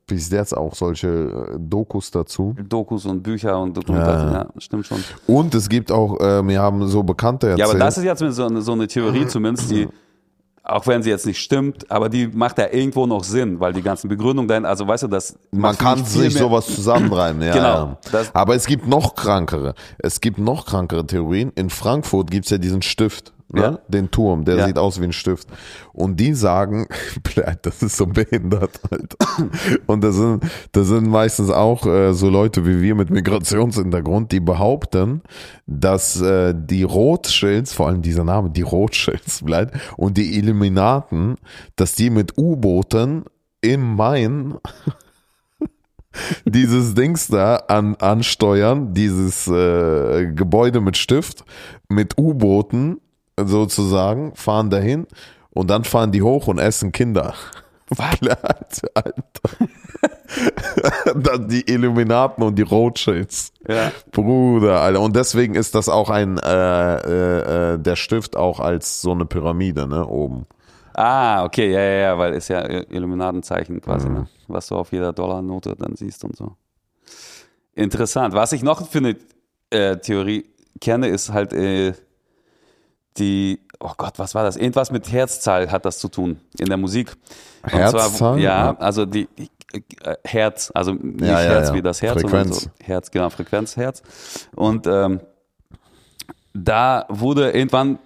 bis 0.09 0.31
jetzt 0.31 0.57
auch 0.57 0.75
solche 0.75 1.09
äh, 1.09 1.57
Dokus 1.59 2.11
dazu. 2.11 2.57
Dokus 2.69 3.07
und 3.07 3.23
Bücher 3.23 3.57
und 3.61 3.77
Dokumentationen, 3.77 4.35
ja, 4.35 4.49
stimmt 4.59 4.87
schon. 4.87 5.05
Und 5.29 5.55
es 5.55 5.69
gibt 5.69 5.93
auch, 5.93 6.19
äh, 6.19 6.43
wir 6.47 6.61
haben 6.61 6.89
so 6.89 7.05
Bekannte 7.05 7.51
erzählt. 7.51 7.69
Ja, 7.69 7.71
aber 7.71 7.79
das 7.79 7.97
ist 7.97 8.05
ja 8.05 8.17
zumindest 8.17 8.39
so 8.39 8.47
eine, 8.47 8.63
so 8.63 8.73
eine 8.73 8.89
Theorie, 8.89 9.27
zumindest 9.29 9.71
die, 9.71 9.89
auch 10.65 10.87
wenn 10.87 11.03
sie 11.03 11.11
jetzt 11.11 11.27
nicht 11.27 11.41
stimmt, 11.41 11.91
aber 11.91 12.09
die 12.09 12.27
macht 12.27 12.57
ja 12.57 12.73
irgendwo 12.73 13.07
noch 13.07 13.23
Sinn, 13.23 13.61
weil 13.61 13.75
die 13.75 13.83
ganzen 13.83 14.09
Begründungen 14.09 14.49
dahin, 14.49 14.65
also 14.65 14.89
weißt 14.89 15.03
du, 15.03 15.09
das 15.09 15.39
Man 15.51 15.77
kann 15.77 16.03
sich 16.05 16.35
sowas 16.35 16.67
zusammenreimen, 16.67 17.43
ja. 17.47 17.53
Genau, 17.53 17.99
ja. 18.13 18.23
Aber 18.33 18.55
es 18.55 18.67
gibt 18.67 18.87
noch 18.87 19.15
krankere. 19.15 19.75
Es 19.99 20.23
gibt 20.23 20.39
noch 20.39 20.65
krankere 20.65 21.07
Theorien. 21.07 21.53
In 21.55 21.69
Frankfurt 21.69 22.31
gibt's 22.31 22.49
ja 22.49 22.57
diesen 22.57 22.81
Stift, 22.81 23.35
ne? 23.53 23.61
Ja. 23.63 23.79
den 23.89 24.11
Turm, 24.11 24.45
der 24.45 24.57
Ja. 24.57 24.67
sieht 24.67 24.79
aus 24.79 25.01
wie 25.01 25.05
ein 25.05 25.13
Stift. 25.13 25.49
Und 25.93 26.19
die 26.19 26.35
sagen, 26.35 26.87
das 27.63 27.83
ist 27.83 27.97
so 27.97 28.07
behindert, 28.07 28.81
Alter. 28.91 29.17
Und 29.87 30.03
das 30.05 30.17
sind, 30.17 30.45
das 30.73 30.89
sind 30.89 31.09
meistens 31.09 31.51
auch 31.51 31.87
äh, 31.87 32.13
so 32.15 32.29
Leute 32.29 32.67
wie 32.67 32.81
wir 32.81 32.95
mit 32.95 33.11
Migrationshintergrund, 33.11 34.33
die 34.33 34.41
behaupten, 34.41 35.23
dass 35.67 36.21
äh, 36.21 36.55
die 36.57 36.83
Rothschilds, 36.83 37.73
vor 37.73 37.89
allem 37.89 38.03
dieser 38.03 38.25
Name, 38.25 38.51
die 38.51 38.63
Rothschilds 38.63 39.43
bleibt, 39.45 39.77
und 39.97 40.17
die 40.17 40.39
Illuminaten, 40.39 41.37
dass 41.77 41.95
die 41.95 42.11
mit 42.11 42.37
U-Booten 42.39 43.25
im 43.61 43.97
Main 43.97 44.55
dieses 46.45 46.95
Dings 46.95 47.29
da 47.29 47.57
an, 47.57 47.97
ansteuern, 47.97 48.95
dieses 48.95 49.47
äh, 49.49 50.27
Gebäude 50.33 50.81
mit 50.81 50.97
Stift, 50.97 51.45
mit 51.89 52.17
U-Booten 52.19 52.99
sozusagen, 53.39 54.35
fahren 54.35 54.71
dahin 54.71 55.07
und 55.51 55.71
dann 55.71 55.85
fahren 55.85 56.13
die 56.13 56.23
hoch 56.23 56.47
und 56.47 56.59
essen 56.59 56.93
Kinder. 56.93 57.35
Was? 57.89 58.19
Alter. 58.95 59.67
Dann 61.15 61.49
die 61.49 61.71
Illuminaten 61.71 62.43
und 62.43 62.57
die 62.57 62.63
Rothschilds. 62.63 63.53
Ja. 63.69 63.93
Bruder, 64.11 64.81
Alter. 64.81 65.01
Und 65.01 65.15
deswegen 65.17 65.55
ist 65.55 65.75
das 65.75 65.89
auch 65.89 66.11
ein, 66.11 66.39
äh, 66.39 66.95
äh, 66.97 67.75
äh, 67.75 67.79
der 67.79 67.97
Stift 67.97 68.37
auch 68.37 68.59
als 68.61 69.01
so 69.03 69.13
eine 69.13 69.27
Pyramide, 69.27 69.87
ne, 69.87 70.07
oben. 70.07 70.47
Ah, 70.95 71.45
okay, 71.45 71.71
ja, 71.73 71.81
ja, 71.81 71.95
ja, 72.11 72.19
weil 72.19 72.35
ist 72.35 72.49
ja 72.49 72.65
Illuminatenzeichen 72.69 73.81
quasi, 73.81 74.09
Mhm. 74.09 74.15
ne? 74.15 74.27
was 74.49 74.69
du 74.69 74.77
auf 74.77 74.93
jeder 74.93 75.13
Dollarnote 75.13 75.75
dann 75.77 75.97
siehst 75.97 76.25
und 76.25 76.37
so. 76.37 76.57
Interessant. 77.75 78.35
Was 78.35 78.53
ich 78.53 78.63
noch 78.63 78.89
für 78.89 78.99
eine 78.99 79.17
äh, 79.71 79.97
Theorie 79.99 80.47
kenne, 80.81 81.09
ist 81.09 81.33
halt 81.33 81.53
äh, 81.53 81.95
die, 83.19 83.61
oh 83.81 83.93
Gott, 83.97 84.19
was 84.19 84.35
war 84.35 84.45
das? 84.45 84.57
Irgendwas 84.57 84.91
mit 84.91 85.11
Herzzahl 85.11 85.71
hat 85.71 85.85
das 85.85 85.99
zu 85.99 86.09
tun 86.09 86.41
in 86.59 86.67
der 86.67 86.77
Musik. 86.77 87.13
Herzzahl? 87.63 88.39
ja, 88.41 88.67
Ja. 88.67 88.77
also 88.79 89.07
die 89.07 89.29
äh, 90.03 90.17
Herz, 90.25 90.71
also 90.75 90.93
nicht 90.93 91.21
Ja, 91.21 91.43
ja, 91.43 91.51
Herz 91.51 91.69
ja. 91.69 91.75
wie 91.75 91.83
das 91.83 92.03
Herz, 92.03 92.21
Frequenz. 92.21 92.63
so 92.63 92.71
Herz, 92.83 93.11
genau, 93.11 93.31
Frequenzherz. 93.31 94.03
Und 94.55 94.87
ähm, 94.87 95.21
da 96.53 97.07
wurde 97.09 97.51
irgendwann 97.51 97.99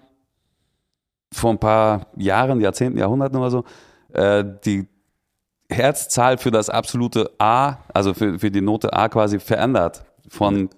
vor 1.33 1.51
ein 1.51 1.59
paar 1.59 2.07
Jahren, 2.16 2.61
Jahrzehnten, 2.61 2.99
Jahrhunderten 2.99 3.38
oder 3.38 3.51
so, 3.51 3.64
äh, 4.14 4.44
die 4.64 4.88
Herzzahl 5.71 6.38
für 6.38 6.51
das 6.51 6.71
absolute 6.71 7.31
A, 7.38 7.77
also 7.92 8.14
für, 8.14 8.38
für 8.38 8.51
die 8.51 8.62
Note 8.62 8.92
A 8.94 9.09
quasi 9.09 9.38
verändert. 9.38 10.05
Von, 10.29 10.71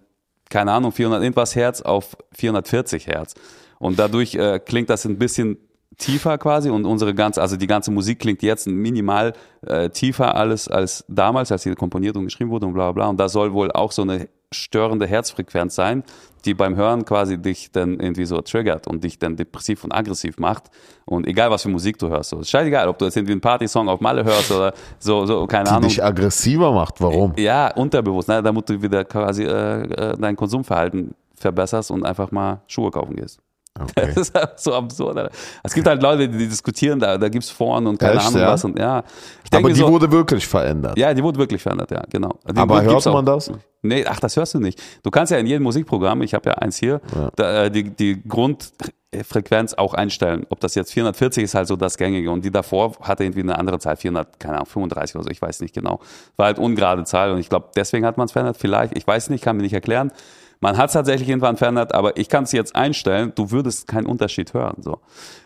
keine 0.49 0.73
Ahnung, 0.73 0.91
400 0.91 1.23
irgendwas 1.23 1.55
Hertz 1.55 1.81
auf 1.81 2.17
440 2.33 3.07
Hertz. 3.07 3.35
Und 3.81 3.99
dadurch 3.99 4.37
äh, 4.37 4.61
klingt 4.61 4.91
das 4.91 5.05
ein 5.07 5.19
bisschen 5.19 5.57
tiefer 5.99 6.39
quasi 6.39 6.71
und 6.71 6.85
unsere 6.85 7.15
ganze, 7.15 7.43
also 7.43 7.57
die 7.57 7.67
ganze 7.67 7.91
Musik 7.91 8.21
klingt 8.21 8.43
jetzt 8.43 8.67
minimal 8.67 9.33
äh, 9.67 9.91
tiefer 9.91 10.35
alles 10.37 10.69
als 10.69 11.05
damals, 11.09 11.51
als 11.51 11.63
sie 11.63 11.75
komponiert 11.75 12.17
und 12.17 12.25
geschrieben 12.25 12.51
wurde 12.51 12.67
und 12.67 12.75
bla 12.75 12.93
bla 12.93 12.93
bla. 12.93 13.09
Und 13.09 13.19
da 13.19 13.29
soll 13.29 13.53
wohl 13.53 13.73
auch 13.73 13.91
so 13.91 14.03
eine 14.03 14.29
störende 14.53 15.07
Herzfrequenz 15.07 15.75
sein, 15.75 16.03
die 16.45 16.55
beim 16.55 16.77
Hören 16.77 17.05
quasi 17.05 17.39
dich 17.39 17.71
dann 17.73 18.01
irgendwie 18.01 18.25
so 18.25 18.41
triggert 18.41 18.87
und 18.87 19.05
dich 19.05 19.19
dann 19.19 19.37
depressiv 19.37 19.85
und 19.85 19.93
aggressiv 19.93 20.39
macht. 20.39 20.65
Und 21.05 21.27
egal 21.27 21.51
was 21.51 21.63
für 21.63 21.69
Musik 21.69 21.99
du 21.99 22.09
hörst, 22.09 22.31
so 22.31 22.41
ist 22.41 22.51
scheißegal, 22.51 22.89
ob 22.89 22.99
du 22.99 23.05
jetzt 23.05 23.17
irgendwie 23.17 23.33
einen 23.33 23.41
Partysong 23.41 23.89
auf 23.89 24.01
Malle 24.01 24.25
hörst 24.25 24.51
oder 24.51 24.73
so, 24.99 25.27
so 25.27 25.47
keine 25.47 25.65
Die 25.65 25.71
Ahnung. 25.71 25.89
dich 25.89 26.03
aggressiver 26.03 26.73
macht. 26.73 27.01
Warum? 27.01 27.35
Ja, 27.37 27.73
unterbewusst, 27.75 28.29
ne? 28.29 28.43
damit 28.43 28.69
du 28.69 28.81
wieder 28.83 29.05
quasi 29.05 29.45
äh, 29.45 29.83
äh, 29.83 30.17
dein 30.19 30.37
Konsumverhalten 30.37 31.15
verbesserst 31.35 31.91
und 31.91 32.05
einfach 32.05 32.31
mal 32.31 32.63
Schuhe 32.67 32.91
kaufen 32.91 33.17
gehst. 33.17 33.41
Okay. 33.83 34.07
Das 34.15 34.17
ist 34.17 34.35
halt 34.35 34.61
so 34.61 34.75
absurd. 34.75 35.31
Es 35.63 35.73
gibt 35.75 35.87
halt 35.87 36.03
Leute, 36.03 36.29
die 36.29 36.49
diskutieren, 36.49 36.99
da, 36.99 37.17
da 37.17 37.29
gibt's 37.29 37.51
Foren 37.51 37.87
und 37.87 37.99
keine 37.99 38.15
Echt, 38.15 38.27
Ahnung 38.27 38.41
ja? 38.41 38.49
was. 38.49 38.65
Und 38.65 38.79
ja, 38.79 39.03
Aber 39.53 39.69
die 39.69 39.75
so, 39.75 39.89
wurde 39.89 40.11
wirklich 40.11 40.47
verändert. 40.47 40.99
ja, 40.99 41.15
die 41.15 41.23
wurde 41.23 41.39
wirklich 41.39 41.63
verändert, 41.63 41.91
ja, 41.91 42.03
genau. 42.11 42.39
Den 42.49 42.59
Aber 42.59 42.83
hört 42.83 42.91
gibt's 42.91 43.07
auch. 43.07 43.15
man 43.15 43.25
das? 43.25 43.51
Nee, 43.83 44.05
ach, 44.07 44.21
das 44.21 44.37
hörst 44.37 44.55
du 44.55 44.61
nicht. 44.61 44.81
Du 45.03 45.11
kannst 45.11 45.33
ja 45.33 45.39
in 45.39 45.47
jedem 45.47 45.63
Musikprogramm, 45.63 46.21
ich 46.23 46.35
habe 46.35 46.51
ja 46.51 46.57
eins 46.57 46.77
hier, 46.77 47.01
da, 47.37 47.65
äh, 47.65 47.71
die, 47.71 47.85
die 47.85 48.23
Grundfrequenz 48.29 49.75
auch 49.75 49.95
einstellen. 49.95 50.47
Ob 50.51 50.61
das 50.61 50.75
jetzt 50.75 50.93
440 50.93 51.45
ist 51.45 51.55
halt 51.55 51.67
so 51.67 51.77
das 51.77 51.97
Gängige 51.97 52.31
und 52.31 52.45
die 52.45 52.51
davor 52.51 52.93
hatte 53.01 53.25
irgendwie 53.25 53.41
eine 53.41 53.59
andere 53.59 53.79
Zahl, 53.79 53.97
400, 53.97 54.39
keine 54.39 54.57
Ahnung, 54.57 54.67
35 54.67 55.17
oder 55.17 55.25
so, 55.25 55.31
ich 55.31 55.41
weiß 55.41 55.61
nicht 55.61 55.75
genau. 55.75 56.01
War 56.37 56.47
halt 56.47 56.59
ungerade 56.59 57.05
Zahl 57.05 57.33
und 57.33 57.39
ich 57.39 57.49
glaube, 57.49 57.69
deswegen 57.75 58.05
hat 58.05 58.19
man 58.19 58.27
es 58.27 58.33
verändert. 58.33 58.59
Vielleicht, 58.59 58.97
ich 58.97 59.07
weiß 59.07 59.31
nicht, 59.31 59.43
kann 59.43 59.57
mir 59.57 59.63
nicht 59.63 59.73
erklären. 59.73 60.13
Man 60.61 60.77
hat 60.77 60.89
es 60.89 60.93
tatsächlich 60.93 61.29
irgendwann 61.29 61.57
verändert, 61.57 61.95
aber 61.95 62.17
ich 62.19 62.29
kann 62.29 62.45
es 62.45 62.53
jetzt 62.53 62.77
einstellen, 62.77 63.33
du 63.35 63.51
würdest 63.51 63.89
keinen 63.89 64.07
Unterschied 64.07 64.53
hören. 64.53 64.83
So. 64.83 64.99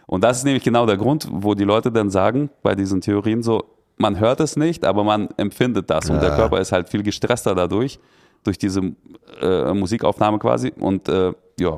Und 0.06 0.24
das 0.24 0.38
ist 0.38 0.44
nämlich 0.44 0.64
genau 0.64 0.86
der 0.86 0.96
Grund, 0.96 1.28
wo 1.30 1.54
die 1.54 1.64
Leute 1.64 1.92
dann 1.92 2.10
sagen, 2.10 2.50
bei 2.62 2.74
diesen 2.74 3.00
Theorien 3.00 3.42
so, 3.42 3.64
man 3.96 4.18
hört 4.18 4.40
es 4.40 4.56
nicht, 4.56 4.84
aber 4.84 5.04
man 5.04 5.28
empfindet 5.36 5.88
das. 5.88 6.10
Und 6.10 6.20
der 6.20 6.30
Ja. 6.30 6.36
Körper 6.36 6.60
ist 6.60 6.72
halt 6.72 6.88
viel 6.88 7.04
gestresster 7.04 7.54
dadurch, 7.54 8.00
durch 8.42 8.58
diese 8.58 8.80
äh, 9.40 9.72
Musikaufnahme 9.72 10.40
quasi. 10.40 10.72
Und 10.78 11.08
äh, 11.08 11.32
ja, 11.60 11.76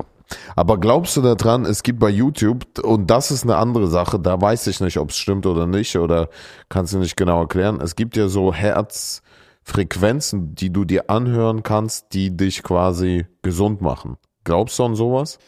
Aber 0.55 0.79
glaubst 0.79 1.15
du 1.15 1.21
daran, 1.21 1.63
es 1.65 1.83
gibt 1.83 1.99
bei 1.99 2.09
YouTube, 2.09 2.65
und 2.83 3.09
das 3.09 3.29
ist 3.29 3.43
eine 3.43 3.55
andere 3.57 3.87
Sache, 3.87 4.19
da 4.19 4.41
weiß 4.41 4.65
ich 4.67 4.81
nicht, 4.81 4.97
ob 4.97 5.11
es 5.11 5.17
stimmt 5.17 5.45
oder 5.45 5.67
nicht, 5.67 5.95
oder 5.95 6.27
kannst 6.69 6.93
du 6.93 6.97
nicht 6.97 7.15
genau 7.15 7.41
erklären. 7.41 7.79
Es 7.81 7.95
gibt 7.95 8.17
ja 8.17 8.27
so 8.27 8.53
Herzfrequenzen, 9.67 10.55
die 10.55 10.71
du 10.71 10.85
dir 10.85 11.09
anhören 11.09 11.63
kannst, 11.63 12.13
die 12.13 12.35
dich 12.35 12.63
quasi 12.63 13.25
gesund 13.41 13.81
machen. 13.81 14.17
Glaubst 14.43 14.79
du 14.79 14.83
an 14.85 14.95
sowas? 14.95 15.39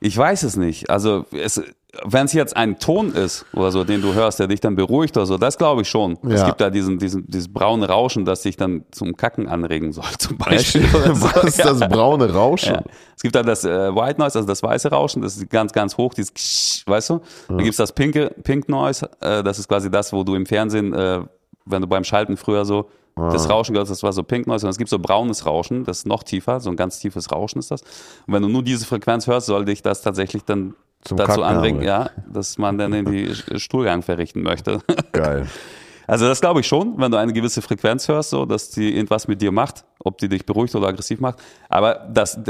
ich 0.00 0.16
weiß 0.16 0.44
es 0.44 0.56
nicht. 0.56 0.90
Also 0.90 1.24
es, 1.32 1.60
wenn 2.04 2.26
es 2.26 2.32
jetzt 2.32 2.56
ein 2.56 2.78
Ton 2.78 3.12
ist 3.14 3.44
oder 3.52 3.72
so, 3.72 3.82
den 3.82 4.00
du 4.00 4.14
hörst, 4.14 4.38
der 4.38 4.46
dich 4.46 4.60
dann 4.60 4.76
beruhigt 4.76 5.16
oder 5.16 5.26
so, 5.26 5.38
das 5.38 5.58
glaube 5.58 5.82
ich 5.82 5.88
schon. 5.88 6.16
Es 6.22 6.38
Ja. 6.42 6.46
gibt 6.46 6.60
da 6.60 6.70
diesen, 6.70 7.00
diesen, 7.00 7.26
dieses 7.26 7.52
braune 7.52 7.88
Rauschen, 7.88 8.24
das 8.24 8.42
dich 8.42 8.56
dann 8.56 8.84
zum 8.92 9.16
Kacken 9.16 9.48
anregen 9.48 9.90
soll, 9.90 10.04
zum 10.18 10.38
Beispiel. 10.38 10.84
oder 10.94 11.16
so. 11.16 11.24
Was 11.34 11.42
ist 11.42 11.64
das 11.64 11.80
braune 11.80 12.32
Rauschen? 12.32 12.74
Ja. 12.74 12.82
Es 13.16 13.22
gibt 13.22 13.34
dann 13.34 13.44
das 13.46 13.64
äh, 13.64 13.92
White 13.92 14.20
Noise, 14.20 14.38
also 14.38 14.46
das 14.46 14.62
weiße 14.62 14.88
Rauschen, 14.88 15.20
das 15.22 15.36
ist 15.36 15.50
ganz, 15.50 15.72
ganz 15.72 15.96
hoch, 15.96 16.14
dieses 16.14 16.32
Ksch, 16.32 16.86
weißt 16.86 17.10
du? 17.10 17.20
Dann 17.48 17.58
gibt's 17.58 17.78
das 17.78 17.90
pinke, 17.92 18.32
Pink 18.44 18.68
Noise, 18.68 19.10
äh, 19.20 19.42
das 19.42 19.58
ist 19.58 19.66
quasi 19.66 19.90
das, 19.90 20.12
wo 20.12 20.22
du 20.22 20.36
im 20.36 20.46
Fernsehen, 20.46 20.92
äh, 20.92 21.22
wenn 21.64 21.82
du 21.82 21.88
beim 21.88 22.04
Schalten 22.04 22.36
früher 22.36 22.64
so 22.64 22.88
das 23.18 23.48
Rauschen 23.50 23.72
gehört, 23.72 23.90
das 23.90 24.02
war 24.02 24.12
so 24.12 24.22
Pink 24.22 24.46
Noise 24.46 24.66
und 24.66 24.70
es 24.70 24.78
gibt 24.78 24.90
so 24.90 24.98
braunes 24.98 25.46
Rauschen, 25.46 25.84
das 25.84 25.98
ist 25.98 26.06
noch 26.06 26.22
tiefer, 26.22 26.60
so 26.60 26.70
ein 26.70 26.76
ganz 26.76 26.98
tiefes 26.98 27.30
Rauschen 27.30 27.58
ist 27.58 27.70
das. 27.70 27.82
Und 28.26 28.34
wenn 28.34 28.42
du 28.42 28.48
nur 28.48 28.62
diese 28.62 28.86
Frequenz 28.86 29.26
hörst, 29.26 29.46
soll 29.46 29.64
dich 29.64 29.82
das 29.82 30.02
tatsächlich 30.02 30.44
dann 30.44 30.74
Zum 31.02 31.16
dazu 31.16 31.40
Kacken 31.40 31.44
anregen, 31.44 31.78
anregen. 31.78 31.82
ja, 31.82 32.10
dass 32.32 32.58
man 32.58 32.78
dann 32.78 32.92
in 32.92 33.04
die 33.06 33.34
Stuhlgang 33.58 34.02
verrichten 34.02 34.42
möchte. 34.42 34.80
Geil. 35.12 35.46
Also 36.08 36.26
das 36.26 36.40
glaube 36.40 36.60
ich 36.60 36.66
schon, 36.66 36.94
wenn 36.96 37.12
du 37.12 37.18
eine 37.18 37.34
gewisse 37.34 37.60
Frequenz 37.60 38.08
hörst, 38.08 38.30
so, 38.30 38.46
dass 38.46 38.70
die 38.70 38.96
irgendwas 38.96 39.28
mit 39.28 39.42
dir 39.42 39.52
macht, 39.52 39.84
ob 39.98 40.16
die 40.16 40.28
dich 40.28 40.46
beruhigt 40.46 40.74
oder 40.74 40.88
aggressiv 40.88 41.20
macht. 41.20 41.38
Aber 41.68 41.96
das, 42.10 42.40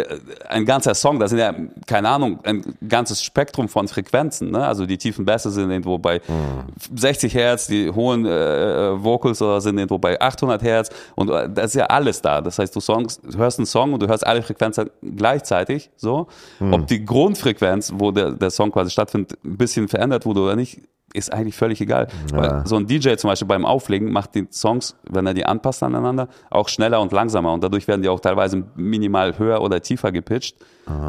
ein 0.49 0.65
ganzer 0.65 0.95
Song, 0.95 1.19
das 1.19 1.31
sind 1.31 1.41
ja, 1.41 1.53
keine 1.85 2.09
Ahnung, 2.09 2.39
ein 2.45 2.63
ganzes 2.89 3.21
Spektrum 3.21 3.69
von 3.69 3.89
Frequenzen. 3.89 4.53
Ne? 4.53 4.65
Also 4.65 4.87
die 4.87 4.97
tiefen 4.97 5.25
Bässe 5.25 5.51
sind 5.51 5.73
irgendwo 5.73 5.99
bei 5.99 6.21
60 6.95 7.35
Hertz, 7.35 7.67
die 7.67 7.91
hohen 7.91 8.27
äh, 8.27 9.03
Vocals 9.03 9.43
oder 9.43 9.61
sind 9.61 9.77
irgendwo 9.77 9.99
bei 9.99 10.21
800 10.21 10.63
Hertz 10.63 10.91
und 11.17 11.29
äh, 11.29 11.51
das 11.53 11.67
ist 11.67 11.75
ja 11.75 11.87
alles 11.87 12.23
da. 12.23 12.41
Das 12.41 12.61
heißt, 12.61 12.77
du, 12.77 12.81
Songs, 12.81 13.21
hörst 13.37 13.59
einen 13.59 13.67
Song 13.67 13.93
und 13.93 14.01
du 14.01 14.07
hörst 14.07 14.25
alle 14.25 14.41
Frequenzen 14.43 14.89
gleichzeitig. 15.03 15.91
So, 15.97 16.29
ob 16.61 16.87
die 16.87 17.05
Grundfrequenz, 17.05 17.93
wo 17.97 18.13
der, 18.13 18.31
der 18.31 18.51
Song 18.51 18.71
quasi 18.71 18.93
stattfindet, 18.93 19.37
ein 19.45 19.57
bisschen 19.57 19.89
verändert 19.89 20.27
wurde 20.27 20.43
oder 20.43 20.55
nicht, 20.55 20.81
ist 21.19 21.33
eigentlich 21.33 21.57
völlig 21.57 21.81
egal. 21.81 22.09
Weil 22.33 22.67
so 22.67 22.77
ein 22.77 22.87
DJ 22.87 23.15
zum 23.17 23.29
Beispiel 23.29 23.49
beim 23.49 23.65
Auflegen 23.65 24.13
macht 24.13 24.35
die 24.35 24.47
Songs, 24.51 24.97
wenn 25.09 25.27
er 25.27 25.35
die 25.35 25.45
anpasst 25.45 25.83
aneinander, 25.83 26.29
auch 26.51 26.69
schneller 26.69 27.01
und 27.01 27.13
langsamer 27.13 27.53
und 27.53 27.63
dadurch 27.63 27.89
werden 27.89 28.03
die 28.03 28.09
auch 28.09 28.21
teilweise 28.21 28.65
minimal 28.77 29.39
höher 29.39 29.61
oder 29.61 29.83
tiefer 29.83 30.13
gepitcht. 30.13 30.57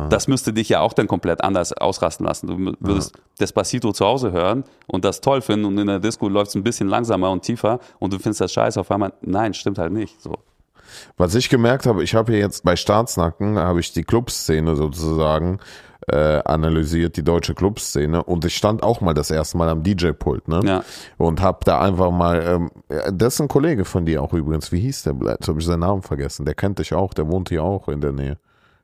Das 0.09 0.27
müsste 0.27 0.51
dich 0.51 0.67
ja 0.67 0.81
auch 0.81 0.91
dann 0.91 1.07
komplett 1.07 1.41
anders 1.41 1.71
ausrasten 1.71 2.25
lassen. 2.25 2.47
Du 2.47 2.73
würdest 2.79 3.13
Despacito 3.39 3.93
zu 3.93 4.05
Hause 4.05 4.33
hören 4.33 4.65
und 4.87 5.05
das 5.05 5.21
toll 5.21 5.41
finden 5.41 5.65
und 5.65 5.77
in 5.77 5.87
der 5.87 5.99
Disco 5.99 6.27
läuft 6.27 6.49
es 6.49 6.55
ein 6.55 6.63
bisschen 6.63 6.89
langsamer 6.89 7.31
und 7.31 7.43
tiefer 7.43 7.79
und 7.99 8.11
du 8.11 8.19
findest 8.19 8.41
das 8.41 8.51
scheiße 8.51 8.79
auf 8.79 8.91
einmal. 8.91 9.13
Nein, 9.21 9.53
stimmt 9.53 9.77
halt 9.77 9.93
nicht. 9.93 10.21
So. 10.21 10.35
Was 11.17 11.35
ich 11.35 11.49
gemerkt 11.49 11.85
habe, 11.85 12.03
ich 12.03 12.15
habe 12.15 12.31
hier 12.31 12.41
jetzt 12.41 12.63
bei 12.63 12.75
Staatsnacken, 12.75 13.57
habe 13.57 13.79
ich 13.79 13.93
die 13.93 14.03
Clubszene 14.03 14.75
sozusagen 14.75 15.59
äh, 16.11 16.41
analysiert, 16.45 17.17
die 17.17 17.23
deutsche 17.23 17.53
Clubszene. 17.55 18.23
Und 18.23 18.45
ich 18.45 18.55
stand 18.55 18.83
auch 18.83 19.01
mal 19.01 19.13
das 19.13 19.31
erste 19.31 19.57
Mal 19.57 19.69
am 19.69 19.83
DJ-Pult, 19.83 20.47
ne? 20.47 20.61
Ja. 20.63 20.83
Und 21.17 21.41
habe 21.41 21.59
da 21.65 21.81
einfach 21.81 22.11
mal, 22.11 22.41
ähm, 22.45 22.71
das 23.13 23.35
ist 23.35 23.41
ein 23.41 23.47
Kollege 23.47 23.85
von 23.85 24.05
dir 24.05 24.21
auch 24.23 24.33
übrigens. 24.33 24.71
Wie 24.71 24.79
hieß 24.79 25.03
der? 25.03 25.15
Jetzt 25.25 25.47
habe 25.47 25.59
ich 25.59 25.65
seinen 25.65 25.81
Namen 25.81 26.01
vergessen. 26.01 26.45
Der 26.45 26.55
kennt 26.55 26.79
dich 26.79 26.93
auch, 26.93 27.13
der 27.13 27.27
wohnt 27.27 27.49
hier 27.49 27.63
auch 27.63 27.87
in 27.87 28.01
der 28.01 28.11
Nähe. 28.11 28.37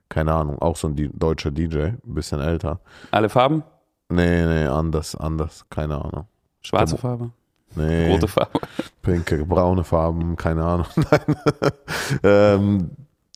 Keine 0.09 0.33
Ahnung, 0.33 0.59
auch 0.59 0.75
so 0.75 0.87
ein 0.87 0.95
Di- 0.95 1.09
deutscher 1.13 1.49
DJ, 1.51 1.77
ein 1.79 1.99
bisschen 2.05 2.39
älter. 2.39 2.79
Alle 3.11 3.27
Farben? 3.29 3.63
Nee, 4.09 4.45
nee, 4.45 4.65
anders, 4.67 5.15
anders, 5.15 5.65
keine 5.69 5.95
Ahnung. 5.95 6.27
Schwarze 6.61 6.95
Farbe? 6.97 7.31
Nee. 7.75 8.11
Rote 8.11 8.27
Farbe? 8.27 8.59
pinke, 9.01 9.43
braune 9.45 9.83
Farben, 9.83 10.35
keine 10.35 10.63
Ahnung. 10.63 10.85
Nein. 10.95 11.35
ähm, 12.23 12.89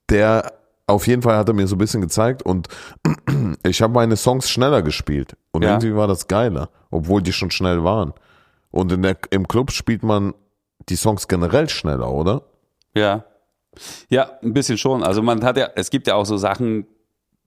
der 0.09 0.53
auf 0.89 1.07
jeden 1.07 1.21
Fall 1.21 1.37
hat 1.37 1.47
er 1.47 1.53
mir 1.53 1.67
so 1.67 1.75
ein 1.75 1.79
bisschen 1.79 2.01
gezeigt 2.01 2.43
und 2.43 2.67
ich 3.63 3.81
habe 3.81 3.93
meine 3.93 4.15
Songs 4.17 4.49
schneller 4.49 4.81
gespielt 4.81 5.35
und 5.51 5.63
Ja. 5.63 5.69
irgendwie 5.71 5.95
war 5.95 6.07
das 6.07 6.27
geiler, 6.27 6.69
obwohl 6.91 7.21
die 7.21 7.33
schon 7.33 7.51
schnell 7.51 7.83
waren. 7.83 8.13
Und 8.71 8.91
in 8.91 9.01
der, 9.01 9.17
im 9.31 9.47
Club 9.47 9.71
spielt 9.71 10.03
man 10.03 10.33
die 10.89 10.95
Songs 10.95 11.27
generell 11.27 11.69
schneller, 11.69 12.11
oder? 12.11 12.43
Ja. 12.95 13.23
Ja, 14.09 14.31
ein 14.43 14.53
bisschen 14.53 14.77
schon. 14.77 15.03
Also 15.03 15.21
man 15.21 15.43
hat 15.43 15.57
ja, 15.57 15.69
es 15.75 15.89
gibt 15.89 16.07
ja 16.07 16.15
auch 16.15 16.25
so 16.25 16.37
Sachen, 16.37 16.85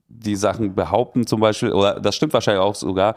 die 0.08 0.36
Sachen 0.36 0.74
behaupten 0.74 1.26
zum 1.26 1.40
Beispiel, 1.40 1.72
oder 1.72 2.00
das 2.00 2.14
stimmt 2.14 2.32
wahrscheinlich 2.32 2.62
auch 2.62 2.74
sogar. 2.74 3.14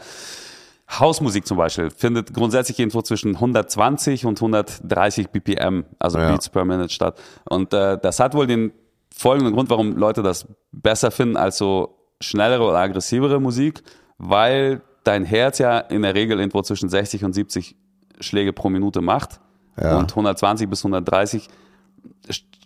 Hausmusik 1.00 1.48
zum 1.48 1.58
Beispiel 1.58 1.90
findet 1.90 2.34
grundsätzlich 2.34 2.78
irgendwo 2.80 3.02
zwischen 3.02 3.36
120 3.36 4.26
und 4.26 4.38
130 4.40 5.30
BPM, 5.30 5.86
also 6.00 6.20
Ja. 6.20 6.32
Beats 6.32 6.50
per 6.50 6.64
Minute 6.66 6.90
statt. 6.94 7.20
Und 7.50 7.74
äh, 7.74 7.98
das 8.02 8.20
hat 8.20 8.34
wohl 8.36 8.46
den 8.48 8.72
folgenden 9.18 9.54
Grund, 9.54 9.70
warum 9.70 9.96
Leute 9.98 10.22
das 10.24 10.48
besser 10.72 11.12
finden 11.12 11.38
als 11.38 11.58
so 11.58 11.98
schnellere 12.22 12.64
oder 12.64 12.78
aggressivere 12.80 13.40
Musik, 13.40 13.82
weil 14.18 14.82
dein 15.04 15.24
Herz 15.26 15.58
ja 15.60 15.78
in 15.80 16.02
der 16.02 16.16
Regel 16.16 16.40
irgendwo 16.40 16.62
zwischen 16.62 16.90
60 16.90 17.24
und 17.24 17.34
70 17.34 17.76
Schläge 18.20 18.54
pro 18.54 18.70
Minute 18.70 19.02
macht 19.02 19.40
Ja. 19.80 19.98
und 20.00 20.12
120 20.12 20.70
bis 20.70 20.84
130 20.84 21.48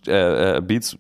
äh, 0.08 0.58
äh, 0.58 0.62
Beats 0.62 0.98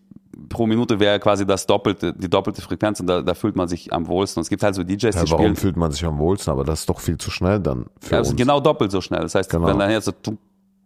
pro 0.50 0.66
Minute 0.68 1.00
wäre 1.00 1.20
quasi 1.20 1.46
das 1.46 1.66
doppelte, 1.68 2.14
die 2.14 2.30
doppelte 2.30 2.62
Frequenz 2.62 3.00
und 3.00 3.08
da, 3.08 3.22
da 3.22 3.34
fühlt 3.34 3.56
man 3.56 3.68
sich 3.68 3.92
am 3.94 4.08
wohlsten. 4.08 4.40
Und 4.40 4.44
es 4.44 4.50
gibt 4.50 4.64
halt 4.64 4.74
so 4.76 4.84
DJs, 4.84 5.00
die 5.02 5.08
Ja, 5.08 5.14
warum 5.16 5.28
spielen 5.28 5.56
fühlt 5.56 5.78
man 5.78 5.92
sich 5.92 6.06
am 6.06 6.18
wohlsten? 6.18 6.52
Aber 6.52 6.64
das 6.64 6.82
ist 6.82 6.90
doch 6.90 7.00
viel 7.00 7.18
zu 7.18 7.30
schnell 7.32 7.60
dann 7.60 7.86
für 8.02 8.16
ja, 8.16 8.20
uns. 8.20 8.36
genau 8.36 8.60
doppelt 8.60 8.92
so 8.92 9.02
schnell. 9.02 9.22
Das 9.22 9.36
heißt, 9.36 9.50
Genau. 9.50 9.68
wenn 9.68 9.78
dann 9.80 9.92
jetzt 9.92 10.06
so 10.06 10.12
tuk, 10.12 10.38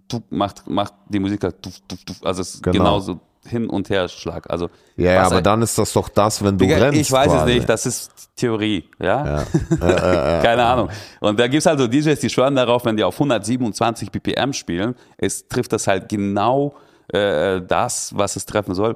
tuk, 0.08 0.24
macht, 0.32 0.68
macht 0.70 0.94
die 1.10 1.20
Musik 1.20 1.44
halt 1.44 1.62
tuf, 1.62 1.80
tuf, 1.88 2.04
tuf, 2.04 2.18
also 2.24 2.42
es 2.42 2.56
ist 2.56 2.64
Genau. 2.64 2.78
genauso 2.80 3.20
hin 3.48 3.70
und 3.70 3.90
her 3.90 4.08
Schlag. 4.08 4.50
Also 4.50 4.70
Ja, 4.96 5.14
ja 5.14 5.24
aber 5.24 5.38
ein- 5.38 5.44
dann 5.44 5.62
ist 5.62 5.78
das 5.78 5.94
doch 5.94 6.10
das, 6.10 6.44
wenn 6.44 6.58
du 6.58 6.66
Digga, 6.66 6.78
rennst. 6.78 7.00
ich 7.00 7.12
weiß 7.12 7.28
quasi. 7.28 7.52
es 7.52 7.56
nicht, 7.58 7.70
das 7.70 7.86
ist 7.86 8.12
Theorie, 8.36 8.86
ja? 9.00 9.44
Ja. 9.80 10.42
Keine 10.42 10.64
Ahnung. 10.66 10.90
Und 11.20 11.40
da 11.40 11.48
gibt's 11.48 11.66
halt 11.66 11.80
so 11.80 11.88
DJs, 11.88 12.20
die 12.20 12.30
schwören 12.30 12.56
darauf, 12.56 12.86
wenn 12.86 12.98
die 12.98 13.04
auf 13.04 13.16
127 13.16 14.12
BPM 14.12 14.54
spielen, 14.54 14.96
es 15.18 15.48
trifft 15.48 15.74
das 15.74 15.88
halt 15.88 16.10
genau 16.10 16.74
äh, 17.10 17.62
das, 17.62 18.14
was 18.16 18.36
es 18.38 18.46
treffen 18.46 18.74
soll. 18.74 18.96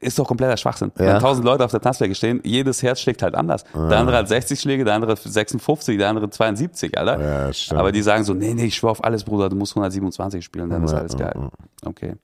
Ist 0.00 0.18
doch 0.18 0.26
kompletter 0.26 0.56
Schwachsinn. 0.56 0.92
Wenn 0.94 1.08
1000 1.08 1.44
Leute 1.44 1.64
auf 1.64 1.70
der 1.72 1.80
Tanzfläche 1.80 2.14
stehen, 2.14 2.40
jedes 2.44 2.82
Herz 2.82 3.00
schlägt 3.00 3.20
halt 3.22 3.34
anders. 3.34 3.64
Der 3.74 3.98
andere 3.98 4.16
hat 4.16 4.28
60 4.28 4.58
Schläge, 4.60 4.84
der 4.84 4.94
andere 4.94 5.16
56, 5.16 5.98
der 5.98 6.08
andere 6.08 6.30
72, 6.30 6.96
Alter. 6.96 7.50
Ja. 7.50 7.78
Aber 7.78 7.92
die 7.92 8.02
sagen 8.02 8.24
so, 8.24 8.32
nee, 8.32 8.54
nee, 8.54 8.66
ich 8.66 8.76
schwör 8.76 8.90
auf 8.90 9.04
alles, 9.04 9.24
Bruder, 9.24 9.48
du 9.48 9.56
musst 9.56 9.72
127 9.72 10.44
spielen, 10.44 10.70
dann 10.70 10.84
ist 10.84 10.94
alles 10.94 11.16
geil. 11.16 11.34
Okay. 11.84 12.14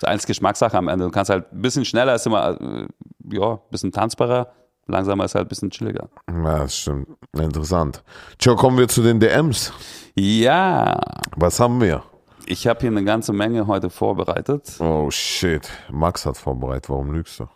Das 0.00 0.08
ist 0.08 0.12
alles 0.12 0.26
Geschmackssache 0.26 0.76
am 0.78 0.88
Ende. 0.88 1.04
Du 1.04 1.10
kannst 1.10 1.30
halt 1.30 1.52
ein 1.52 1.60
bisschen 1.60 1.84
schneller 1.84 2.14
ist 2.14 2.26
immer, 2.26 2.58
äh, 2.60 2.86
ja, 3.32 3.52
ein 3.52 3.58
bisschen 3.70 3.92
tanzbarer, 3.92 4.48
langsamer 4.86 5.26
ist 5.26 5.34
halt 5.34 5.44
ein 5.44 5.48
bisschen 5.48 5.70
chilliger. 5.70 6.08
Ja, 6.28 6.58
das 6.60 6.74
stimmt. 6.76 7.06
Interessant. 7.38 8.02
Tja, 8.38 8.54
kommen 8.54 8.78
wir 8.78 8.88
zu 8.88 9.02
den 9.02 9.20
DMs. 9.20 9.72
Ja, 10.16 10.98
Was 11.36 11.60
haben 11.60 11.80
wir? 11.80 12.02
ich 12.46 12.66
habe 12.66 12.80
hier 12.80 12.88
eine 12.90 13.04
ganze 13.04 13.32
Menge 13.32 13.66
heute 13.68 13.90
vorbereitet. 13.90 14.74
Oh 14.80 15.08
shit. 15.10 15.68
Max 15.90 16.26
hat 16.26 16.36
vorbereitet. 16.36 16.88
Warum 16.88 17.12
lügst 17.12 17.38
du? 17.38 17.46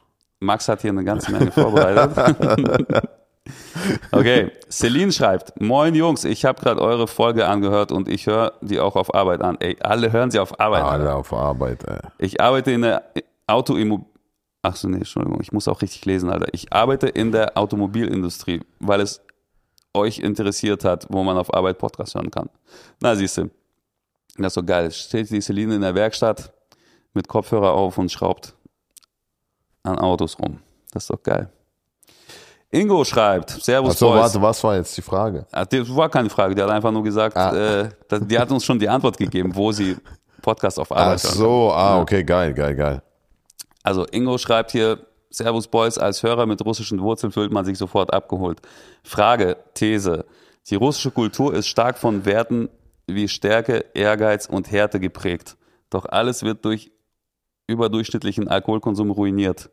Max 0.41 0.69
hat 0.69 0.83
hier 0.83 0.91
eine 0.91 1.03
ganze 1.03 1.33
Menge 1.33 1.51
vorbereitet. 1.51 3.09
okay, 4.13 4.53
Celine 4.71 5.13
schreibt, 5.13 5.61
Moin 5.61 5.95
Jungs, 5.95 6.25
ich 6.25 6.45
habe 6.45 6.61
gerade 6.61 6.81
eure 6.81 7.07
Folge 7.07 7.47
angehört 7.47 7.93
und 7.93 8.09
ich 8.09 8.27
höre 8.27 8.55
die 8.63 8.81
auch 8.81 8.97
auf 8.97 9.15
Arbeit 9.15 9.43
an. 9.43 9.57
Ey, 9.61 9.77
alle 9.81 10.13
hören 10.13 10.31
sie 10.31 10.39
auf 10.39 10.59
Arbeit 10.59 10.83
an. 10.83 11.01
Alle 11.01 11.15
auf 11.15 11.33
Arbeit, 11.33 11.85
ey. 11.85 11.99
Ich 12.19 12.41
arbeite 12.41 12.71
in 12.73 12.83
der 12.83 13.05
Autoimmobil... 13.47 14.07
Ach 14.63 14.77
so, 14.77 14.89
nee, 14.89 14.97
Entschuldigung, 14.97 15.41
ich 15.43 15.53
muss 15.53 15.69
auch 15.69 15.83
richtig 15.83 16.07
lesen, 16.07 16.31
Alter. 16.31 16.47
Ich 16.53 16.73
arbeite 16.73 17.07
in 17.07 17.33
der 17.33 17.59
Automobilindustrie, 17.59 18.63
weil 18.81 19.03
es 19.03 19.21
euch 19.93 20.21
interessiert 20.21 20.85
hat, 20.85 21.07
wo 21.11 21.23
man 21.23 21.37
auf 21.37 21.53
Arbeit 21.53 21.77
Podcast 21.77 22.15
hören 22.15 22.31
kann. 22.31 22.49
Na, 23.01 23.15
siehst 23.15 23.37
du, 23.37 23.51
das 24.39 24.49
ist 24.49 24.55
so 24.55 24.63
geil. 24.63 24.91
Steht 24.91 25.31
die 25.31 25.41
Celine 25.41 25.75
in 25.75 25.83
der 25.83 25.95
Werkstatt 25.95 26.53
mit 27.13 27.29
Kopfhörer 27.29 27.73
auf 27.73 27.99
und 27.99 28.11
schraubt 28.11 28.55
an 29.83 29.99
Autos 29.99 30.39
rum. 30.39 30.61
Das 30.93 31.05
ist 31.05 31.11
doch 31.11 31.23
geil. 31.23 31.51
Ingo 32.75 33.05
schreibt, 33.05 33.51
Servus 33.51 33.93
Achso, 33.93 34.09
Boys. 34.11 34.21
warte, 34.21 34.43
was 34.43 34.65
war 34.65 34.77
jetzt 34.77 34.97
die 34.97 35.03
Frage? 35.03 35.47
Ah, 35.53 35.65
Das 35.65 35.95
war 35.95 36.09
keine 36.09 36.29
Frage, 36.29 36.55
die 36.55 36.63
hat 36.63 36.71
einfach 36.71 36.91
nur 36.91 37.03
gesagt, 37.05 37.37
Ah. 37.37 37.83
äh, 37.83 37.89
die 38.21 38.39
hat 38.39 38.51
uns 38.51 38.65
schon 38.65 38.79
die 38.79 38.89
Antwort 38.89 39.17
gegeben, 39.17 39.55
wo 39.55 39.71
sie 39.73 39.97
Podcast 40.43 40.79
auf 40.81 40.91
Ach 40.93 40.97
Arbeit 40.97 41.23
hören. 41.23 41.35
so, 41.35 41.71
ah, 41.73 42.01
okay, 42.01 42.25
geil, 42.25 42.53
geil, 42.53 42.75
geil. 42.75 43.03
Also 43.83 44.07
Ingo 44.11 44.39
schreibt 44.39 44.73
hier, 44.73 44.99
Servus 45.31 45.67
Boys, 45.69 45.99
als 45.99 46.23
Hörer 46.23 46.47
mit 46.47 46.65
russischen 46.65 47.01
Wurzeln 47.01 47.33
fühlt 47.33 47.53
man 47.53 47.65
sich 47.65 47.77
sofort 47.79 48.13
abgeholt. 48.13 48.61
Frage, 49.03 49.57
These. 49.75 50.25
Die 50.71 50.77
russische 50.77 51.11
Kultur 51.11 51.55
ist 51.55 51.67
stark 51.69 51.99
von 51.99 52.25
Werten 52.25 52.69
wie 53.07 53.29
Stärke, 53.29 53.85
Ehrgeiz 53.95 54.47
und 54.47 54.71
Härte 54.71 54.99
geprägt. 55.01 55.57
Doch 55.91 56.07
alles 56.07 56.43
wird 56.43 56.65
durch 56.65 56.91
überdurchschnittlichen 57.67 58.49
Alkoholkonsum 58.49 59.11
ruiniert. 59.11 59.71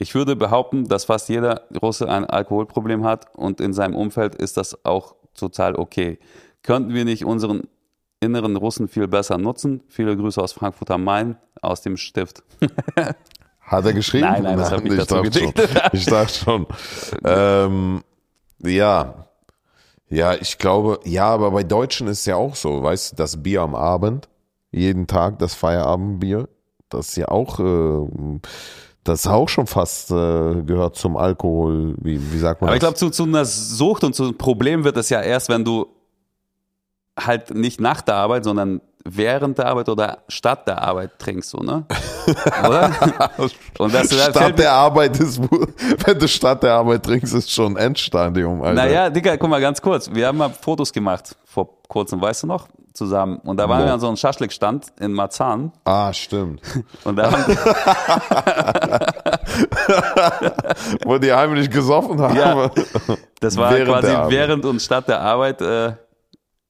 Ich 0.00 0.14
würde 0.14 0.36
behaupten, 0.36 0.86
dass 0.86 1.06
fast 1.06 1.28
jeder 1.28 1.62
Russe 1.82 2.08
ein 2.08 2.24
Alkoholproblem 2.24 3.04
hat 3.04 3.34
und 3.36 3.60
in 3.60 3.72
seinem 3.72 3.96
Umfeld 3.96 4.36
ist 4.36 4.56
das 4.56 4.84
auch 4.84 5.16
total 5.34 5.74
okay. 5.74 6.18
Könnten 6.62 6.94
wir 6.94 7.04
nicht 7.04 7.24
unseren 7.24 7.62
inneren 8.20 8.56
Russen 8.56 8.86
viel 8.88 9.08
besser 9.08 9.38
nutzen? 9.38 9.82
Viele 9.88 10.16
Grüße 10.16 10.40
aus 10.40 10.52
Frankfurt 10.52 10.90
am 10.92 11.02
Main, 11.02 11.36
aus 11.62 11.82
dem 11.82 11.96
Stift. 11.96 12.44
Hat 13.60 13.84
er 13.84 13.92
geschrieben? 13.92 14.26
Nein, 14.26 14.44
nein, 14.44 14.56
das 14.56 14.70
hab 14.70 14.84
ich 14.84 14.96
dazu 14.96 15.16
dachte 15.16 15.38
schon. 15.40 15.52
gedichtet. 15.52 15.90
Ich 15.92 16.06
dachte 16.06 16.32
schon. 16.32 16.66
ähm, 17.24 18.02
ja. 18.60 19.26
Ja, 20.08 20.34
ich 20.34 20.58
glaube, 20.58 21.00
ja, 21.04 21.26
aber 21.26 21.50
bei 21.50 21.64
Deutschen 21.64 22.06
ist 22.06 22.20
es 22.20 22.26
ja 22.26 22.36
auch 22.36 22.54
so, 22.54 22.82
weißt 22.82 23.12
du, 23.12 23.16
das 23.16 23.42
Bier 23.42 23.60
am 23.60 23.74
Abend, 23.74 24.28
jeden 24.70 25.06
Tag 25.06 25.38
das 25.38 25.54
Feierabendbier, 25.54 26.48
das 26.88 27.08
ist 27.08 27.16
ja 27.16 27.28
auch, 27.28 27.60
äh, 27.60 28.40
das 29.08 29.20
ist 29.20 29.26
auch 29.26 29.48
schon 29.48 29.66
fast 29.66 30.10
äh, 30.10 30.14
gehört 30.62 30.96
zum 30.96 31.16
Alkohol, 31.16 31.94
wie, 32.00 32.20
wie 32.32 32.38
sagt 32.38 32.60
man 32.60 32.68
Aber 32.68 32.76
ich 32.76 32.80
das? 32.80 32.98
glaube, 32.98 32.98
zu, 32.98 33.10
zu 33.10 33.24
einer 33.24 33.44
Sucht 33.44 34.04
und 34.04 34.14
zu 34.14 34.24
einem 34.24 34.38
Problem 34.38 34.84
wird 34.84 34.96
es 34.96 35.08
ja 35.08 35.20
erst, 35.20 35.48
wenn 35.48 35.64
du 35.64 35.86
halt 37.18 37.54
nicht 37.54 37.80
nach 37.80 38.00
der 38.00 38.14
Arbeit, 38.14 38.44
sondern 38.44 38.80
während 39.04 39.58
der 39.58 39.66
Arbeit 39.66 39.88
oder 39.88 40.18
statt 40.28 40.66
der 40.66 40.82
Arbeit 40.82 41.18
trinkst, 41.18 41.50
so, 41.50 41.58
ne? 41.58 41.84
Oder? 42.66 42.90
Und 43.78 43.94
das, 43.94 44.08
das 44.08 44.30
Statt 44.30 44.58
der 44.58 44.72
Arbeit 44.72 45.18
ist, 45.20 45.40
wenn 46.06 46.18
du 46.18 46.28
statt 46.28 46.62
der 46.62 46.74
Arbeit 46.74 47.04
trinkst, 47.04 47.34
ist 47.34 47.50
schon 47.50 47.76
Endstadium, 47.76 48.62
Alter. 48.62 48.74
Naja, 48.74 49.10
Digga, 49.10 49.36
guck 49.36 49.48
mal 49.48 49.60
ganz 49.60 49.80
kurz. 49.80 50.10
Wir 50.12 50.26
haben 50.26 50.38
mal 50.38 50.50
Fotos 50.50 50.92
gemacht 50.92 51.36
vor 51.44 51.68
kurzem, 51.88 52.20
weißt 52.20 52.42
du 52.44 52.46
noch? 52.48 52.68
Zusammen. 52.92 53.38
Und 53.44 53.58
da 53.58 53.68
waren 53.68 53.82
Wo? 53.82 53.86
wir 53.86 53.92
an 53.92 54.00
so 54.00 54.08
einem 54.08 54.16
Schaschlik-Stand 54.16 54.86
in 54.98 55.12
Marzahn. 55.12 55.70
Ah, 55.84 56.12
stimmt. 56.12 56.60
Und 57.04 57.16
da 57.16 57.30
haben, 57.30 57.56
Wo 61.04 61.18
die 61.18 61.32
heimlich 61.32 61.70
gesoffen 61.70 62.20
haben. 62.20 62.36
Ja. 62.36 62.70
das 63.40 63.56
war 63.56 63.72
Während 63.72 64.00
quasi 64.00 64.30
während 64.30 64.64
und 64.64 64.82
statt 64.82 65.06
der 65.06 65.20
Arbeit, 65.20 65.60
äh, 65.60 65.92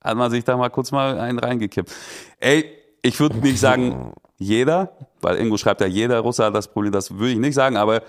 hat 0.02 0.16
man 0.16 0.30
sich 0.30 0.44
da 0.44 0.56
mal 0.56 0.70
kurz 0.70 0.92
mal 0.92 1.18
einen 1.18 1.38
reingekippt. 1.38 1.92
Ey, 2.38 2.64
ich 3.02 3.18
würde 3.20 3.38
nicht 3.38 3.61
sagen 3.61 4.12
jeder, 4.37 4.92
weil 5.20 5.37
Ingo 5.37 5.56
schreibt 5.56 5.80
ja, 5.80 5.87
jeder 5.87 6.20
Russe 6.20 6.44
hat 6.44 6.54
das 6.54 6.68
Problem, 6.68 6.92
das 6.92 7.11
würde 7.11 7.32
ich 7.32 7.38
nicht 7.38 7.54
sagen, 7.54 7.76
aber 7.76 8.02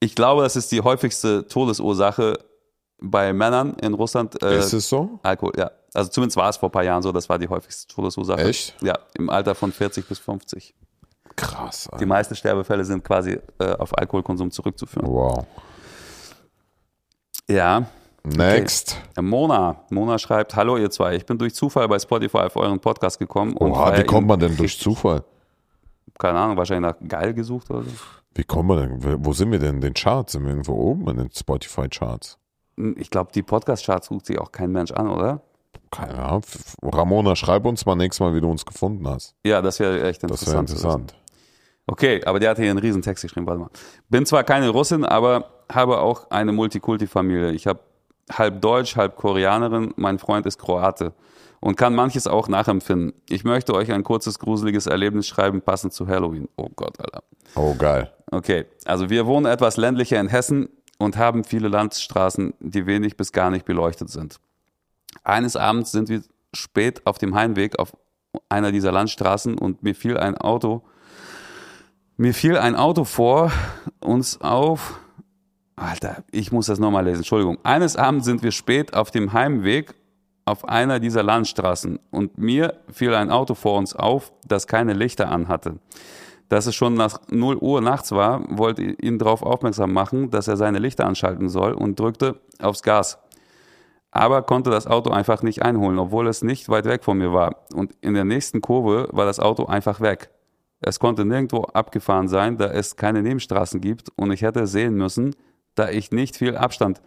ich 0.00 0.14
glaube, 0.14 0.42
das 0.42 0.56
ist 0.56 0.70
die 0.72 0.80
häufigste 0.80 1.46
Todesursache 1.48 2.38
bei 2.98 3.32
Männern 3.32 3.74
in 3.74 3.94
Russland. 3.94 4.40
Äh, 4.42 4.58
Ist 4.58 4.72
es 4.72 4.88
so? 4.88 5.18
Alkohol, 5.22 5.52
ja. 5.56 5.70
Also 5.92 6.10
zumindest 6.10 6.36
war 6.36 6.48
es 6.48 6.56
vor 6.56 6.68
ein 6.68 6.72
paar 6.72 6.84
Jahren 6.84 7.02
so, 7.02 7.12
das 7.12 7.28
war 7.28 7.38
die 7.38 7.48
häufigste 7.48 7.92
Todesursache. 7.94 8.42
Echt? 8.42 8.74
Ja, 8.82 8.98
im 9.14 9.30
Alter 9.30 9.54
von 9.54 9.72
40 9.72 10.06
bis 10.06 10.18
50. 10.18 10.74
Krass. 11.34 11.84
Die 11.84 11.92
Alter. 11.94 12.06
meisten 12.06 12.36
Sterbefälle 12.36 12.84
sind 12.84 13.04
quasi 13.04 13.38
äh, 13.58 13.72
auf 13.72 13.96
Alkoholkonsum 13.96 14.50
zurückzuführen. 14.50 15.06
Wow. 15.08 15.46
Ja. 17.48 17.86
Next. 18.34 19.00
Mona. 19.20 19.76
Mona 19.90 20.18
schreibt, 20.18 20.56
hallo 20.56 20.76
ihr 20.76 20.90
zwei, 20.90 21.14
ich 21.14 21.24
bin 21.26 21.38
durch 21.38 21.54
Zufall 21.54 21.86
bei 21.88 21.98
Spotify 21.98 22.38
auf 22.38 22.56
euren 22.56 22.80
Podcast 22.80 23.18
gekommen. 23.18 23.54
Oha, 23.58 23.96
wie 23.96 24.04
kommt 24.04 24.26
man 24.26 24.40
denn 24.40 24.56
durch. 24.56 24.78
Zufall? 24.80 25.22
Keine 26.18 26.38
Ahnung, 26.38 26.56
wahrscheinlich 26.56 26.92
nach 26.92 27.08
geil 27.08 27.34
gesucht 27.34 27.70
oder 27.70 27.82
so. 27.84 27.90
Wie 28.34 28.44
kommen 28.44 28.68
wir 28.68 28.86
denn? 28.86 29.24
Wo 29.24 29.32
sind 29.32 29.52
wir 29.52 29.58
denn 29.58 29.76
in 29.76 29.80
den 29.80 29.94
Charts? 29.94 30.32
Sind 30.32 30.42
wir 30.42 30.50
irgendwo 30.50 30.72
oben 30.74 31.08
in 31.08 31.16
den 31.18 31.30
Spotify-Charts? 31.30 32.38
Hm, 32.76 32.96
Ich 32.98 33.10
glaube, 33.10 33.30
die 33.32 33.42
Podcast-Charts 33.42 34.08
sucht 34.08 34.26
sich 34.26 34.38
auch 34.38 34.50
kein 34.50 34.72
Mensch 34.72 34.90
an, 34.90 35.08
oder? 35.08 35.40
Keine 35.90 36.18
Ahnung. 36.18 36.42
Ramona, 36.82 37.36
schreib 37.36 37.64
uns 37.64 37.86
mal 37.86 37.94
nächstes 37.94 38.20
Mal, 38.20 38.34
wie 38.34 38.40
du 38.40 38.50
uns 38.50 38.66
gefunden 38.66 39.06
hast. 39.08 39.34
Ja, 39.44 39.62
das 39.62 39.78
wäre 39.78 40.02
echt 40.02 40.22
Das 40.24 40.30
wäre 40.46 40.58
interessant. 40.60 40.68
zu 40.68 40.74
wissen. 40.74 40.86
interessant. 40.90 41.14
Okay, 41.86 42.24
aber 42.24 42.40
der 42.40 42.50
hat 42.50 42.56
hier 42.58 42.68
einen 42.70 42.80
riesen 42.80 43.02
Text 43.02 43.22
geschrieben, 43.22 43.46
warte 43.46 43.60
mal. 43.60 43.70
Bin 44.08 44.26
zwar 44.26 44.42
keine 44.42 44.70
Russin, 44.70 45.04
aber 45.04 45.48
habe 45.72 46.00
auch 46.00 46.28
eine 46.30 46.50
Multikulti-Familie. 46.52 47.52
Ich 47.52 47.66
habe 47.68 47.78
halb 48.30 48.60
Deutsch, 48.60 48.96
halb 48.96 49.16
Koreanerin, 49.16 49.92
mein 49.96 50.18
Freund 50.18 50.46
ist 50.46 50.58
Kroate 50.58 51.12
und 51.60 51.76
kann 51.76 51.94
manches 51.94 52.26
auch 52.26 52.48
nachempfinden. 52.48 53.12
Ich 53.28 53.44
möchte 53.44 53.74
euch 53.74 53.92
ein 53.92 54.04
kurzes, 54.04 54.38
gruseliges 54.38 54.86
Erlebnis 54.86 55.26
schreiben, 55.26 55.62
passend 55.62 55.92
zu 55.92 56.06
Halloween. 56.06 56.48
Oh 56.56 56.68
Gott, 56.74 57.00
Alter. 57.00 57.22
Oh, 57.54 57.74
geil. 57.74 58.12
Okay, 58.30 58.66
also 58.84 59.08
wir 59.10 59.26
wohnen 59.26 59.46
etwas 59.46 59.76
ländlicher 59.76 60.20
in 60.20 60.28
Hessen 60.28 60.68
und 60.98 61.16
haben 61.16 61.44
viele 61.44 61.68
Landstraßen, 61.68 62.54
die 62.60 62.86
wenig 62.86 63.16
bis 63.16 63.32
gar 63.32 63.50
nicht 63.50 63.64
beleuchtet 63.64 64.10
sind. 64.10 64.40
Eines 65.22 65.56
Abends 65.56 65.92
sind 65.92 66.08
wir 66.08 66.22
spät 66.52 67.02
auf 67.06 67.18
dem 67.18 67.34
Heimweg 67.34 67.78
auf 67.78 67.96
einer 68.48 68.72
dieser 68.72 68.92
Landstraßen 68.92 69.58
und 69.58 69.82
mir 69.82 69.94
fiel 69.94 70.18
ein 70.18 70.36
Auto, 70.36 70.82
mir 72.16 72.34
fiel 72.34 72.56
ein 72.58 72.76
Auto 72.76 73.04
vor 73.04 73.52
uns 74.00 74.40
auf. 74.40 74.98
Alter, 75.76 76.24
ich 76.30 76.52
muss 76.52 76.66
das 76.66 76.78
nochmal 76.78 77.04
lesen, 77.04 77.18
Entschuldigung. 77.18 77.58
Eines 77.62 77.96
Abends 77.96 78.24
sind 78.24 78.42
wir 78.42 78.50
spät 78.50 78.94
auf 78.94 79.10
dem 79.10 79.34
Heimweg 79.34 79.94
auf 80.46 80.66
einer 80.66 81.00
dieser 81.00 81.22
Landstraßen 81.22 81.98
und 82.10 82.38
mir 82.38 82.80
fiel 82.90 83.14
ein 83.14 83.30
Auto 83.30 83.54
vor 83.54 83.76
uns 83.76 83.94
auf, 83.94 84.32
das 84.46 84.66
keine 84.66 84.94
Lichter 84.94 85.30
anhatte. 85.30 85.78
Dass 86.48 86.66
es 86.66 86.74
schon 86.74 86.94
nach 86.94 87.20
0 87.28 87.56
Uhr 87.56 87.80
nachts 87.80 88.12
war, 88.12 88.44
wollte 88.48 88.82
ich 88.82 89.02
ihn 89.02 89.18
darauf 89.18 89.42
aufmerksam 89.42 89.92
machen, 89.92 90.30
dass 90.30 90.48
er 90.48 90.56
seine 90.56 90.78
Lichter 90.78 91.04
anschalten 91.06 91.48
soll 91.48 91.72
und 91.72 91.98
drückte 91.98 92.40
aufs 92.60 92.82
Gas. 92.82 93.18
Aber 94.12 94.42
konnte 94.42 94.70
das 94.70 94.86
Auto 94.86 95.10
einfach 95.10 95.42
nicht 95.42 95.62
einholen, 95.62 95.98
obwohl 95.98 96.28
es 96.28 96.42
nicht 96.42 96.68
weit 96.68 96.86
weg 96.86 97.04
von 97.04 97.18
mir 97.18 97.32
war. 97.32 97.66
Und 97.74 97.92
in 98.00 98.14
der 98.14 98.24
nächsten 98.24 98.62
Kurve 98.62 99.08
war 99.10 99.26
das 99.26 99.40
Auto 99.40 99.66
einfach 99.66 100.00
weg. 100.00 100.30
Es 100.80 101.00
konnte 101.00 101.24
nirgendwo 101.24 101.62
abgefahren 101.62 102.28
sein, 102.28 102.56
da 102.56 102.66
es 102.66 102.96
keine 102.96 103.22
Nebenstraßen 103.22 103.80
gibt 103.80 104.10
und 104.14 104.30
ich 104.30 104.42
hätte 104.42 104.66
sehen 104.66 104.94
müssen, 104.94 105.34
da 105.76 105.88
ich 105.90 106.10
nicht 106.10 106.36
viel 106.36 106.56
Abstand 106.56 107.00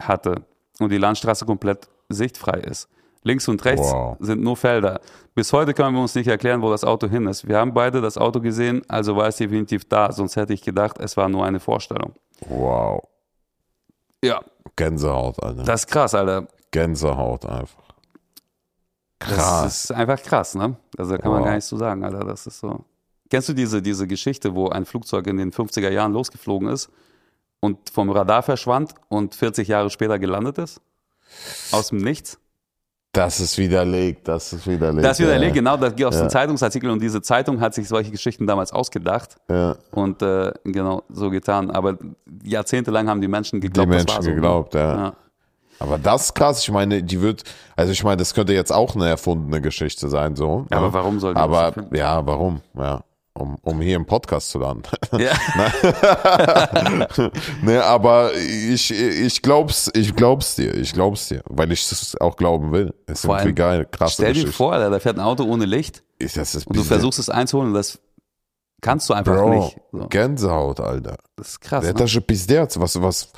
hatte 0.00 0.42
und 0.78 0.90
die 0.90 0.98
Landstraße 0.98 1.46
komplett 1.46 1.88
sichtfrei 2.10 2.58
ist. 2.60 2.88
Links 3.24 3.48
und 3.48 3.64
rechts 3.64 3.90
Wow. 3.90 4.16
sind 4.20 4.42
nur 4.42 4.56
Felder. 4.56 5.00
Bis 5.34 5.52
heute 5.52 5.74
können 5.74 5.94
wir 5.94 6.00
uns 6.02 6.14
nicht 6.14 6.28
erklären, 6.28 6.62
wo 6.62 6.70
das 6.70 6.84
Auto 6.84 7.08
hin 7.08 7.26
ist. 7.26 7.48
Wir 7.48 7.58
haben 7.58 7.74
beide 7.74 8.00
das 8.00 8.16
Auto 8.16 8.40
gesehen, 8.40 8.82
also 8.88 9.16
war 9.16 9.26
es 9.26 9.36
definitiv 9.36 9.88
da, 9.88 10.12
sonst 10.12 10.36
hätte 10.36 10.52
ich 10.52 10.62
gedacht, 10.62 10.98
es 11.00 11.16
war 11.16 11.28
nur 11.28 11.44
eine 11.44 11.58
Vorstellung. 11.60 12.12
Wow. 12.48 13.02
Ja, 14.22 14.40
Gänsehaut, 14.76 15.42
Alter. 15.42 15.64
das 15.64 15.80
ist 15.80 15.86
krass, 15.88 16.14
Alter. 16.14 16.46
Gänsehaut 16.70 17.44
einfach. 17.46 17.82
Das 19.18 19.28
Krass. 19.30 19.84
ist 19.84 19.92
einfach 19.92 20.22
krass, 20.22 20.54
ne? 20.54 20.76
Also 20.96 21.12
da 21.12 21.18
kann 21.18 21.30
man 21.32 21.40
Wow. 21.40 21.46
gar 21.46 21.54
nichts 21.54 21.68
zu 21.68 21.76
sagen, 21.76 22.04
Alter. 22.04 22.20
Das 22.24 22.46
ist 22.46 22.60
so. 22.60 22.84
Kennst 23.30 23.48
du 23.48 23.52
diese, 23.52 23.82
diese 23.82 24.06
Geschichte, 24.06 24.54
wo 24.54 24.68
ein 24.68 24.84
Flugzeug 24.84 25.26
in 25.26 25.36
den 25.36 25.50
50er 25.52 25.90
Jahren 25.90 26.12
losgeflogen 26.12 26.68
ist 26.68 26.88
und 27.60 27.90
vom 27.90 28.10
Radar 28.10 28.42
verschwand 28.42 28.94
und 29.08 29.34
40 29.34 29.68
Jahre 29.68 29.90
später 29.90 30.18
gelandet 30.18 30.58
ist? 30.58 30.80
Aus 31.72 31.88
dem 31.88 31.98
Nichts? 31.98 32.38
Das 33.12 33.40
ist 33.40 33.56
widerlegt, 33.58 34.28
das 34.28 34.52
ist 34.52 34.66
widerlegt. 34.66 35.04
Das 35.04 35.18
widerlegt, 35.18 35.56
ja. 35.56 35.60
genau, 35.60 35.76
das 35.78 35.96
geht 35.96 36.06
aus 36.06 36.14
Ja. 36.14 36.20
dem 36.26 36.30
Zeitungsartikel 36.30 36.90
und 36.90 37.00
diese 37.00 37.22
Zeitung 37.22 37.58
hat 37.60 37.74
sich 37.74 37.88
solche 37.88 38.10
Geschichten 38.10 38.46
damals 38.46 38.70
ausgedacht 38.72 39.36
Ja, 39.50 39.76
und 39.92 40.20
äh, 40.22 40.52
genau 40.64 41.02
so 41.08 41.30
getan. 41.30 41.70
Aber 41.70 41.96
jahrzehntelang 42.44 43.08
haben 43.08 43.20
die 43.20 43.28
Menschen 43.28 43.60
die 43.60 43.68
geglaubt, 43.68 43.88
das 43.90 43.96
Menschen 43.96 44.14
war 44.16 44.22
so. 44.22 44.28
ne? 44.28 44.34
geglaubt, 44.34 44.74
ja. 44.74 44.94
Ja. 44.96 45.12
Aber 45.80 45.96
das 45.96 46.24
ist 46.24 46.34
krass. 46.34 46.60
Ich 46.62 46.70
meine, 46.70 47.02
die 47.02 47.20
wird, 47.20 47.44
also 47.76 47.92
ich 47.92 48.02
meine, 48.04 48.18
das 48.18 48.34
könnte 48.34 48.52
jetzt 48.52 48.72
auch 48.72 48.94
eine 48.94 49.08
erfundene 49.08 49.60
Geschichte 49.62 50.08
sein, 50.08 50.36
so. 50.36 50.66
Ja, 50.70 50.78
ne? 50.80 50.86
aber 50.86 50.92
warum 50.92 51.18
soll 51.18 51.34
die 51.34 51.40
das 51.40 51.44
Aber 51.44 51.74
ja, 51.96 52.24
warum? 52.26 52.60
Ja, 52.76 53.00
um, 53.38 53.56
um 53.62 53.80
hier 53.80 53.96
im 53.96 54.06
Podcast 54.06 54.50
zu 54.50 54.58
landen. 54.58 54.84
Ja. 55.18 55.32
Ne? 56.88 57.30
ne, 57.62 57.84
aber 57.84 58.32
ich, 58.34 58.90
ich 58.90 59.42
glaub's, 59.42 59.90
ich 59.94 60.14
glaub's 60.14 60.56
dir, 60.56 60.74
ich 60.74 60.92
glaub's 60.92 61.28
dir, 61.28 61.42
weil 61.46 61.72
ich 61.72 61.90
es 61.90 62.16
auch 62.20 62.36
glauben 62.36 62.72
will. 62.72 62.94
Es 63.06 63.24
ist 63.24 63.24
irgendwie 63.24 63.54
geil, 63.54 63.86
krass. 63.90 64.14
Stell 64.14 64.32
dir 64.32 64.48
vor, 64.48 64.78
da 64.78 64.98
fährt 65.00 65.18
ein 65.18 65.24
Auto 65.24 65.44
ohne 65.44 65.64
Licht 65.64 66.02
Ist 66.18 66.36
das 66.36 66.54
ist 66.54 66.66
und 66.66 66.76
du 66.76 66.84
versuchst 66.84 67.18
es 67.18 67.28
einzuholen 67.28 67.68
und 67.70 67.74
das 67.74 67.98
kannst 68.80 69.08
du 69.08 69.14
einfach 69.14 69.34
Bro, 69.34 69.54
nicht. 69.54 69.76
So. 69.92 70.08
Gänsehaut, 70.08 70.80
Alter. 70.80 71.16
Das 71.36 71.48
ist 71.48 71.60
krass. 71.60 71.84
Der 71.84 71.94
ne? 71.94 71.98
Tasche 71.98 72.20
Pizderz, 72.20 72.78
was, 72.78 73.00
was, 73.00 73.32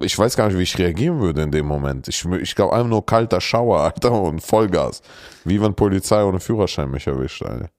ich 0.00 0.18
weiß 0.18 0.36
gar 0.36 0.48
nicht, 0.48 0.58
wie 0.58 0.62
ich 0.62 0.78
reagieren 0.78 1.20
würde 1.20 1.42
in 1.42 1.50
dem 1.50 1.66
Moment. 1.66 2.08
Ich, 2.08 2.24
ich 2.24 2.54
glaube, 2.54 2.74
einfach 2.74 2.88
nur 2.88 3.04
kalter 3.04 3.40
Schauer, 3.40 3.80
Alter, 3.80 4.12
und 4.12 4.40
Vollgas. 4.40 5.02
Wie 5.44 5.60
wenn 5.60 5.74
Polizei 5.74 6.22
ohne 6.24 6.40
Führerschein 6.40 6.90
mich 6.90 7.06
erwischt, 7.06 7.42
Alter. 7.42 7.70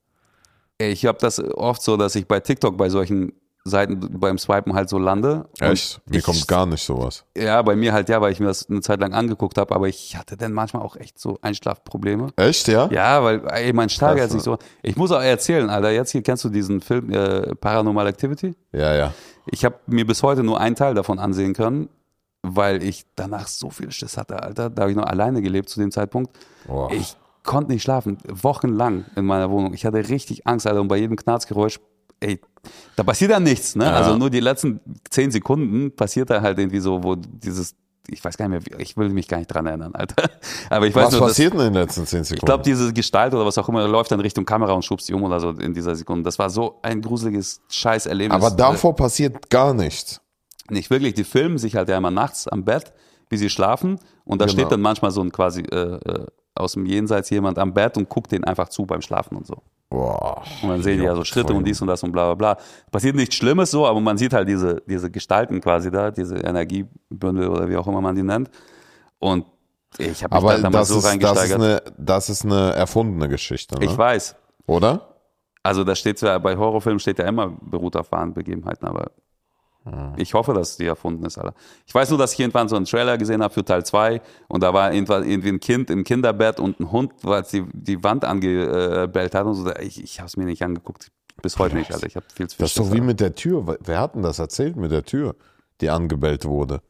Ich 0.78 1.06
habe 1.06 1.18
das 1.18 1.40
oft 1.40 1.82
so, 1.82 1.96
dass 1.96 2.14
ich 2.14 2.26
bei 2.26 2.40
TikTok 2.40 2.76
bei 2.76 2.88
solchen 2.88 3.32
Seiten 3.64 4.18
beim 4.18 4.38
Swipen 4.38 4.74
halt 4.74 4.88
so 4.88 4.98
lande. 4.98 5.48
Echt? 5.60 6.00
Mir 6.06 6.18
ich, 6.18 6.24
kommt 6.24 6.46
gar 6.48 6.66
nicht 6.66 6.84
sowas. 6.84 7.24
Ja, 7.36 7.60
bei 7.62 7.76
mir 7.76 7.92
halt 7.92 8.08
ja, 8.08 8.20
weil 8.20 8.32
ich 8.32 8.40
mir 8.40 8.46
das 8.46 8.68
eine 8.68 8.80
Zeit 8.80 9.00
lang 9.00 9.12
angeguckt 9.12 9.58
habe, 9.58 9.74
aber 9.74 9.88
ich 9.88 10.16
hatte 10.16 10.36
dann 10.36 10.52
manchmal 10.52 10.82
auch 10.82 10.96
echt 10.96 11.18
so 11.18 11.38
Einschlafprobleme. 11.42 12.28
Echt, 12.36 12.68
ja? 12.68 12.88
Ja, 12.90 13.22
weil 13.22 13.42
ey, 13.48 13.72
mein 13.72 13.88
Krass, 13.88 14.18
ist 14.20 14.34
nicht 14.34 14.44
so. 14.44 14.58
Ich 14.82 14.96
muss 14.96 15.12
auch 15.12 15.20
erzählen, 15.20 15.68
Alter, 15.68 15.90
jetzt 15.90 16.12
hier 16.12 16.22
kennst 16.22 16.44
du 16.44 16.48
diesen 16.48 16.80
Film 16.80 17.10
äh, 17.10 17.54
Paranormal 17.54 18.06
Activity? 18.06 18.54
Ja, 18.72 18.94
ja. 18.94 19.14
Ich 19.46 19.64
habe 19.64 19.76
mir 19.86 20.06
bis 20.06 20.22
heute 20.22 20.42
nur 20.42 20.60
einen 20.60 20.76
Teil 20.76 20.94
davon 20.94 21.18
ansehen 21.18 21.54
können, 21.54 21.88
weil 22.42 22.82
ich 22.82 23.04
danach 23.16 23.48
so 23.48 23.70
viel 23.70 23.90
Schiss 23.90 24.16
hatte, 24.16 24.42
Alter. 24.42 24.70
Da 24.70 24.82
habe 24.82 24.90
ich 24.90 24.96
noch 24.96 25.06
alleine 25.06 25.42
gelebt 25.42 25.68
zu 25.68 25.80
dem 25.80 25.90
Zeitpunkt. 25.90 26.36
Boah. 26.66 26.90
Ich 26.92 27.16
konnte 27.48 27.72
nicht 27.72 27.82
schlafen, 27.82 28.18
wochenlang 28.28 29.06
in 29.16 29.24
meiner 29.24 29.50
Wohnung. 29.50 29.72
Ich 29.74 29.84
hatte 29.86 29.96
richtig 30.08 30.46
Angst, 30.46 30.66
Alter, 30.66 30.82
und 30.82 30.88
bei 30.88 30.98
jedem 30.98 31.16
Knarzgeräusch, 31.16 31.80
ey, 32.20 32.38
da 32.94 33.02
passiert 33.02 33.30
dann 33.30 33.42
nichts, 33.42 33.74
ne? 33.74 33.84
Ja. 33.86 33.92
Also 33.94 34.16
nur 34.16 34.28
die 34.28 34.40
letzten 34.40 34.80
zehn 35.08 35.30
Sekunden 35.30 35.96
passiert 35.96 36.28
da 36.30 36.42
halt 36.42 36.58
irgendwie 36.58 36.80
so, 36.80 37.02
wo 37.02 37.14
dieses, 37.16 37.74
ich 38.10 38.22
weiß 38.22 38.36
gar 38.36 38.48
nicht 38.48 38.68
mehr, 38.70 38.80
ich 38.80 38.96
will 38.98 39.08
mich 39.08 39.28
gar 39.28 39.38
nicht 39.38 39.46
dran 39.46 39.64
erinnern, 39.66 39.94
Alter. 39.94 40.28
Aber 40.70 40.86
ich 40.86 40.94
weiß 40.94 41.06
Was 41.06 41.12
nur, 41.12 41.20
dass, 41.22 41.30
passiert 41.30 41.54
denn 41.54 41.60
in 41.60 41.66
den 41.72 41.82
letzten 41.82 42.04
zehn 42.06 42.22
Sekunden? 42.24 42.42
ich 42.42 42.46
glaube, 42.46 42.64
diese 42.64 42.92
Gestalt 42.92 43.32
oder 43.32 43.46
was 43.46 43.56
auch 43.56 43.68
immer 43.70 43.88
läuft 43.88 44.10
dann 44.10 44.20
Richtung 44.20 44.44
Kamera 44.44 44.74
und 44.74 44.84
schubst 44.84 45.08
die 45.08 45.14
um 45.14 45.22
oder 45.22 45.40
so 45.40 45.50
in 45.50 45.72
dieser 45.72 45.96
Sekunde. 45.96 46.24
Das 46.24 46.38
war 46.38 46.50
so 46.50 46.78
ein 46.82 47.00
gruseliges 47.00 47.62
Scheißerlebnis. 47.70 48.34
Aber 48.36 48.54
davor 48.54 48.94
passiert 48.94 49.48
gar 49.48 49.72
nichts. 49.72 50.20
Nicht 50.70 50.90
wirklich, 50.90 51.14
die 51.14 51.24
filmen 51.24 51.56
sich 51.56 51.76
halt 51.76 51.88
ja 51.88 51.96
immer 51.96 52.10
nachts 52.10 52.46
am 52.46 52.64
Bett, 52.64 52.92
wie 53.30 53.38
sie 53.38 53.48
schlafen 53.48 53.98
und 54.24 54.40
da 54.42 54.44
Genau. 54.44 54.52
steht 54.58 54.70
dann 54.72 54.82
manchmal 54.82 55.10
so 55.12 55.22
ein 55.22 55.32
quasi 55.32 55.62
äh, 55.62 55.76
äh, 55.76 56.26
aus 56.58 56.72
dem 56.72 56.86
Jenseits 56.86 57.30
jemand 57.30 57.58
am 57.58 57.72
Bett 57.72 57.96
und 57.96 58.08
guckt 58.08 58.32
denen 58.32 58.44
einfach 58.44 58.68
zu 58.68 58.86
beim 58.86 59.00
Schlafen 59.00 59.36
und 59.36 59.46
so. 59.46 59.62
Boah. 59.90 60.42
Und 60.62 60.68
dann 60.68 60.82
sehen 60.82 60.98
die 60.98 61.04
ja 61.04 61.14
so 61.14 61.24
Schritte 61.24 61.48
voll. 61.48 61.56
und 61.56 61.64
dies 61.64 61.80
und 61.80 61.88
das 61.88 62.02
und 62.02 62.12
bla 62.12 62.34
bla 62.34 62.54
bla. 62.54 62.62
Passiert 62.90 63.16
nichts 63.16 63.36
Schlimmes 63.36 63.70
so, 63.70 63.86
aber 63.86 64.00
man 64.00 64.18
sieht 64.18 64.32
halt 64.32 64.48
diese, 64.48 64.82
diese 64.86 65.10
Gestalten 65.10 65.60
quasi 65.60 65.90
da, 65.90 66.10
diese 66.10 66.36
Energiebündel 66.36 67.48
oder 67.48 67.68
wie 67.68 67.76
auch 67.76 67.86
immer 67.86 68.00
man 68.00 68.14
die 68.14 68.22
nennt. 68.22 68.50
Und 69.18 69.46
ich 69.96 70.22
habe 70.22 70.34
mich 70.34 70.44
Aber 70.44 70.56
da 70.56 70.62
damals 70.62 70.88
so 70.88 70.98
ist, 70.98 71.04
das, 71.04 71.14
ist 71.14 71.24
reingesteigert. 71.24 71.60
eine, 71.60 71.82
das 71.96 72.28
ist 72.28 72.44
eine 72.44 72.72
erfundene 72.74 73.28
Geschichte, 73.28 73.78
ne? 73.78 73.86
ich 73.86 73.96
weiß. 73.96 74.36
oder? 74.66 75.14
Also 75.62 75.84
da 75.84 75.94
steht 75.94 76.18
zwar, 76.18 76.38
bei 76.40 76.56
Horrorfilmen 76.56 77.00
steht 77.00 77.18
ja 77.18 77.26
immer 77.26 77.56
beruht 77.60 77.96
auf 77.96 78.12
wahren 78.12 78.34
Begebenheiten, 78.34 78.86
aber 78.86 79.10
ich 80.16 80.34
hoffe, 80.34 80.54
dass 80.54 80.76
die 80.76 80.86
erfunden 80.86 81.24
ist, 81.24 81.38
Alter. 81.38 81.54
Ich 81.86 81.94
weiß 81.94 82.10
nur, 82.10 82.18
dass 82.18 82.32
ich 82.32 82.40
irgendwann 82.40 82.68
so 82.68 82.76
einen 82.76 82.84
Trailer 82.84 83.18
gesehen 83.18 83.42
habe 83.42 83.52
für 83.52 83.64
Teil 83.64 83.84
2 83.84 84.20
und 84.48 84.62
da 84.62 84.74
war 84.74 84.92
irgendwie 84.92 85.48
ein 85.48 85.60
Kind 85.60 85.90
im 85.90 86.04
Kinderbett 86.04 86.60
und 86.60 86.80
ein 86.80 86.90
Hund, 86.90 87.12
weil 87.22 87.42
die, 87.42 87.64
die 87.72 88.02
Wand 88.02 88.24
angebellt 88.24 89.34
hat 89.34 89.46
und 89.46 89.54
so. 89.54 89.70
Ich, 89.76 90.02
ich 90.02 90.18
habe 90.20 90.26
es 90.26 90.36
mir 90.36 90.44
nicht 90.44 90.62
angeguckt. 90.62 91.10
Bis 91.40 91.58
heute 91.58 91.76
nicht, 91.76 91.92
Alter. 91.92 92.06
Ich 92.06 92.16
habe 92.16 92.26
viel 92.34 92.48
zu 92.48 92.56
viel 92.56 92.64
Das 92.64 92.70
ist 92.70 92.78
doch 92.78 92.92
wie 92.92 93.00
mit 93.00 93.20
der 93.20 93.34
Tür. 93.34 93.76
Wer 93.80 94.00
hat 94.00 94.14
denn 94.14 94.22
das 94.22 94.38
erzählt 94.38 94.76
mit 94.76 94.90
der 94.90 95.04
Tür, 95.04 95.36
die 95.80 95.90
angebellt 95.90 96.44
wurde? 96.44 96.80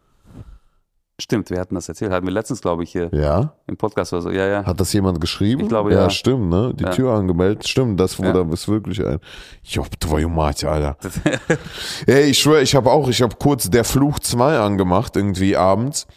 Stimmt, 1.22 1.52
wir 1.52 1.60
hatten 1.60 1.76
das 1.76 1.88
erzählt. 1.88 2.12
Hatten 2.12 2.26
wir 2.26 2.34
letztens, 2.34 2.60
glaube 2.62 2.84
ich, 2.84 2.92
hier 2.92 3.10
Ja? 3.14 3.54
im 3.68 3.78
Podcast 3.78 4.14
oder 4.14 4.24
so. 4.24 4.32
Ja, 4.32 4.48
ja. 4.48 4.66
Hat 4.66 4.80
das 4.80 4.92
jemand 4.94 5.22
geschrieben? 5.22 5.62
Ich 5.62 5.70
glaube, 5.70 5.94
ja. 5.94 6.02
ja. 6.02 6.10
stimmt, 6.10 6.50
ne? 6.50 6.74
Die 6.76 6.84
Ja. 6.84 6.90
Tür 6.90 7.12
angemeldet. 7.14 7.68
Stimmt, 7.68 8.00
das 8.00 8.18
wurde 8.18 8.40
Ja. 8.40 8.52
ist 8.54 8.68
wirklich 8.68 9.06
ein. 9.06 9.20
Job, 9.64 9.88
твою 10.00 10.28
мать, 10.28 10.66
Alter. 10.66 10.98
Ey, 12.08 12.32
ich 12.32 12.40
schwöre, 12.40 12.64
ich 12.64 12.74
habe 12.74 12.92
auch, 12.92 13.08
ich 13.10 13.22
habe 13.22 13.36
kurz 13.38 13.70
der 13.70 13.84
Fluch 13.84 14.20
2 14.20 14.58
angemacht, 14.60 15.16
irgendwie 15.16 15.56
abends. 15.56 16.08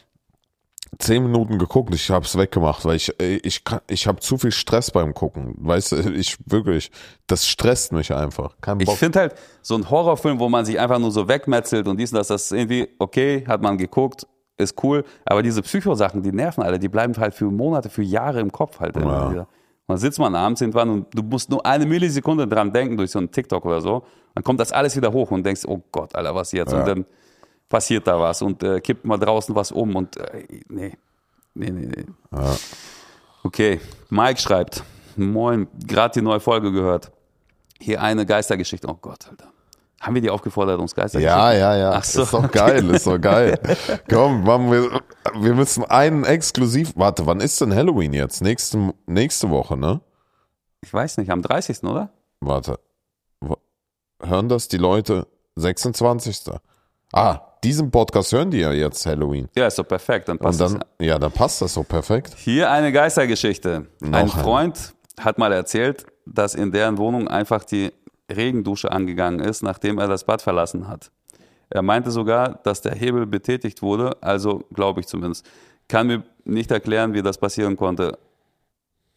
Zehn 0.99 1.24
Minuten 1.24 1.59
geguckt, 1.59 1.94
ich 1.94 2.09
habe 2.09 2.24
es 2.24 2.38
weggemacht, 2.38 2.84
weil 2.86 2.97
ich, 2.97 3.12
ey, 3.20 3.36
ich, 3.44 3.64
kann- 3.64 3.80
ich 3.88 4.07
habe 4.07 4.20
zu 4.20 4.38
viel 4.38 4.53
Stress 4.53 4.90
beim 4.90 5.12
Gucken. 5.12 5.55
Weißt 5.59 5.92
du, 5.92 5.97
ich 6.11 6.38
wirklich, 6.47 6.90
das 7.26 7.47
stresst 7.47 7.92
mich 7.92 8.14
einfach. 8.14 8.57
Kein 8.62 8.80
Ich 8.80 8.86
Bock. 8.86 8.97
finde 8.97 9.18
halt, 9.18 9.34
so 9.61 9.74
ein 9.74 9.90
Horrorfilm, 9.90 10.40
wo 10.40 10.49
man 10.49 10.64
sich 10.64 10.80
einfach 10.80 10.99
nur 10.99 11.11
so 11.11 11.28
wegmetzelt 11.28 11.86
und 11.86 11.99
dies 12.01 12.12
und 12.12 12.16
das, 12.18 12.28
das 12.28 12.44
ist 12.47 12.53
irgendwie, 12.53 12.88
okay, 12.99 13.44
hat 13.47 13.61
man 13.61 13.76
geguckt, 13.76 14.26
ist 14.62 14.82
cool, 14.84 15.03
aber 15.26 15.41
diese 15.43 15.62
Psychosachen, 15.62 16.22
die 16.22 16.32
nerven 16.32 16.64
alle, 16.64 16.80
die 16.80 16.89
bleiben 16.89 17.16
halt 17.18 17.34
für 17.34 17.45
Monate, 17.45 17.89
für 17.89 18.03
Jahre 18.03 18.39
im 18.39 18.51
Kopf 18.51 18.80
halt. 18.80 18.95
Ja. 18.95 19.26
Und 19.28 19.47
dann 19.88 19.97
sitzt 19.97 20.20
man 20.20 20.36
abends 20.36 20.62
irgendwann 20.62 20.89
und 20.89 21.07
du 21.14 21.24
musst 21.24 21.49
nur 21.49 21.66
eine 21.66 21.86
Millisekunde 21.86 22.47
dran 22.47 22.72
denken 22.72 22.97
durch 22.97 23.12
so 23.12 23.20
einen 23.20 23.32
TikTok 23.32 23.66
oder 23.66 23.82
so, 23.82 24.03
dann 24.36 24.43
kommt 24.43 24.59
das 24.59 24.72
alles 24.72 24.95
wieder 24.95 25.12
hoch 25.12 25.32
und 25.32 25.45
denkst, 25.45 25.64
oh 25.66 25.82
Gott, 25.91 26.16
Alter, 26.16 26.34
was 26.34 26.51
jetzt? 26.51 26.72
Ja. 26.72 26.80
Und 26.80 26.88
dann 26.88 27.05
passiert 27.68 28.07
da 28.07 28.20
was 28.20 28.41
und 28.41 28.64
äh, 28.64 28.80
kippt 28.80 29.05
mal 29.05 29.18
draußen 29.18 29.55
was 29.55 29.72
um 29.72 29.95
und 29.95 30.18
äh, 30.18 30.45
nee, 30.70 30.97
nee, 31.53 31.72
nee, 31.72 31.88
nee. 31.88 32.05
Ja. 32.32 32.55
Okay, 33.43 33.80
Mike 34.09 34.39
schreibt, 34.39 34.84
moin, 35.16 35.68
gerade 35.88 36.14
die 36.14 36.22
neue 36.22 36.39
Folge 36.39 36.72
gehört. 36.72 37.12
Hier 37.80 38.01
eine 38.01 38.26
Geistergeschichte. 38.26 38.88
Oh 38.88 38.97
Gott, 39.01 39.28
Alter. 39.28 39.51
Haben 40.02 40.16
wir 40.16 40.22
die 40.22 40.32
aufgefordert, 40.32 40.80
uns 40.80 40.95
Geistergeschichten? 40.95 41.39
Ja, 41.39 41.54
ja, 41.54 41.78
ja. 41.78 41.91
Ach 41.93 42.04
so. 42.04 42.24
Ist 42.24 42.34
doch 42.34 42.52
geil, 42.52 42.89
ist 42.89 43.06
doch 43.06 43.20
geil. 43.20 43.60
Komm, 44.10 44.43
machen 44.43 44.72
wir, 44.72 44.99
wir 45.39 45.54
müssen 45.54 45.86
einen 45.86 46.24
exklusiv. 46.24 46.93
Warte, 46.95 47.28
wann 47.28 47.39
ist 47.39 47.62
denn 47.62 47.74
Halloween 47.74 48.12
jetzt? 48.14 48.41
Nächste, 48.41 48.93
nächste 49.06 49.52
Woche, 49.52 49.78
ne? 49.78 50.02
Ich 50.82 50.91
weiß 50.91 51.18
nicht, 51.18 51.30
am 51.30 51.43
30. 51.43 51.84
oder? 51.84 52.10
Warte. 52.39 52.80
Hören 54.24 54.49
das 54.49 54.68
die 54.68 54.78
Leute? 54.78 55.28
26. 55.56 56.45
Ah, 57.14 57.39
diesen 57.64 57.91
Podcast 57.91 58.32
hören 58.32 58.49
die 58.49 58.60
ja 58.60 58.72
jetzt 58.72 59.06
Halloween. 59.06 59.49
Ja, 59.56 59.68
ist 59.68 59.78
doch 59.78 59.88
perfekt. 59.88 60.30
Dann 60.30 60.38
Und 60.38 60.43
passt 60.43 60.62
dann, 60.62 60.80
das. 60.80 60.88
ja, 61.08 61.20
dann 61.20 61.32
passt 61.32 61.62
das 61.62 61.74
so 61.76 61.84
perfekt. 61.84 62.34
Hier 62.38 62.72
eine 62.72 62.91
Geistergeschichte. 62.91 63.88
Noch 63.99 64.08
ein 64.08 64.16
eine. 64.16 64.30
Freund 64.30 64.93
hat 65.20 65.38
mal 65.38 65.52
erzählt, 65.52 66.06
dass 66.26 66.56
in 66.56 66.72
deren 66.72 66.97
Wohnung 66.97 67.28
einfach 67.28 67.64
die 67.64 67.91
Regendusche 68.36 68.91
angegangen 68.91 69.39
ist, 69.39 69.61
nachdem 69.63 69.97
er 69.99 70.07
das 70.07 70.23
Bad 70.25 70.41
verlassen 70.41 70.88
hat. 70.88 71.11
Er 71.69 71.82
meinte 71.82 72.11
sogar, 72.11 72.59
dass 72.63 72.82
der 72.82 72.93
Hebel 72.95 73.25
betätigt 73.25 73.82
wurde, 73.82 74.17
also 74.21 74.63
glaube 74.73 74.99
ich 74.99 75.07
zumindest. 75.07 75.45
Kann 75.88 76.07
mir 76.07 76.23
nicht 76.43 76.71
erklären, 76.71 77.13
wie 77.13 77.21
das 77.21 77.38
passieren 77.38 77.77
konnte. 77.77 78.17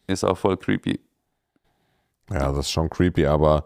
Ist 0.07 0.23
auch 0.23 0.37
voll 0.37 0.57
creepy. 0.57 0.99
Ja, 2.31 2.51
das 2.51 2.59
ist 2.67 2.71
schon 2.71 2.89
creepy, 2.89 3.25
aber 3.25 3.63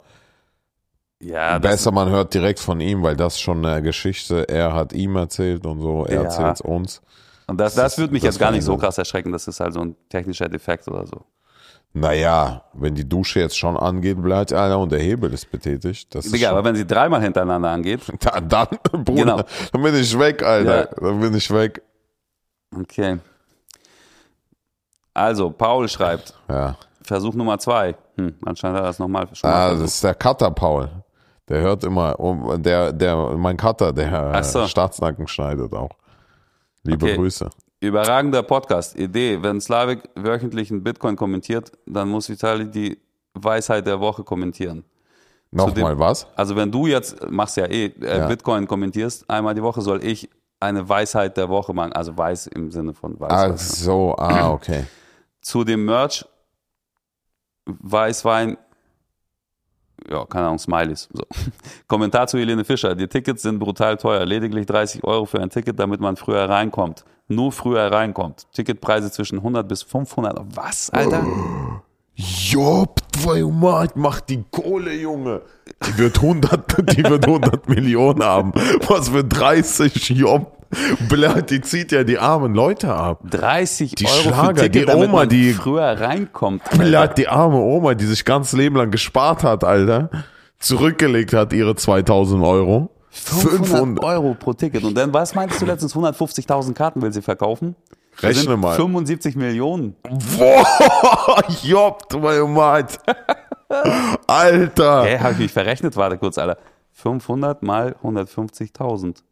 Ja, 1.22 1.60
besser 1.60 1.92
man 1.92 2.10
hört 2.10 2.34
direkt 2.34 2.60
von 2.60 2.80
ihm, 2.80 3.04
weil 3.04 3.16
das 3.16 3.40
schon 3.40 3.66
eine 3.66 3.82
Geschichte, 3.82 4.48
er 4.48 4.74
hat 4.74 4.94
ihm 4.94 5.16
erzählt 5.18 5.66
und 5.66 5.82
so, 5.82 6.06
er 6.06 6.16
Ja. 6.16 6.24
erzählt 6.24 6.56
es 6.56 6.62
uns. 6.62 7.02
und 7.48 7.60
das, 7.60 7.76
das, 7.76 7.84
das- 7.94 7.98
würde 7.98 8.14
mich 8.14 8.22
das 8.22 8.36
jetzt 8.36 8.40
gar 8.40 8.52
nicht 8.52 8.64
so 8.64 8.78
krass 8.78 8.98
erschrecken. 8.98 9.32
Das 9.32 9.48
ist 9.48 9.60
halt 9.60 9.74
so 9.74 9.82
ein 9.82 9.96
technischer 10.10 10.48
Defekt 10.50 10.88
oder 10.88 11.06
so. 11.08 11.26
Naja, 11.94 12.64
wenn 12.74 12.94
die 12.94 13.08
Dusche 13.08 13.40
jetzt 13.40 13.58
schon 13.58 13.76
angeht, 13.76 14.22
bleibt 14.22 14.54
einer 14.54 14.78
und 14.80 14.92
der 14.92 15.00
Hebel 15.00 15.34
ist 15.34 15.50
betätigt. 15.50 16.14
Das 16.14 16.26
ist 16.28 16.36
Digga, 16.36 16.52
aber 16.52 16.64
wenn 16.64 16.76
sie 16.76 16.86
dreimal 16.86 17.22
hintereinander 17.22 17.70
angeht, 17.72 18.02
dann, 18.20 18.48
dann, 18.48 18.68
Bruder, 19.04 19.22
Genau. 19.24 19.42
dann 19.74 19.82
bin 19.82 19.96
ich 19.96 20.18
weg, 20.18 20.44
Alter. 20.44 20.80
Ja. 20.82 20.86
Dann 21.02 21.20
bin 21.20 21.34
ich 21.34 21.50
weg. 21.52 21.82
okay. 22.80 23.18
Also, 25.14 25.50
Paul 25.50 25.90
schreibt, 25.90 26.34
Ja. 26.48 26.78
Versuch 27.02 27.34
Nummer 27.34 27.58
zwei. 27.58 27.96
Hm, 28.18 28.36
anscheinend 28.46 28.78
hat 28.78 28.84
er 28.84 28.88
das 28.90 29.00
nochmal 29.00 29.28
schon 29.34 29.50
Ah, 29.50 29.72
das 29.72 29.82
ist 29.96 30.04
der 30.04 30.14
Cutter, 30.14 30.52
Paul. 30.52 30.90
Der 31.48 31.62
hört 31.62 31.84
immer, 31.84 32.20
um- 32.20 32.62
der, 32.62 32.94
der, 32.94 33.16
mein 33.36 33.58
Cutter, 33.58 33.92
der 33.92 34.44
so. 34.44 34.68
Staatsnacken 34.68 35.28
schneidet 35.28 35.74
auch. 35.74 35.90
Liebe 36.84 37.04
Okay. 37.08 37.16
Grüße. 37.16 37.50
Überragender 37.82 38.44
Podcast. 38.44 38.98
Idee, 38.98 39.42
wenn 39.42 39.62
Slavik 39.62 40.02
wöchentlich 40.16 40.70
einen 40.70 40.84
Bitcoin 40.84 41.16
kommentiert, 41.16 41.72
dann 41.86 42.10
muss 42.10 42.30
Vitali 42.30 42.70
die 42.70 43.00
Weisheit 43.34 43.88
der 43.88 44.00
Woche 44.00 44.24
kommentieren. 44.24 44.84
Nochmal 45.52 45.98
was? 45.98 46.28
Also 46.36 46.56
wenn 46.56 46.72
du 46.72 46.88
jetzt, 46.88 47.30
machst 47.30 47.58
ja 47.58 47.66
eh, 47.66 47.86
äh, 47.86 48.18
Ja. 48.20 48.28
Bitcoin 48.28 48.68
kommentierst, 48.68 49.30
einmal 49.30 49.56
die 49.56 49.64
Woche 49.64 49.82
soll 49.82 50.04
ich 50.04 50.30
eine 50.60 50.88
Weisheit 50.88 51.38
der 51.38 51.48
Woche 51.50 51.74
machen. 51.74 51.94
Also 51.94 52.16
weiß 52.18 52.48
im 52.48 52.70
Sinne 52.72 52.94
von 52.94 53.16
Ach 53.16 53.22
Weisheit. 53.22 53.60
so, 53.60 54.14
ah, 54.18 54.52
okay. 54.52 54.86
Zu 55.42 55.64
dem 55.64 55.86
Merch 55.86 56.26
Weißwein, 57.66 58.58
ja, 60.10 60.26
keine 60.26 60.48
Ahnung, 60.48 60.60
Smileys. 60.60 61.10
So. 61.12 61.24
Kommentar 61.88 62.28
zu 62.28 62.38
Helene 62.38 62.64
Fischer. 62.64 62.96
Die 62.96 63.08
Tickets 63.08 63.42
sind 63.42 63.60
brutal 63.60 63.98
teuer. 63.98 64.26
Lediglich 64.26 64.66
30 64.66 65.04
Euro 65.04 65.26
für 65.26 65.42
ein 65.42 65.50
Ticket, 65.50 65.80
damit 65.80 66.00
man 66.00 66.16
früher 66.16 66.48
reinkommt. 66.50 67.06
Nur 67.28 67.52
früher 67.52 67.92
reinkommt. 67.92 68.48
Ticketpreise 68.54 69.12
zwischen 69.12 69.38
100 69.38 69.68
bis 69.68 69.84
500. 69.84 70.40
Was, 70.56 70.90
Alter? 70.90 71.26
Job, 72.16 73.00
zwei 73.14 73.44
Mark, 73.44 73.96
mach 73.96 74.20
die 74.20 74.44
Kohle, 74.52 74.94
Junge. 74.94 75.42
Die 75.88 75.98
wird 75.98 76.18
100, 76.18 76.92
die 76.98 77.04
wird 77.04 77.26
100 77.26 77.70
Millionen 77.70 78.24
haben. 78.24 78.52
Was 78.88 79.10
für 79.10 79.24
30, 79.24 80.10
Job. 80.10 80.59
die 81.50 81.62
zieht 81.62 81.92
ja 81.92 82.04
die 82.04 82.20
armen 82.20 82.54
Leute 82.54 82.94
ab. 82.94 83.22
30 83.30 83.96
die 83.96 84.06
Euro 84.06 84.16
Schlager, 84.22 84.64
für 84.64 84.72
Ticket, 84.72 84.90
die 84.90 84.94
Oma, 84.94 85.26
die 85.26 85.54
früher 85.54 86.00
reinkommt. 86.00 86.64
Blatt, 86.78 87.18
die 87.18 87.28
arme 87.28 87.58
Oma, 87.58 87.96
die 87.96 88.06
sich 88.06 88.24
ganz 88.26 88.54
Leben 88.54 88.76
lang 88.76 88.92
gespart 88.92 89.44
hat, 89.44 89.64
Alter, 89.64 90.10
zurückgelegt 90.60 91.34
hat 91.34 91.54
ihre 91.54 91.76
2000 91.76 92.44
Euro. 92.44 92.92
500, 93.10 93.68
500 93.68 94.06
Euro 94.06 94.36
pro 94.36 94.54
Ticket. 94.54 94.84
Und 94.84 94.96
dann, 94.96 95.12
was 95.14 95.34
meinst 95.34 95.60
du 95.62 95.66
letztens? 95.66 95.96
150.000 95.96 96.74
Karten 96.74 97.02
will 97.02 97.12
sie 97.12 97.24
verkaufen? 97.24 97.76
Das 98.22 98.38
Rechne 98.38 98.58
mal. 98.58 98.76
75 98.76 99.36
Millionen. 99.36 99.96
Boah, 100.38 101.44
jobt, 101.64 102.14
mein 102.22 102.54
Mann. 102.54 102.86
Alter. 104.28 105.04
Hä, 105.04 105.10
hey, 105.10 105.20
hab 105.20 105.32
ich 105.32 105.38
mich 105.40 105.52
verrechnet? 105.52 105.96
Warte 105.96 106.18
kurz, 106.18 106.38
Alter. 106.38 106.58
500 106.94 107.64
mal 107.64 107.96
150.000. 108.04 109.24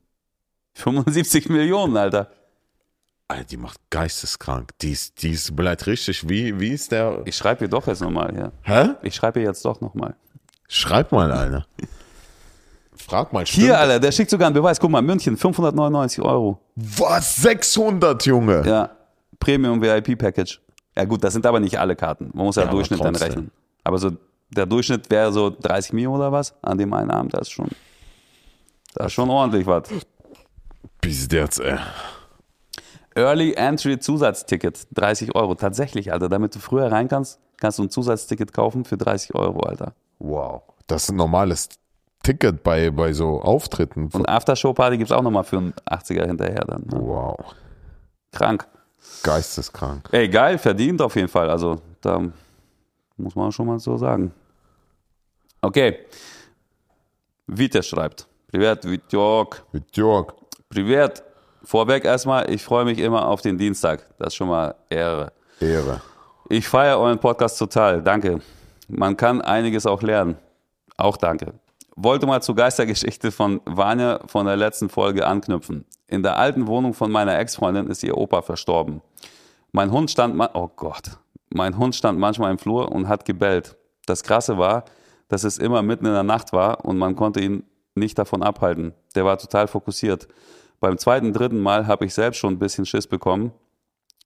75 0.77 1.49
Millionen, 1.49 1.97
Alter. 1.97 2.29
Alter, 3.27 3.43
die 3.43 3.57
macht 3.57 3.79
geisteskrank. 3.89 4.71
Die 4.81 4.91
ist, 4.91 5.21
die 5.21 5.31
ist 5.31 5.55
bleibt 5.55 5.85
richtig. 5.87 6.29
Wie, 6.29 6.59
wie 6.59 6.69
ist 6.69 6.91
der? 6.91 7.21
Ich 7.25 7.35
schreibe 7.35 7.65
ihr 7.65 7.69
doch 7.69 7.87
jetzt 7.87 8.01
nochmal 8.01 8.31
hier. 8.33 8.51
Hä? 8.61 8.91
Ich 9.01 9.15
schreibe 9.15 9.39
ihr 9.39 9.47
jetzt 9.47 9.65
doch 9.65 9.81
nochmal. 9.81 10.15
Schreib 10.67 11.11
mal, 11.11 11.31
Alter. 11.31 11.65
Frag 12.95 13.33
mal, 13.33 13.45
stimmt 13.45 13.65
Hier, 13.65 13.79
Alter, 13.79 13.99
der 13.99 14.11
schickt 14.11 14.29
sogar 14.29 14.47
einen 14.47 14.53
Beweis. 14.53 14.79
Guck 14.79 14.91
mal, 14.91 15.01
München, 15.01 15.35
599 15.37 16.23
Euro. 16.23 16.59
Was? 16.75 17.35
600, 17.37 18.25
Junge? 18.25 18.63
Ja, 18.65 18.91
Premium 19.39 19.81
VIP 19.81 20.17
Package. 20.17 20.61
Ja 20.95 21.05
gut, 21.05 21.23
das 21.23 21.33
sind 21.33 21.45
aber 21.45 21.59
nicht 21.59 21.79
alle 21.79 21.95
Karten. 21.95 22.31
Man 22.33 22.45
muss 22.45 22.55
ja, 22.55 22.63
Ja, 22.63 22.71
Durchschnitt 22.71 23.03
dann 23.03 23.15
rechnen. 23.15 23.51
Aber 23.83 23.97
so 23.97 24.11
der 24.49 24.65
Durchschnitt 24.65 25.09
wäre 25.09 25.31
so 25.31 25.49
30 25.49 25.93
Mio 25.93 26.15
oder 26.15 26.31
was 26.31 26.53
an 26.61 26.77
dem 26.77 26.93
einen 26.93 27.11
Abend. 27.11 27.33
Das 27.33 27.41
ist 27.41 27.51
schon, 27.51 27.69
das 28.95 29.07
ist 29.07 29.13
schon 29.13 29.29
ordentlich 29.29 29.65
was. 29.65 29.83
Jetzt, 31.07 31.59
ey. 31.59 31.77
Early 33.15 33.53
Entry 33.53 33.99
Zusatzticket, 33.99 34.87
30 34.93 35.35
Euro. 35.35 35.55
Tatsächlich, 35.55 36.13
Alter, 36.13 36.29
damit 36.29 36.55
du 36.55 36.59
früher 36.59 36.91
rein 36.91 37.07
kannst, 37.07 37.39
kannst 37.57 37.79
du 37.79 37.83
ein 37.83 37.89
Zusatzticket 37.89 38.53
kaufen 38.53 38.85
für 38.85 38.97
30 38.97 39.33
Euro, 39.33 39.61
Alter. 39.61 39.93
Wow. 40.19 40.61
Das 40.85 41.03
ist 41.03 41.09
ein 41.09 41.15
normales 41.15 41.69
Ticket 42.23 42.61
bei, 42.63 42.91
bei 42.91 43.13
so 43.13 43.41
Auftritten. 43.41 44.09
Und 44.13 44.29
Aftershow-Party 44.29 44.97
gibt's 44.97 45.11
auch 45.11 45.21
nochmal 45.21 45.43
für 45.43 45.57
einen 45.57 45.73
80er 45.89 46.25
hinterher 46.25 46.65
dann. 46.65 46.83
Ne? 46.83 46.99
Wow. 47.01 47.37
Krank. 48.31 48.67
Geisteskrank. 49.23 50.09
Ey, 50.11 50.27
geil, 50.27 50.57
verdient 50.57 51.01
auf 51.01 51.15
jeden 51.15 51.27
Fall. 51.27 51.49
Also, 51.49 51.81
da 52.01 52.21
muss 53.17 53.35
man 53.35 53.51
schon 53.51 53.67
mal 53.67 53.79
so 53.79 53.97
sagen. 53.97 54.31
Okay. 55.61 55.99
Vite 57.47 57.81
schreibt. 57.81 58.27
Privat, 58.51 58.83
Vitjok. 58.85 59.65
Mit 59.71 59.95
Jörg. 59.95 60.33
Privat. 60.69 61.23
Vorweg 61.63 62.05
erstmal, 62.05 62.49
ich 62.49 62.63
freue 62.63 62.85
mich 62.85 62.99
immer 62.99 63.27
auf 63.27 63.41
den 63.41 63.57
Dienstag. 63.57 64.05
Das 64.17 64.27
ist 64.27 64.35
schon 64.35 64.47
mal 64.47 64.75
Ehre. 64.89 65.33
Ehre. 65.59 66.01
Ich 66.49 66.67
feiere 66.67 66.99
euren 66.99 67.19
Podcast 67.19 67.57
total. 67.59 68.01
Danke. 68.01 68.39
Man 68.87 69.17
kann 69.17 69.41
einiges 69.41 69.85
auch 69.85 70.01
lernen. 70.01 70.37
Auch 70.95 71.17
danke. 71.17 71.53
Wollte 71.95 72.25
mal 72.25 72.41
zur 72.41 72.55
Geistergeschichte 72.55 73.31
von 73.31 73.59
Vanya 73.65 74.19
von 74.27 74.45
der 74.45 74.55
letzten 74.55 74.87
Folge 74.87 75.25
anknüpfen. 75.25 75.83
In 76.07 76.23
der 76.23 76.37
alten 76.37 76.67
Wohnung 76.67 76.93
von 76.93 77.11
meiner 77.11 77.37
Ex-Freundin 77.37 77.87
ist 77.87 78.03
ihr 78.03 78.17
Opa 78.17 78.41
verstorben. 78.41 79.01
Mein 79.71 79.91
Hund 79.91 80.09
stand, 80.09 80.39
oh 80.53 80.69
Gott, 80.75 81.17
mein 81.49 81.77
Hund 81.77 81.95
stand 81.95 82.19
manchmal 82.19 82.51
im 82.51 82.59
Flur 82.59 82.91
und 82.91 83.07
hat 83.07 83.25
gebellt. 83.25 83.75
Das 84.05 84.23
Krasse 84.23 84.57
war, 84.57 84.85
dass 85.27 85.43
es 85.43 85.57
immer 85.57 85.81
mitten 85.81 86.05
in 86.05 86.13
der 86.13 86.23
Nacht 86.23 86.53
war 86.53 86.85
und 86.85 86.97
man 86.97 87.15
konnte 87.15 87.41
ihn 87.41 87.63
nicht 87.97 88.17
davon 88.17 88.43
abhalten. 88.43 88.93
Der 89.15 89.25
war 89.25 89.37
total 89.37 89.67
fokussiert. 89.67 90.27
Beim 90.79 90.97
zweiten, 90.97 91.33
dritten 91.33 91.59
Mal 91.59 91.87
habe 91.87 92.05
ich 92.05 92.13
selbst 92.13 92.37
schon 92.37 92.53
ein 92.53 92.59
bisschen 92.59 92.85
Schiss 92.85 93.07
bekommen. 93.07 93.51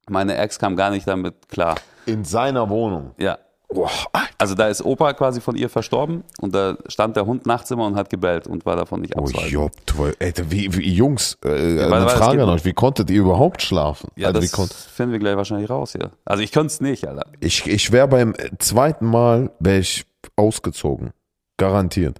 Meine 0.09 0.35
Ex 0.37 0.59
kam 0.59 0.75
gar 0.75 0.89
nicht 0.91 1.07
damit 1.07 1.47
klar. 1.49 1.75
In 2.05 2.25
seiner 2.25 2.69
Wohnung. 2.69 3.11
Ja. 3.17 3.37
Boah, 3.73 3.89
Also 4.37 4.53
da 4.53 4.67
ist 4.67 4.83
Opa 4.83 5.13
quasi 5.13 5.39
von 5.39 5.55
ihr 5.55 5.69
verstorben 5.69 6.25
und 6.41 6.53
da 6.53 6.75
stand 6.87 7.15
der 7.15 7.25
Hund 7.25 7.45
nachts 7.45 7.71
immer 7.71 7.85
und 7.85 7.95
hat 7.95 8.09
gebellt 8.09 8.45
und 8.45 8.65
war 8.65 8.75
davon 8.75 8.99
nicht 8.99 9.15
Oh, 9.15 9.21
abzuhalten. 9.21 9.49
Job, 9.53 9.71
ey, 10.19 10.33
wie, 10.49 10.75
wie, 10.75 10.91
Jungs, 10.93 11.37
äh, 11.45 11.47
eine 11.83 11.89
warte, 11.89 12.05
es 12.07 12.13
Frage 12.13 12.41
an 12.41 12.47
noch. 12.47 12.55
euch. 12.55 12.65
Wie 12.65 12.73
konntet 12.73 13.09
ihr 13.09 13.21
überhaupt 13.21 13.61
schlafen? 13.61 14.09
ja, 14.17 14.27
also, 14.27 14.41
das 14.41 14.73
finden 14.87 15.13
wir 15.13 15.19
gleich 15.19 15.37
wahrscheinlich 15.37 15.69
raus 15.69 15.93
hier. 15.93 16.11
Also 16.25 16.43
ich 16.43 16.51
könnte 16.51 16.67
es 16.67 16.81
nicht, 16.81 17.07
Alter. 17.07 17.25
ich 17.39 17.65
ich 17.65 17.93
wäre 17.93 18.09
beim 18.09 18.33
zweiten 18.59 19.05
Mal 19.05 19.51
wäre 19.59 19.79
ich 19.79 20.05
ausgezogen. 20.35 21.11
Garantiert. 21.55 22.19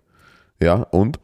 Ja, 0.62 0.76
und? 0.92 1.20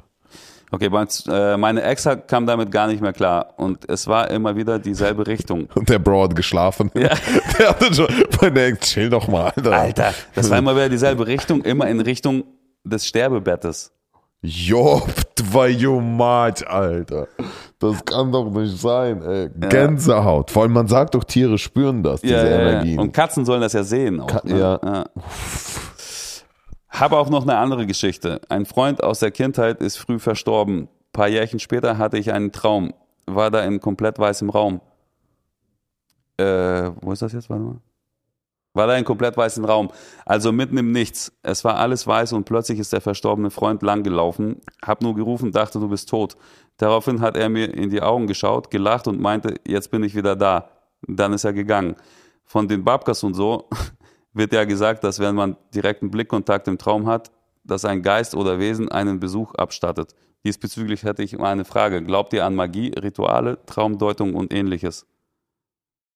Okay, 0.70 0.90
äh, 1.30 1.56
meine 1.58 1.82
Ex 1.84 2.08
kam 2.28 2.46
damit 2.46 2.72
gar 2.72 2.88
nicht 2.88 3.02
mehr 3.02 3.14
klar 3.14 3.54
und 3.58 3.90
es 3.90 4.06
war 4.08 4.30
immer 4.30 4.56
wieder 4.58 4.80
dieselbe 4.80 5.26
Richtung. 5.26 5.68
Und 5.76 5.88
der 5.88 6.00
Bro 6.00 6.24
hat 6.26 6.36
geschlafen. 6.36 6.92
Ja. 6.94 7.10
Der 7.58 7.70
hatte 7.70 7.94
schon, 7.94 8.08
meine 8.42 8.62
Ex, 8.64 8.90
chill 8.90 9.10
doch 9.10 9.28
mal, 9.30 9.46
Alter. 9.56 9.72
Alter, 9.72 10.14
das 10.36 10.50
war 10.50 10.58
immer 10.58 10.76
wieder 10.76 10.90
dieselbe 10.90 11.26
Richtung, 11.26 11.62
immer 11.62 11.88
in 11.88 12.02
Richtung 12.02 12.44
des 12.84 13.06
Sterbebettes. 13.08 13.92
Job, 14.42 15.08
zwei 15.36 15.74
Match, 16.00 16.64
Alter. 16.68 17.28
Das 17.80 18.06
kann 18.06 18.32
doch 18.32 18.50
nicht 18.52 18.78
sein, 18.80 19.22
ey. 19.24 19.50
Gänsehaut. 19.70 20.52
Vor 20.52 20.64
allem, 20.64 20.74
man 20.74 20.88
sagt 20.88 21.16
doch, 21.16 21.24
Tiere 21.24 21.58
spüren 21.58 22.04
das, 22.04 22.22
diese 22.22 22.36
Ja, 22.36 22.44
ja, 22.46 22.50
ja. 22.52 22.70
Energien. 22.70 23.00
Und 23.00 23.14
Katzen 23.14 23.46
sollen 23.46 23.62
das 23.62 23.74
ja 23.74 23.84
sehen. 23.84 24.20
Auch, 24.20 24.28
Ka- 24.28 24.42
ne? 24.44 24.60
ja. 24.60 25.06
Habe 27.00 27.18
auch 27.18 27.30
noch 27.30 27.44
eine 27.44 27.58
andere 27.58 27.86
Geschichte. 27.86 28.42
Ein 28.50 28.66
Freund 28.66 29.04
aus 29.04 29.20
der 29.20 29.30
Kindheit 29.30 29.82
ist 29.82 29.98
früh 29.98 30.18
verstorben. 30.18 30.86
Ein 30.86 30.90
paar 31.14 31.28
Jährchen 31.28 31.60
später 31.60 32.00
hatte 32.00 32.18
ich 32.18 32.34
einen 32.34 32.52
Traum. 32.52 32.92
War 33.28 33.52
da 33.52 33.64
in 33.64 33.80
komplett 33.80 34.18
weißem 34.18 34.50
Raum. 34.50 34.82
Äh, 36.38 36.90
wo 37.02 37.12
ist 37.12 37.22
das 37.22 37.34
jetzt? 37.34 37.52
Warte 37.52 37.64
mal. 37.64 37.82
War 38.74 38.88
da 38.88 38.96
in 38.98 39.06
komplett 39.06 39.38
weißem 39.38 39.64
Raum. 39.64 39.92
Also 40.26 40.52
mitten 40.52 40.76
im 40.78 40.92
Nichts. 40.92 41.32
Es 41.44 41.64
war 41.64 41.76
alles 41.76 42.08
weiß 42.08 42.34
und 42.34 42.46
plötzlich 42.46 42.80
ist 42.80 42.94
der 42.94 43.02
verstorbene 43.02 43.52
Freund 43.52 43.84
langgelaufen. 43.84 44.62
Hab 44.84 45.04
nur 45.04 45.14
gerufen, 45.14 45.52
dachte, 45.52 45.80
du 45.80 45.90
bist 45.90 46.10
tot. 46.10 46.36
Daraufhin 46.78 47.22
hat 47.22 47.38
er 47.38 47.50
mir 47.50 47.72
in 47.76 47.92
die 47.92 48.02
Augen 48.02 48.26
geschaut, 48.26 48.72
gelacht 48.72 49.08
und 49.08 49.20
meinte, 49.20 49.54
jetzt 49.68 49.92
bin 49.92 50.02
ich 50.02 50.16
wieder 50.16 50.36
da. 50.36 50.70
Dann 51.08 51.34
ist 51.34 51.44
er 51.44 51.54
gegangen. 51.54 51.96
Von 52.44 52.68
den 52.68 52.84
Babkas 52.84 53.24
und 53.24 53.36
so 53.36 53.70
wird 54.38 54.54
ja 54.54 54.66
gesagt, 54.66 55.04
dass 55.04 55.20
wenn 55.20 55.36
man 55.36 55.58
direkten 55.74 56.12
Blickkontakt 56.12 56.68
im 56.68 56.78
Traum 56.78 57.08
hat, 57.08 57.32
dass 57.64 57.86
ein 57.86 58.02
Geist 58.02 58.36
oder 58.36 58.60
Wesen 58.60 58.90
einen 58.90 59.20
Besuch 59.20 59.54
abstattet. 59.56 60.16
Diesbezüglich 60.46 61.04
hätte 61.04 61.24
ich 61.24 61.38
mal 61.38 61.52
eine 61.52 61.66
Frage. 61.66 62.02
Glaubt 62.02 62.32
ihr 62.34 62.46
an 62.46 62.56
Magie, 62.56 62.94
Rituale, 62.98 63.58
Traumdeutung 63.66 64.36
und 64.36 64.54
ähnliches? 64.54 65.06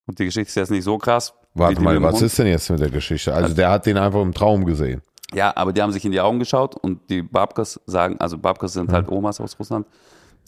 Und 0.06 0.20
die 0.20 0.26
Geschichte 0.26 0.50
ist 0.50 0.56
jetzt 0.56 0.72
nicht 0.72 0.84
so 0.84 0.98
krass. 0.98 1.34
Warte 1.54 1.82
mal, 1.82 2.02
was 2.02 2.16
Hund. 2.16 2.24
ist 2.24 2.40
denn 2.40 2.48
jetzt 2.48 2.70
mit 2.70 2.80
der 2.80 2.90
Geschichte? 2.90 3.34
Also, 3.34 3.54
der 3.54 3.70
hat 3.70 3.86
den 3.86 3.98
einfach 3.98 4.22
im 4.22 4.34
Traum 4.34 4.66
gesehen. 4.66 5.02
Ja, 5.34 5.54
aber 5.56 5.74
die 5.74 5.82
haben 5.82 5.92
sich 5.92 6.06
in 6.06 6.12
die 6.12 6.22
Augen 6.22 6.40
geschaut 6.40 6.76
und 6.76 7.10
die 7.10 7.22
Babkas 7.22 7.80
sagen, 7.86 8.18
also 8.20 8.38
Babkas 8.38 8.74
sind 8.74 8.92
halt 8.92 9.10
Omas 9.10 9.40
aus 9.40 9.58
Russland, 9.58 9.88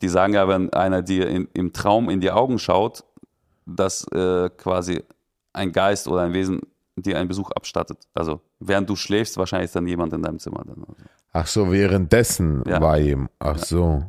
die 0.01 0.09
sagen 0.09 0.33
ja, 0.33 0.47
wenn 0.47 0.71
einer 0.73 1.01
dir 1.01 1.27
in, 1.27 1.47
im 1.53 1.71
Traum 1.71 2.09
in 2.09 2.19
die 2.19 2.31
Augen 2.31 2.59
schaut, 2.59 3.03
dass 3.65 4.05
äh, 4.11 4.49
quasi 4.57 5.01
ein 5.53 5.71
Geist 5.71 6.07
oder 6.07 6.21
ein 6.21 6.33
Wesen 6.33 6.61
dir 6.95 7.17
einen 7.17 7.27
Besuch 7.27 7.51
abstattet. 7.51 7.97
Also 8.13 8.41
während 8.59 8.89
du 8.89 8.95
schläfst, 8.95 9.37
wahrscheinlich 9.37 9.65
ist 9.65 9.75
dann 9.75 9.87
jemand 9.87 10.13
in 10.13 10.21
deinem 10.21 10.39
Zimmer. 10.39 10.63
Dann. 10.65 10.85
Ach 11.31 11.47
so, 11.47 11.71
währenddessen 11.71 12.63
Ja. 12.67 12.81
war 12.81 12.99
ihm. 12.99 13.29
Ach 13.39 13.57
so. 13.57 14.03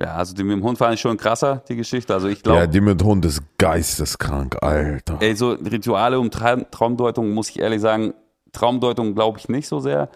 Ja, 0.00 0.16
also 0.16 0.34
die 0.34 0.42
mit 0.42 0.56
dem 0.56 0.64
Hund 0.64 0.76
fand 0.76 0.94
ich 0.94 1.00
schon 1.00 1.16
krasser, 1.16 1.62
die 1.68 1.76
Geschichte. 1.76 2.12
Also 2.12 2.26
ich 2.26 2.38
Ja, 2.38 2.42
glaube, 2.42 2.68
die 2.68 2.80
mit 2.80 3.02
Hund 3.02 3.24
ist 3.24 3.42
geisteskrank, 3.58 4.60
Alter. 4.60 5.18
ey, 5.20 5.36
so 5.36 5.52
Rituale 5.52 6.18
und 6.18 6.34
Tra 6.34 6.56
Traumdeutung, 6.56 7.30
muss 7.32 7.50
ich 7.50 7.60
ehrlich 7.60 7.80
sagen, 7.80 8.12
Traumdeutung 8.52 9.14
glaube 9.14 9.38
ich 9.38 9.48
nicht 9.48 9.68
so 9.68 9.78
sehr. 9.78 10.08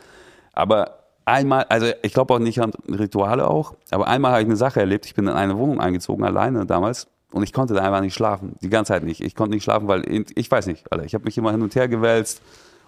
Aber 0.53 0.99
einmal, 1.25 1.65
also 1.69 1.87
ich 2.03 2.13
glaube 2.13 2.35
auch 2.35 2.39
nicht 2.41 2.61
an 2.61 2.73
Rituale 2.89 3.47
auch, 3.49 3.75
aber 3.93 4.09
einmal 4.09 4.33
habe 4.33 4.43
ich 4.43 4.49
eine 4.49 4.57
Sache 4.57 4.81
erlebt. 4.81 5.07
Ich 5.07 5.15
bin 5.15 5.29
in 5.29 5.33
eine 5.35 5.57
Wohnung 5.57 5.81
eingezogen, 5.81 6.25
alleine 6.25 6.67
damals. 6.67 7.07
Und 7.33 7.43
ich 7.43 7.53
konnte 7.53 7.75
da 7.75 7.83
einfach 7.83 8.01
nicht 8.01 8.15
schlafen. 8.15 8.57
Die 8.63 8.71
ganze 8.71 8.93
Zeit 8.93 9.05
nicht. 9.05 9.21
Ich 9.21 9.35
konnte 9.35 9.55
nicht 9.55 9.65
schlafen, 9.65 9.87
weil 9.87 10.09
ich, 10.11 10.37
ich 10.37 10.51
weiß 10.51 10.67
nicht, 10.67 10.91
Alter. 10.91 11.05
Ich 11.05 11.15
habe 11.15 11.25
mich 11.25 11.37
immer 11.37 11.51
hin 11.51 11.63
und 11.63 11.75
her 11.75 11.89
gewälzt 11.89 12.41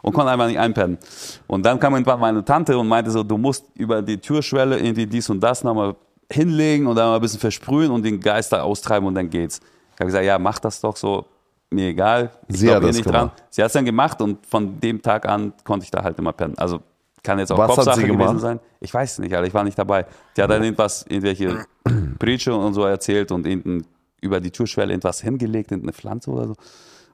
und 0.02 0.12
konnte 0.14 0.30
einfach 0.30 0.46
nicht 0.46 0.58
einpennen. 0.58 0.98
Und 1.46 1.64
dann 1.64 1.78
kam 1.78 1.94
irgendwann 1.94 2.20
meine 2.20 2.44
Tante 2.44 2.78
und 2.78 2.88
meinte 2.88 3.10
so, 3.10 3.22
du 3.22 3.36
musst 3.36 3.66
über 3.74 4.00
die 4.00 4.18
Türschwelle 4.18 4.78
irgendwie 4.78 5.06
dies 5.06 5.28
und 5.28 5.40
das 5.40 5.62
nochmal 5.62 5.94
hinlegen 6.30 6.86
und 6.86 6.96
dann 6.96 7.08
mal 7.08 7.16
ein 7.16 7.20
bisschen 7.20 7.40
versprühen 7.40 7.90
und 7.90 8.02
den 8.02 8.20
Geister 8.20 8.64
austreiben 8.64 9.06
und 9.06 9.14
dann 9.14 9.28
geht's. 9.28 9.60
Ich 9.94 10.00
habe 10.00 10.06
gesagt, 10.06 10.24
ja, 10.24 10.38
mach 10.38 10.58
das 10.58 10.80
doch 10.80 10.96
so. 10.96 11.26
Mir 11.72 11.88
egal. 11.88 12.30
Ich 12.48 12.58
Sie 12.58 12.66
glaub 12.66 12.76
hat 12.76 12.82
eh 12.82 12.86
das 12.86 12.96
nicht 12.96 13.04
gemacht. 13.04 13.42
Sie 13.50 13.62
hat 13.62 13.66
es 13.68 13.72
dann 13.74 13.84
gemacht 13.84 14.20
und 14.22 14.44
von 14.46 14.80
dem 14.80 15.00
Tag 15.02 15.28
an 15.28 15.52
konnte 15.62 15.84
ich 15.84 15.90
da 15.90 16.02
halt 16.02 16.18
immer 16.18 16.32
pennen. 16.32 16.54
Also 16.56 16.80
kann 17.22 17.38
jetzt 17.38 17.52
auch 17.52 17.58
Was 17.58 17.74
Kopfsache 17.74 18.00
sie 18.00 18.06
gewesen 18.06 18.38
sein. 18.38 18.60
Ich 18.80 18.92
weiß 18.92 19.12
es 19.12 19.18
nicht, 19.18 19.34
Alter. 19.34 19.46
Ich 19.46 19.54
war 19.54 19.62
nicht 19.62 19.78
dabei. 19.78 20.06
Die 20.36 20.42
hat 20.42 20.50
dann 20.50 20.64
irgendwas, 20.64 21.04
irgendwelche 21.08 21.64
Preacher 22.18 22.58
und 22.58 22.74
so 22.74 22.84
erzählt 22.84 23.30
und 23.30 23.46
irgendein, 23.46 23.86
über 24.20 24.40
die 24.40 24.50
Türschwelle 24.50 24.92
irgendwas 24.92 25.20
hingelegt, 25.20 25.70
irgendeine 25.70 25.92
Pflanze 25.92 26.30
oder 26.30 26.48
so. 26.48 26.54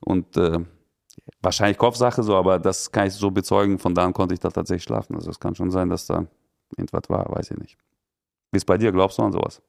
Und 0.00 0.36
äh, 0.36 0.58
wahrscheinlich 1.40 1.78
Kopfsache 1.78 2.22
so, 2.22 2.36
aber 2.36 2.58
das 2.58 2.90
kann 2.92 3.06
ich 3.08 3.14
so 3.14 3.30
bezeugen. 3.30 3.78
Von 3.78 3.94
da 3.94 4.04
an 4.04 4.12
konnte 4.12 4.34
ich 4.34 4.40
da 4.40 4.50
tatsächlich 4.50 4.84
schlafen. 4.84 5.14
Also 5.16 5.30
es 5.30 5.40
kann 5.40 5.54
schon 5.54 5.70
sein, 5.70 5.88
dass 5.88 6.06
da 6.06 6.26
irgendwas 6.76 7.08
war, 7.08 7.26
weiß 7.34 7.50
ich 7.52 7.58
nicht. 7.58 7.78
Wie 8.52 8.56
ist 8.58 8.66
bei 8.66 8.78
dir? 8.78 8.92
Glaubst 8.92 9.18
du 9.18 9.22
an 9.22 9.32
sowas? 9.32 9.62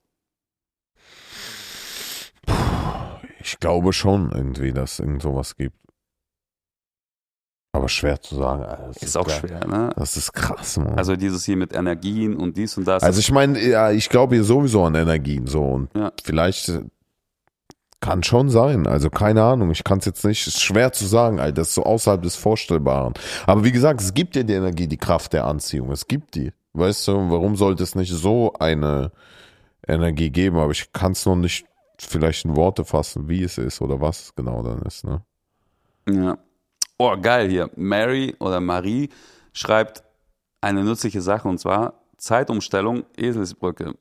Ich 3.39 3.59
glaube 3.59 3.93
schon 3.93 4.31
irgendwie, 4.31 4.73
dass 4.73 4.93
es 4.93 4.99
irgend 4.99 5.21
sowas 5.21 5.55
gibt. 5.55 5.75
Aber 7.73 7.89
schwer 7.89 8.19
zu 8.21 8.35
sagen. 8.35 8.63
Alter. 8.63 8.87
Das 8.87 8.97
Ist 9.03 9.17
auch 9.17 9.27
geil. 9.27 9.39
schwer, 9.39 9.67
ne? 9.67 9.91
Das 9.95 10.17
ist 10.17 10.33
krass, 10.33 10.77
Mann. 10.77 10.97
Also 10.97 11.15
dieses 11.15 11.45
hier 11.45 11.57
mit 11.57 11.73
Energien 11.73 12.35
und 12.35 12.57
dies 12.57 12.77
und 12.77 12.85
das. 12.87 13.03
Also 13.03 13.19
ich 13.19 13.31
meine, 13.31 13.59
ja, 13.61 13.91
ich 13.91 14.09
glaube 14.09 14.35
hier 14.35 14.43
sowieso 14.43 14.83
an 14.85 14.95
Energien 14.95 15.45
so 15.47 15.63
und 15.63 15.93
Ja. 15.95 16.11
vielleicht 16.23 16.69
äh, 16.69 16.83
kann 17.99 18.23
schon 18.23 18.49
sein. 18.49 18.87
Also 18.87 19.09
keine 19.09 19.43
Ahnung, 19.43 19.71
ich 19.71 19.83
kann 19.83 19.99
es 19.99 20.05
jetzt 20.05 20.23
nicht, 20.23 20.45
ist 20.47 20.61
schwer 20.61 20.91
zu 20.93 21.05
sagen, 21.05 21.39
Alter, 21.39 21.53
das 21.53 21.69
ist 21.69 21.75
so 21.75 21.83
außerhalb 21.83 22.21
des 22.21 22.35
Vorstellbaren. 22.35 23.13
Aber 23.45 23.63
wie 23.63 23.71
gesagt, 23.71 24.01
es 24.01 24.13
gibt 24.13 24.35
ja 24.35 24.43
die 24.43 24.53
Energie, 24.53 24.87
die 24.87 24.97
Kraft 24.97 25.33
der 25.33 25.45
Anziehung, 25.45 25.91
es 25.91 26.07
gibt 26.07 26.35
die. 26.35 26.51
Weißt 26.73 27.07
du, 27.07 27.31
warum 27.31 27.55
sollte 27.55 27.83
es 27.83 27.95
nicht 27.95 28.13
so 28.13 28.53
eine 28.59 29.11
Energie 29.87 30.29
geben? 30.29 30.57
Aber 30.57 30.71
ich 30.71 30.91
kann 30.93 31.13
es 31.13 31.25
noch 31.25 31.35
nicht 31.35 31.65
vielleicht 31.99 32.45
in 32.45 32.55
Worte 32.55 32.85
fassen, 32.85 33.27
wie 33.27 33.43
es 33.43 33.57
ist 33.57 33.81
oder 33.81 33.99
was 33.99 34.25
es 34.25 34.35
genau 34.35 34.61
dann 34.61 34.81
ist. 34.83 35.03
Ne? 35.03 35.23
Ja. 36.07 36.37
Oh, 36.99 37.15
geil 37.19 37.49
hier. 37.49 37.71
Mary 37.75 38.35
oder 38.39 38.59
Marie 38.59 39.09
schreibt 39.53 40.03
eine 40.61 40.83
nützliche 40.83 41.21
Sache 41.21 41.47
und 41.47 41.59
zwar 41.59 41.93
Zeitumstellung 42.17 43.05
Eselsbrücke. 43.15 43.93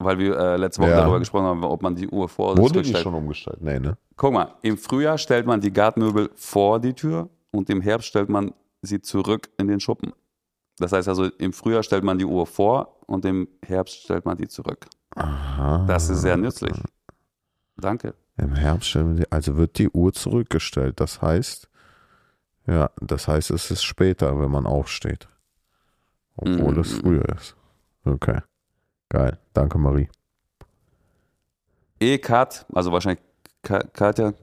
Weil 0.00 0.18
wir 0.18 0.36
äh, 0.38 0.56
letzte 0.56 0.82
Woche 0.82 0.90
Ja. 0.90 0.98
darüber 0.98 1.18
gesprochen 1.18 1.46
haben, 1.46 1.64
ob 1.64 1.82
man 1.82 1.96
die 1.96 2.08
Uhr 2.08 2.28
vor 2.28 2.52
oder 2.52 2.62
Wurde 2.62 2.82
die 2.82 2.94
schon 2.94 3.14
umgestellt? 3.14 3.60
Nee, 3.60 3.80
ne? 3.80 3.96
Guck 4.16 4.32
mal, 4.32 4.54
im 4.62 4.78
Frühjahr 4.78 5.18
stellt 5.18 5.46
man 5.46 5.60
die 5.60 5.72
Gartenmöbel 5.72 6.30
vor 6.34 6.78
die 6.78 6.94
Tür 6.94 7.28
und 7.50 7.68
im 7.68 7.80
Herbst 7.80 8.06
stellt 8.08 8.28
man 8.28 8.52
sie 8.82 9.00
zurück 9.00 9.48
in 9.58 9.66
den 9.66 9.80
Schuppen. 9.80 10.12
Das 10.78 10.92
heißt 10.92 11.08
also, 11.08 11.24
im 11.24 11.52
Frühjahr 11.52 11.82
stellt 11.82 12.04
man 12.04 12.16
die 12.18 12.24
Uhr 12.24 12.46
vor 12.46 13.00
und 13.06 13.24
im 13.24 13.48
Herbst 13.66 14.02
stellt 14.04 14.24
man 14.24 14.36
die 14.36 14.46
zurück. 14.46 14.86
Aha. 15.16 15.84
Das 15.88 16.08
ist 16.10 16.20
sehr 16.20 16.36
nützlich. 16.36 16.80
Danke. 17.76 18.14
Im 18.36 18.54
Herbst 18.54 18.88
stellen 18.90 19.16
wir 19.16 19.24
die, 19.24 19.32
also 19.32 19.56
wird 19.56 19.78
die 19.78 19.88
Uhr 19.90 20.12
zurückgestellt. 20.12 21.00
Das 21.00 21.20
heißt, 21.20 21.68
ja, 22.68 22.90
das 23.00 23.26
heißt, 23.26 23.50
es 23.50 23.72
ist 23.72 23.82
später, 23.82 24.38
wenn 24.38 24.50
man 24.52 24.64
aufsteht. 24.66 25.26
Obwohl 26.36 26.74
Mhm. 26.74 26.80
es 26.80 26.92
früher 26.92 27.24
ist. 27.30 27.56
Okay. 28.04 28.40
Geil. 29.09 29.37
Danke, 29.53 29.77
Marie. 29.77 30.09
E-Kat, 31.99 32.65
also 32.73 32.91
wahrscheinlich 32.91 33.21
Ka 33.61 33.79
Katja, 33.93 34.33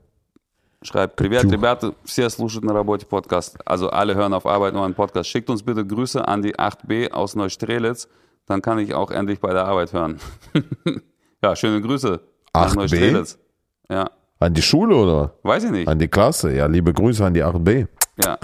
schreibt, 0.82 1.16
Привет, 1.16 1.42
Катюх. 1.42 1.52
ребята, 1.52 1.94
все 2.04 2.30
слушают 2.30 2.64
на 2.64 2.72
работе 2.72 3.04
Podcast. 3.06 3.58
Also 3.66 3.90
alle 3.90 4.14
hören 4.14 4.32
auf 4.32 4.46
Arbeit 4.46 4.72
nur 4.74 4.84
einen 4.84 4.94
Podcast. 4.94 5.28
Schickt 5.28 5.50
uns 5.50 5.62
bitte 5.62 5.86
Grüße 5.86 6.26
an 6.26 6.40
die 6.42 6.54
8b 6.56 7.10
aus 7.10 7.34
Neustrelitz, 7.36 8.08
dann 8.46 8.62
kann 8.62 8.78
ich 8.78 8.94
auch 8.94 9.10
endlich 9.10 9.40
bei 9.40 9.52
der 9.52 9.66
Arbeit 9.66 9.92
hören. 9.92 10.18
ja, 11.42 11.54
schöne 11.54 11.82
Grüße. 11.82 12.20
nach 12.54 12.72
8b? 12.72 12.76
Neustrelitz. 12.76 13.38
Ja, 13.90 14.10
An 14.38 14.54
die 14.54 14.62
Schule 14.62 14.94
oder? 14.96 15.34
weiß 15.42 15.64
ich 15.64 15.70
nicht. 15.72 15.88
An 15.88 15.98
die 15.98 16.08
Klasse? 16.08 16.54
Ja, 16.54 16.66
liebe 16.66 16.94
Grüße 16.94 17.24
an 17.26 17.34
die 17.34 17.44
8b. 17.44 17.88
Ja, 18.24 18.38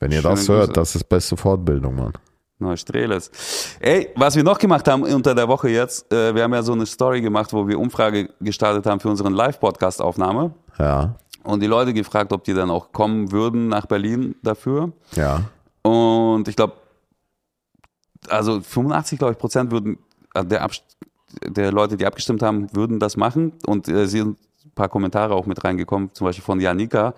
Wenn 0.00 0.12
ihr 0.12 0.22
Schöne 0.22 0.34
das 0.34 0.48
hört, 0.48 0.66
Grüße. 0.68 0.72
das 0.72 0.94
ist 0.96 1.04
beste 1.04 1.36
Fortbildung, 1.36 1.94
Mann. 1.96 2.12
Neustrelitz. 2.61 3.75
Ey, 3.79 4.09
was 4.15 4.35
wir 4.35 4.43
noch 4.43 4.57
gemacht 4.57 4.87
haben 4.87 5.03
unter 5.03 5.35
der 5.35 5.47
Woche 5.47 5.69
jetzt, 5.69 6.11
äh, 6.13 6.33
wir 6.33 6.43
haben 6.43 6.53
ja 6.53 6.63
so 6.63 6.73
eine 6.73 6.85
Story 6.85 7.21
gemacht, 7.21 7.51
wo 7.53 7.67
wir 7.67 7.79
Umfrage 7.79 8.29
gestartet 8.39 8.85
haben 8.85 8.99
für 8.99 9.09
unseren 9.09 9.33
Live-Podcast-Aufnahme. 9.33 10.53
Ja, 10.79 11.15
Und 11.43 11.61
die 11.61 11.67
Leute 11.67 11.93
gefragt, 11.93 12.31
ob 12.31 12.43
die 12.43 12.53
dann 12.53 12.69
auch 12.69 12.91
kommen 12.91 13.31
würden 13.31 13.67
nach 13.67 13.85
Berlin 13.85 14.35
dafür. 14.43 14.91
ja. 15.15 15.41
Und 15.83 16.47
ich 16.47 16.55
glaube, 16.55 16.73
also 18.29 18.61
85, 18.61 19.17
glaube 19.17 19.33
ich, 19.33 19.39
Prozent 19.39 19.71
würden, 19.71 19.97
äh, 20.35 20.45
der, 20.45 20.61
Abst 20.61 20.83
der 21.43 21.71
Leute, 21.71 21.97
die 21.97 22.05
abgestimmt 22.05 22.43
haben, 22.43 22.67
würden 22.75 22.99
das 22.99 23.17
machen. 23.17 23.53
Und 23.65 23.87
äh, 23.87 24.05
sind 24.05 24.37
ein 24.65 24.71
paar 24.75 24.89
Kommentare 24.89 25.33
auch 25.33 25.47
mit 25.47 25.63
reingekommen, 25.63 26.13
zum 26.13 26.25
Beispiel 26.25 26.43
von 26.43 26.59
Janika. 26.59 27.15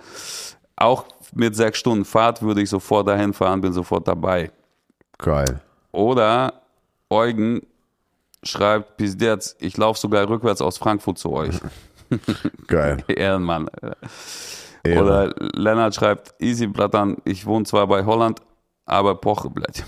Auch 0.78 1.06
mit 1.36 1.56
sechs 1.56 1.80
Stunden 1.80 2.06
Fahrt 2.06 2.42
würde 2.42 2.62
ich 2.62 2.70
sofort 2.70 3.08
dahin 3.08 3.34
fahren, 3.34 3.62
bin 3.62 3.74
sofort 3.74 4.08
dabei. 4.08 4.52
Geil. 5.18 5.62
Oder 5.92 6.62
Eugen 7.10 7.62
schreibt, 8.44 8.98
Pizdetz, 8.98 9.56
ich 9.60 9.78
laufe 9.78 10.00
sogar 10.00 10.28
rückwärts 10.28 10.62
aus 10.62 10.78
Frankfurt 10.78 11.18
zu 11.18 11.32
euch. 11.32 11.60
Geil. 12.68 13.04
Ehrenmann. 13.08 13.70
Ehre. 14.84 15.04
Oder 15.04 15.36
Lennart 15.54 15.96
schreibt, 15.96 16.36
easy, 16.40 16.68
Bratan, 16.68 17.18
ich 17.26 17.46
wohne 17.46 17.66
zwar 17.66 17.88
bei 17.88 18.06
Holland, 18.06 18.42
aber 18.86 19.16
Poche, 19.16 19.50
blöd. 19.50 19.84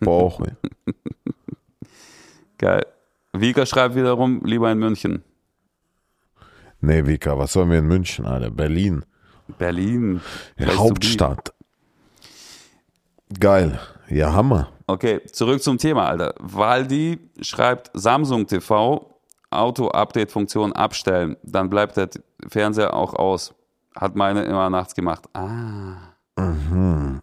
Bauch. 0.00 0.40
Geil. 2.58 2.86
Vika 3.32 3.66
schreibt 3.66 3.94
wiederum, 3.94 4.42
lieber 4.44 4.70
in 4.70 4.78
München. 4.78 5.24
Nee, 6.80 7.06
Vika, 7.06 7.38
was 7.38 7.52
sollen 7.52 7.70
wir 7.70 7.78
in 7.78 7.86
München, 7.86 8.26
Alter? 8.26 8.50
Berlin. 8.50 9.04
Berlin. 9.58 10.20
Hauptstadt. 10.60 11.52
Geil. 13.38 13.78
Ja, 14.08 14.32
Hammer. 14.32 14.68
Okay, 14.86 15.20
zurück 15.26 15.62
zum 15.62 15.78
Thema, 15.78 16.06
Alter. 16.06 16.34
Waldi 16.38 17.18
schreibt, 17.40 17.90
Samsung 17.94 18.46
TV, 18.46 19.10
Auto-Update-Funktion 19.50 20.72
abstellen. 20.72 21.36
Dann 21.42 21.70
bleibt 21.70 21.96
der 21.96 22.10
Fernseher 22.48 22.94
auch 22.94 23.14
aus. 23.14 23.54
Hat 23.96 24.16
meine 24.16 24.44
immer 24.44 24.68
nachts 24.70 24.94
gemacht. 24.94 25.24
Ah. 25.34 26.14
Mhm. 26.36 27.20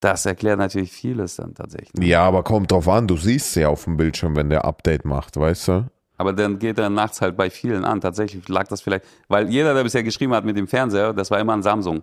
Das 0.00 0.26
erklärt 0.26 0.58
natürlich 0.58 0.92
vieles 0.92 1.36
dann 1.36 1.54
tatsächlich. 1.54 2.06
Ja, 2.06 2.22
aber 2.22 2.44
kommt 2.44 2.70
drauf 2.70 2.88
an, 2.88 3.08
du 3.08 3.16
siehst 3.16 3.56
ja 3.56 3.68
auf 3.68 3.84
dem 3.84 3.96
Bildschirm, 3.96 4.36
wenn 4.36 4.48
der 4.48 4.64
Update 4.64 5.04
macht, 5.04 5.36
weißt 5.36 5.68
du? 5.68 5.90
Aber 6.16 6.32
dann 6.32 6.58
geht 6.58 6.78
er 6.78 6.88
nachts 6.88 7.20
halt 7.20 7.36
bei 7.36 7.50
vielen 7.50 7.84
an. 7.84 8.00
Tatsächlich 8.00 8.48
lag 8.48 8.66
das 8.68 8.80
vielleicht, 8.80 9.04
weil 9.28 9.48
jeder, 9.50 9.74
der 9.74 9.84
bisher 9.84 10.02
geschrieben 10.02 10.34
hat 10.34 10.44
mit 10.44 10.56
dem 10.56 10.66
Fernseher, 10.66 11.12
das 11.12 11.30
war 11.30 11.38
immer 11.38 11.52
ein 11.52 11.62
Samsung. 11.62 12.02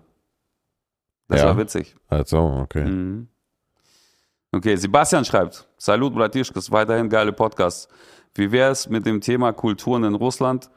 Das 1.28 1.42
Ja. 1.42 1.48
war 1.48 1.58
witzig. 1.58 1.96
Also, 2.08 2.38
okay. 2.40 2.86
Mhm. 2.86 3.28
Okay, 4.52 4.76
Sebastian 4.78 5.26
schreibt, 5.26 5.68
Salut, 5.78 6.14
Bratischkas, 6.14 6.72
weiterhin 6.72 7.10
geile 7.10 7.34
Podcasts. 7.34 7.88
Wie 8.36 8.52
wäre 8.52 8.72
es 8.72 8.88
mit 8.90 9.06
dem 9.06 9.20
Thema 9.22 9.52
Kulturen 9.54 10.04
in 10.04 10.16
Russland? 10.16 10.70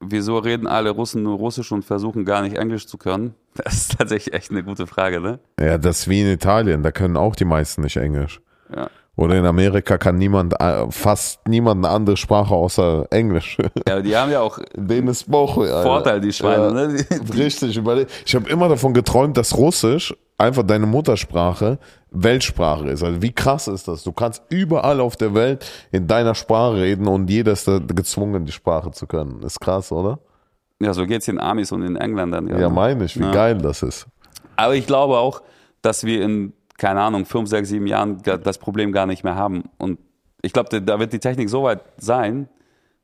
Wieso 0.00 0.38
reden 0.38 0.66
alle 0.66 0.90
Russen 0.90 1.24
nur 1.24 1.36
Russisch 1.38 1.72
und 1.72 1.84
versuchen 1.84 2.24
gar 2.24 2.42
nicht 2.42 2.56
Englisch 2.56 2.86
zu 2.86 2.98
können? 2.98 3.34
Das 3.64 3.74
ist 3.74 3.98
tatsächlich 3.98 4.32
echt 4.34 4.52
eine 4.52 4.62
gute 4.62 4.86
Frage, 4.86 5.20
ne? 5.20 5.40
Ja, 5.58 5.78
das 5.78 6.00
ist 6.00 6.08
wie 6.08 6.20
in 6.20 6.28
Italien, 6.28 6.84
da 6.84 6.92
können 6.92 7.16
auch 7.16 7.34
die 7.34 7.44
meisten 7.44 7.82
nicht 7.82 7.96
Englisch. 7.96 8.40
Ja. 8.74 8.88
Oder 9.18 9.34
in 9.36 9.44
Amerika 9.44 9.98
kann 9.98 10.16
niemand, 10.16 10.54
äh, 10.60 10.86
fast 10.90 11.46
niemand 11.48 11.84
eine 11.84 11.92
andere 11.92 12.16
Sprache 12.16 12.54
außer 12.54 13.08
Englisch. 13.10 13.58
Ja, 13.88 14.00
die 14.00 14.16
haben 14.16 14.30
ja 14.30 14.40
auch 14.40 14.58
Denen 14.74 15.08
ist 15.08 15.28
Bauch. 15.30 15.54
Vorteil, 15.56 16.20
die 16.20 16.32
Schweine, 16.32 16.66
Ja. 16.68 16.70
ne? 16.72 17.04
Richtig, 17.36 17.76
überleg. 17.76 18.06
Ich 18.24 18.34
habe 18.36 18.48
immer 18.48 18.68
davon 18.68 18.94
geträumt, 18.94 19.36
dass 19.36 19.56
Russisch 19.56 20.14
einfach 20.38 20.62
deine 20.62 20.86
Muttersprache 20.86 21.78
Weltsprache 22.12 22.88
ist. 22.90 23.02
Also 23.02 23.20
wie 23.20 23.32
krass 23.32 23.66
ist 23.68 23.88
das? 23.88 24.04
Du 24.04 24.12
kannst 24.12 24.42
überall 24.50 25.00
auf 25.00 25.16
der 25.16 25.34
Welt 25.34 25.66
in 25.90 26.06
deiner 26.06 26.34
Sprache 26.36 26.76
reden 26.76 27.06
und 27.08 27.28
jeder 27.28 27.52
ist 27.52 27.66
da 27.66 27.78
gezwungen, 27.80 28.44
die 28.46 28.52
Sprache 28.52 28.92
zu 28.92 29.06
können. 29.08 29.42
Ist 29.42 29.60
krass, 29.60 29.90
oder? 29.90 30.20
Ja, 30.80 30.94
so 30.94 31.04
geht's 31.06 31.26
den 31.26 31.40
Amis 31.40 31.72
und 31.72 31.80
den 31.80 31.96
Engländern. 31.96 32.46
Ja, 32.56 32.68
meine 32.68 33.04
ich, 33.04 33.18
wie 33.18 33.24
Ja. 33.24 33.32
geil 33.32 33.58
das 33.58 33.82
ist. 33.82 34.06
Aber 34.54 34.74
ich 34.76 34.86
glaube 34.86 35.18
auch, 35.18 35.42
dass 35.82 36.04
wir 36.04 36.22
in, 36.24 36.52
keine 36.78 37.02
Ahnung, 37.02 37.26
fünf, 37.26 37.48
sechs, 37.50 37.68
sieben 37.68 37.86
Jahren 37.86 38.22
das 38.22 38.56
Problem 38.58 38.92
gar 38.92 39.04
nicht 39.06 39.24
mehr 39.24 39.34
haben. 39.34 39.64
Und 39.76 39.98
ich 40.40 40.52
glaube, 40.52 40.80
da 40.80 40.98
wird 40.98 41.12
die 41.12 41.18
Technik 41.18 41.50
so 41.50 41.64
weit 41.64 41.80
sein, 41.98 42.48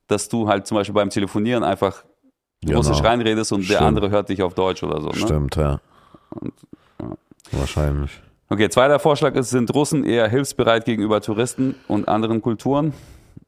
dass 0.07 0.29
du 0.29 0.49
halt 0.49 0.67
zum 0.67 0.77
Beispiel 0.77 0.95
beim 0.95 1.11
Telefonieren 1.11 1.63
einfach 1.63 2.05
Genau. 2.65 2.79
Russisch 2.79 3.03
reinredest 3.03 3.53
und 3.53 3.61
der 3.69 3.77
Stimmt. 3.77 3.83
andere 3.83 4.11
hört 4.11 4.29
dich 4.29 4.43
auf 4.43 4.55
Deutsch 4.55 4.83
oder 4.83 5.01
so. 5.01 5.09
Ne? 5.09 5.17
Stimmt, 5.17 5.57
ja. 5.57 5.81
Wahrscheinlich. 7.53 8.11
Okay, 8.49 8.69
zweiter 8.69 8.99
Vorschlag 8.99 9.35
ist, 9.35 9.51
sind 9.51 9.73
Russen 9.75 10.05
eher 10.05 10.29
hilfsbereit 10.29 10.85
gegenüber 10.85 11.21
Touristen 11.21 11.75
und 11.89 12.09
anderen 12.09 12.41
Kulturen? 12.41 12.95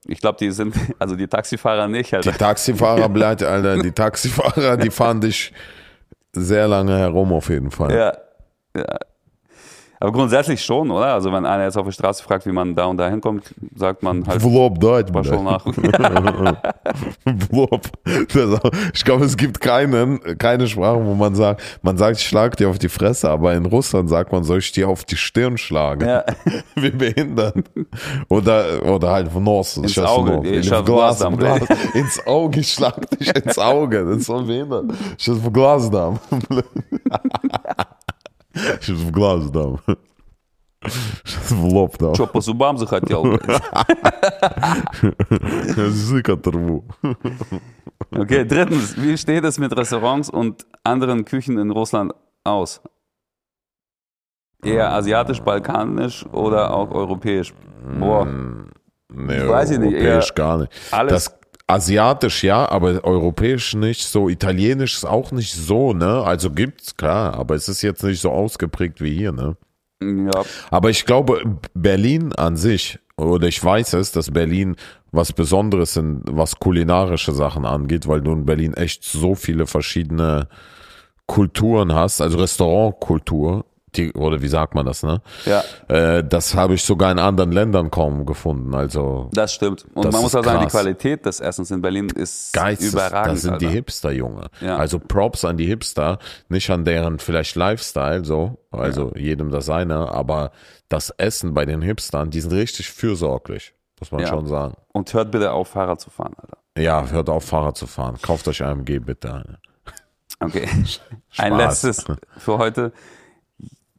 Ich 0.07 0.21
glaube, 0.21 0.39
die 0.39 0.51
sind, 0.51 0.75
also 0.99 1.17
die 1.17 1.27
Taxifahrer 1.27 1.89
nicht. 1.89 2.13
Die 2.13 2.17
Alter. 2.17 2.33
Taxifahrer 2.33 3.09
bleibt, 3.11 3.43
Alter, 3.43 3.79
die 3.79 3.93
Taxifahrer, 3.93 4.77
die 4.77 4.91
fahren 4.91 5.21
dich 5.21 5.53
sehr 6.33 6.69
lange 6.69 6.99
herum 6.99 7.33
auf 7.33 7.49
jeden 7.49 7.71
Fall. 7.71 7.93
Ja, 7.95 8.17
ja. 8.77 8.99
Aber 10.04 10.14
grundsätzlich 10.14 10.66
schon, 10.66 10.90
oder? 10.90 11.14
Also 11.14 11.32
wenn 11.32 11.46
einer 11.46 11.66
jetzt 11.66 11.78
auf 11.78 11.86
der 11.86 11.92
Straße 11.92 12.24
fragt, 12.24 12.48
wie 12.48 12.52
man 12.52 12.74
da 12.74 12.86
und 12.86 12.98
da 12.98 13.08
hinkommt, 13.08 13.54
sagt 13.76 14.02
man 14.02 14.26
halt 14.26 14.42
Vlob 14.42 14.80
Deutsch, 14.80 15.12
mal 15.14 15.24
schon 15.24 15.44
nach. 15.44 15.64
Vlob. 17.48 17.82
Das- 18.34 18.60
Ich 18.96 19.06
glaube, 19.06 19.26
es 19.26 19.38
gibt 19.38 19.62
keinen, 19.62 20.20
keine 20.40 20.68
Sprache, 20.68 21.06
wo 21.06 21.14
man 21.14 21.36
sagt, 21.36 21.62
man 21.84 21.98
sagt, 21.98 22.18
ich 22.18 22.26
schlag 22.28 22.58
dir 22.58 22.70
auf 22.70 22.80
die 22.80 22.90
Fresse, 22.90 23.30
aber 23.30 23.54
in 23.54 23.68
Russland 23.68 24.10
sagt 24.10 24.32
man, 24.32 24.44
soll 24.44 24.58
ich 24.58 24.72
dir 24.72 24.90
auf 24.90 25.04
die 25.04 25.18
Stirn 25.18 25.60
schlagen? 25.60 26.08
ja. 26.08 26.24
Wie 26.76 26.90
behindert. 26.90 27.58
Oder, 28.28 28.84
oder 28.84 29.12
halt 29.12 29.32
в 29.32 29.40
нос. 29.40 29.78
Ins 29.78 29.92
Сейчас 29.94 30.10
Auge. 30.10 30.32
нос. 30.32 30.46
Ich 30.46 30.52
Или 30.52 30.64
schaff 30.64 30.82
в 30.82 30.86
глаз, 30.86 31.20
Glas 31.20 31.32
в 31.32 31.38
глаз. 31.38 31.62
Ins 31.94 32.26
Auge, 32.26 32.60
ich 32.62 32.74
schlag 32.74 33.08
dich 33.20 33.36
ins 33.36 33.60
Auge. 33.60 34.04
Das 34.04 34.18
ist 34.18 34.26
so 34.26 34.42
behindert. 34.44 34.86
Сейчас 35.18 35.38
в 35.38 35.52
глаз 35.52 35.92
дам. 35.92 36.20
Сейчас 38.56 38.98
в 38.98 39.12
глаз 39.12 39.50
дам. 39.50 39.80
Сейчас 40.86 41.52
в 41.52 41.66
лоб 41.66 41.98
дам. 41.98 42.16
Что, 42.16 42.28
по 42.28 42.42
зубам 42.42 42.78
захотел? 42.78 43.24
блядь? 43.24 43.62
Язык 45.78 46.30
оторву. 46.30 46.84
Okay, 48.12 48.44
drittens, 48.46 48.98
wie 48.98 49.18
steht 49.18 49.44
es 49.46 49.58
mit 49.60 49.76
Restaurants 49.78 50.30
und 50.30 50.66
anderen 50.84 51.24
Küchen 51.24 51.58
in 51.58 51.72
Russland 51.72 52.14
aus? 52.44 52.82
Eher 54.64 54.92
asiatisch, 54.94 55.40
balkanisch 55.42 56.26
oder 56.34 56.74
auch 56.74 56.92
europäisch? 56.92 57.54
Boah, 58.00 58.28
Nee, 59.14 59.48
Weiß 59.48 59.72
ich 59.72 59.80
nicht, 59.80 59.94
europäisch 59.94 60.28
eher 60.30 60.34
gar 60.36 60.58
nicht. 60.60 60.72
alles. 60.92 61.12
Das 61.14 61.35
asiatisch 61.67 62.45
ja, 62.45 62.69
aber 62.69 63.05
europäisch 63.05 63.75
nicht 63.75 64.07
so. 64.07 64.29
Italienisch 64.29 64.95
ist 64.95 65.05
auch 65.05 65.33
nicht 65.33 65.53
so, 65.53 65.93
ne? 65.93 66.23
Also 66.23 66.51
gibt's, 66.51 66.97
klar, 66.97 67.35
aber 67.35 67.55
es 67.55 67.69
ist 67.69 67.83
jetzt 67.83 68.03
nicht 68.03 68.21
so 68.21 68.31
ausgeprägt 68.31 69.01
wie 69.01 69.17
hier, 69.17 69.33
ne? 69.33 69.57
ja, 70.03 70.43
Aber 70.71 70.91
ich 70.91 71.05
glaube, 71.07 71.59
Berlin 71.75 72.33
an 72.35 72.57
sich, 72.57 72.99
oder 73.17 73.49
ich 73.49 73.63
weiß 73.63 73.95
es, 73.95 74.13
dass 74.13 74.31
Berlin 74.31 74.77
was 75.11 75.33
Besonderes 75.33 75.97
in, 75.97 76.21
was 76.27 76.59
kulinarische 76.59 77.33
Sachen 77.33 77.65
angeht, 77.65 78.07
weil 78.07 78.21
du 78.21 78.33
in 78.33 78.45
Berlin 78.45 78.75
echt 78.75 79.05
so 79.05 79.35
viele 79.35 79.67
verschiedene 79.67 80.49
Kulturen 81.27 81.95
hast, 81.95 82.21
also 82.21 82.39
Restaurantkultur, 82.39 83.65
die, 83.95 84.13
oder 84.13 84.43
wie 84.43 84.49
sagt 84.49 84.75
man 84.75 84.85
das, 84.85 85.03
ne? 85.03 85.23
ja, 85.47 85.63
Äh, 85.89 86.23
das 86.25 86.55
habe 86.55 86.75
ich 86.75 86.83
sogar 86.83 87.11
in 87.13 87.19
anderen 87.19 87.53
Ländern 87.53 87.91
kaum 87.91 88.27
gefunden. 88.27 88.75
Also 88.75 89.31
das 89.33 89.55
stimmt. 89.55 89.87
Und 89.95 90.05
Das 90.05 90.13
man 90.13 90.23
muss 90.23 90.35
auch 90.35 90.45
sagen, 90.45 90.59
die 90.59 90.65
krass. 90.65 90.73
Qualität 90.73 91.25
des 91.25 91.41
Essens 91.41 91.71
in 91.71 91.81
Berlin 91.81 92.09
ist 92.11 92.53
Geistes, 92.53 92.93
überragend. 92.93 93.35
das 93.37 93.43
sind 93.43 93.61
die 93.63 93.67
Alter. 93.67 93.75
Hipster, 93.77 94.13
Junge. 94.13 94.49
Ja. 94.61 94.77
Also 94.77 94.99
Props 94.99 95.45
an 95.45 95.57
die 95.57 95.67
Hipster, 95.67 96.19
nicht 96.49 96.69
an 96.71 96.85
deren 96.85 97.19
vielleicht 97.21 97.55
Lifestyle, 97.57 98.25
so, 98.25 98.59
also 98.71 99.13
jedem 99.17 99.51
das 99.51 99.67
seine, 99.67 100.11
aber 100.13 100.51
das 100.89 101.11
Essen 101.11 101.55
bei 101.55 101.65
den 101.65 101.81
Hipstern, 101.81 102.31
die 102.31 102.41
sind 102.41 102.53
richtig 102.53 102.91
fürsorglich, 102.91 103.73
muss 104.01 104.13
man 104.13 104.21
Ja. 104.23 104.27
schon 104.29 104.47
sagen. 104.47 104.75
Und 104.93 105.15
hört 105.15 105.31
bitte 105.31 105.53
auf, 105.53 105.69
Fahrrad 105.69 106.01
zu 106.01 106.11
fahren, 106.11 106.35
Alter. 106.37 106.59
Ja, 106.77 107.07
hört 107.09 107.31
auf, 107.31 107.45
Fahrrad 107.45 107.77
zu 107.79 107.87
fahren. 107.87 108.17
Kauft 108.21 108.47
euch 108.49 108.63
AMG 108.63 108.99
bitte. 108.99 109.59
Okay. 110.41 110.69
Ein 111.39 111.57
letztes 111.57 112.05
für 112.37 112.59
heute. 112.59 112.93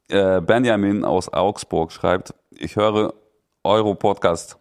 Äh, 0.08 0.40
Benjamin 0.40 1.04
aus 1.04 1.32
Augsburg 1.32 1.92
schreibt, 1.92 2.34
ich 2.50 2.76
höre 2.76 3.12
Euro-Podcast 3.62 4.58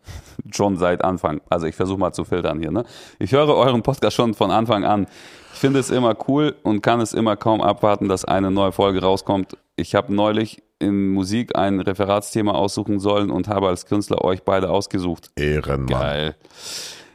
schon 0.51 0.77
seit 0.77 1.03
Anfang. 1.03 1.41
Also 1.49 1.67
ich 1.67 1.75
versuche 1.75 1.99
mal 1.99 2.11
zu 2.11 2.25
filtern 2.25 2.59
hier. 2.59 2.71
Ne? 2.71 2.83
Ich 3.19 3.31
höre 3.31 3.55
euren 3.55 3.81
Podcast 3.81 4.15
schon 4.15 4.33
von 4.33 4.51
Anfang 4.51 4.83
an. 4.83 5.07
Ich 5.53 5.59
finde 5.59 5.79
es 5.79 5.89
immer 5.89 6.15
cool 6.27 6.55
und 6.63 6.81
kann 6.81 6.99
es 6.99 7.13
immer 7.13 7.37
kaum 7.37 7.61
abwarten, 7.61 8.09
dass 8.09 8.25
eine 8.25 8.51
neue 8.51 8.71
Folge 8.73 9.01
rauskommt. 9.01 9.57
Ich 9.77 9.95
habe 9.95 10.13
neulich 10.13 10.61
in 10.79 11.09
Musik 11.09 11.57
ein 11.57 11.79
Referatsthema 11.79 12.51
aussuchen 12.51 12.99
sollen 12.99 13.31
und 13.31 13.47
habe 13.47 13.67
als 13.67 13.85
Künstler 13.85 14.23
euch 14.23 14.43
beide 14.43 14.69
ausgesucht. 14.69 15.31
Ehrenmann. 15.35 15.87
Geil. 15.87 16.35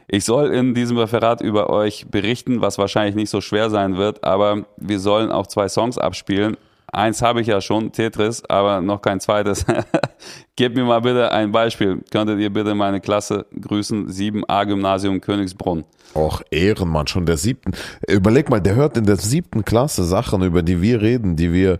Ich 0.07 0.25
soll 0.25 0.51
in 0.51 0.73
diesem 0.73 0.97
Referat 0.97 1.41
über 1.41 1.69
euch 1.69 2.07
berichten, 2.09 2.61
was 2.61 2.77
wahrscheinlich 2.77 3.15
nicht 3.15 3.29
so 3.29 3.41
schwer 3.41 3.69
sein 3.69 3.95
wird, 3.95 4.23
aber 4.23 4.65
wir 4.77 4.99
sollen 4.99 5.31
auch 5.31 5.47
zwei 5.47 5.69
Songs 5.69 5.97
abspielen. 5.97 6.57
Eins 6.93 7.21
habe 7.21 7.41
ich 7.41 7.47
ja 7.47 7.59
schon, 7.59 7.91
Tetris, 7.91 8.43
aber 8.47 8.79
noch 8.81 9.01
kein 9.01 9.19
zweites. 9.19 9.65
Gebt 10.55 10.75
mir 10.75 10.83
mal 10.83 11.01
bitte 11.01 11.31
ein 11.31 11.51
Beispiel. 11.51 12.01
Könntet 12.11 12.39
ihr 12.39 12.51
bitte 12.53 12.75
meine 12.75 13.01
Klasse 13.01 13.45
grüßen? 13.59 14.09
7a 14.09 14.65
Gymnasium 14.65 15.19
Königsbrunn. 15.19 15.85
Och, 16.15 16.41
Ehrenmann, 16.51 17.07
schon 17.07 17.25
der 17.25 17.37
siebten. 17.37 17.71
Überleg 18.07 18.49
mal, 18.49 18.59
der 18.61 18.75
hört 18.75 18.95
in 18.97 19.05
der 19.05 19.15
siebten 19.17 19.65
Klasse 19.65 20.03
Sachen, 20.03 20.43
über 20.43 20.61
die 20.61 20.81
wir 20.81 21.01
reden, 21.01 21.35
die 21.35 21.51
wir 21.51 21.79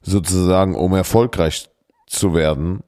sozusagen, 0.00 0.74
um 0.74 0.94
erfolgreich 0.94 1.68
zu 2.06 2.34
werden. 2.34 2.80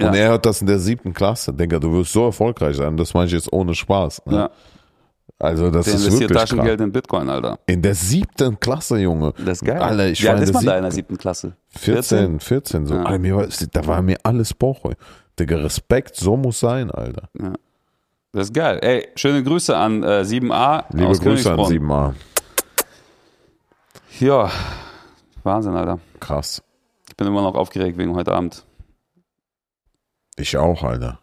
Und 0.00 0.08
Ja. 0.08 0.14
er 0.14 0.28
hört 0.30 0.44
das 0.46 0.60
in 0.60 0.66
der 0.66 0.78
siebten 0.78 1.14
Klasse. 1.14 1.54
Denke, 1.54 1.80
du 1.80 1.92
wirst 1.94 2.12
so 2.12 2.26
erfolgreich 2.26 2.76
sein. 2.76 2.96
Das 2.98 3.14
meine 3.14 3.26
ich 3.28 3.32
jetzt 3.32 3.50
ohne 3.52 3.74
Spaß. 3.74 4.26
Ne? 4.26 4.36
Ja, 4.36 4.50
Also, 5.38 5.70
das 5.70 5.84
der 5.84 5.94
ist 5.94 6.00
investiert 6.04 6.30
wirklich 6.30 6.42
Taschengeld 6.48 6.78
krass. 6.78 6.84
in 6.86 6.92
Bitcoin, 6.92 7.28
Alter. 7.28 7.58
In 7.66 7.82
der 7.82 7.94
siebten 7.94 8.58
Klasse, 8.58 8.98
Junge. 8.98 9.34
Das 9.44 9.58
ist 9.60 9.64
geil. 9.64 9.78
Alter, 9.82 10.06
ich 10.08 10.22
Wie 10.22 10.26
war 10.26 10.34
alt 10.34 10.40
in 10.40 10.46
der 10.46 10.54
man 10.54 10.64
da 10.64 10.76
in 10.76 10.82
der 10.82 10.92
siebten. 10.92 11.14
siebten 11.14 11.18
Klasse? 11.20 11.56
14, 11.76 12.40
14 12.40 12.86
so. 12.86 12.94
Ja. 12.94 13.02
Alter, 13.02 13.18
mir 13.18 13.36
war, 13.36 13.46
da 13.72 13.86
war 13.86 14.00
mir 14.02 14.16
alles 14.22 14.54
Boche. 14.54 14.96
Digga, 15.38 15.56
Respekt, 15.58 16.16
so 16.16 16.36
muss 16.38 16.60
sein, 16.60 16.90
Alter. 16.90 17.28
Das 18.32 18.44
ist 18.48 18.54
geil. 18.54 18.78
Ey, 18.82 19.08
schöne 19.16 19.42
Grüße 19.44 19.76
an 19.76 20.02
äh, 20.02 20.22
7a 20.22 20.84
Liebe 20.92 21.08
aus 21.08 21.20
Grüße 21.20 21.50
an 21.50 21.56
Königsbrunn. 21.56 21.90
7a. 21.90 22.14
Ja, 24.20 24.50
Wahnsinn, 25.42 25.74
Alter. 25.74 25.98
Krass. 26.20 26.62
Ich 27.10 27.16
bin 27.16 27.26
immer 27.26 27.42
noch 27.42 27.54
aufgeregt 27.54 27.98
wegen 27.98 28.14
heute 28.14 28.32
Abend. 28.32 28.64
Ich 30.36 30.56
auch, 30.56 30.82
Alter. 30.82 31.18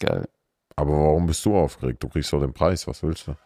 Geil. 0.00 0.26
Aber 0.80 0.92
warum 0.92 1.26
bist 1.26 1.44
du 1.44 1.54
aufgeregt? 1.54 2.02
Du 2.02 2.08
kriegst 2.08 2.32
doch 2.32 2.40
den 2.40 2.54
Preis, 2.54 2.86
was 2.86 3.02
willst 3.02 3.26
du? 3.26 3.36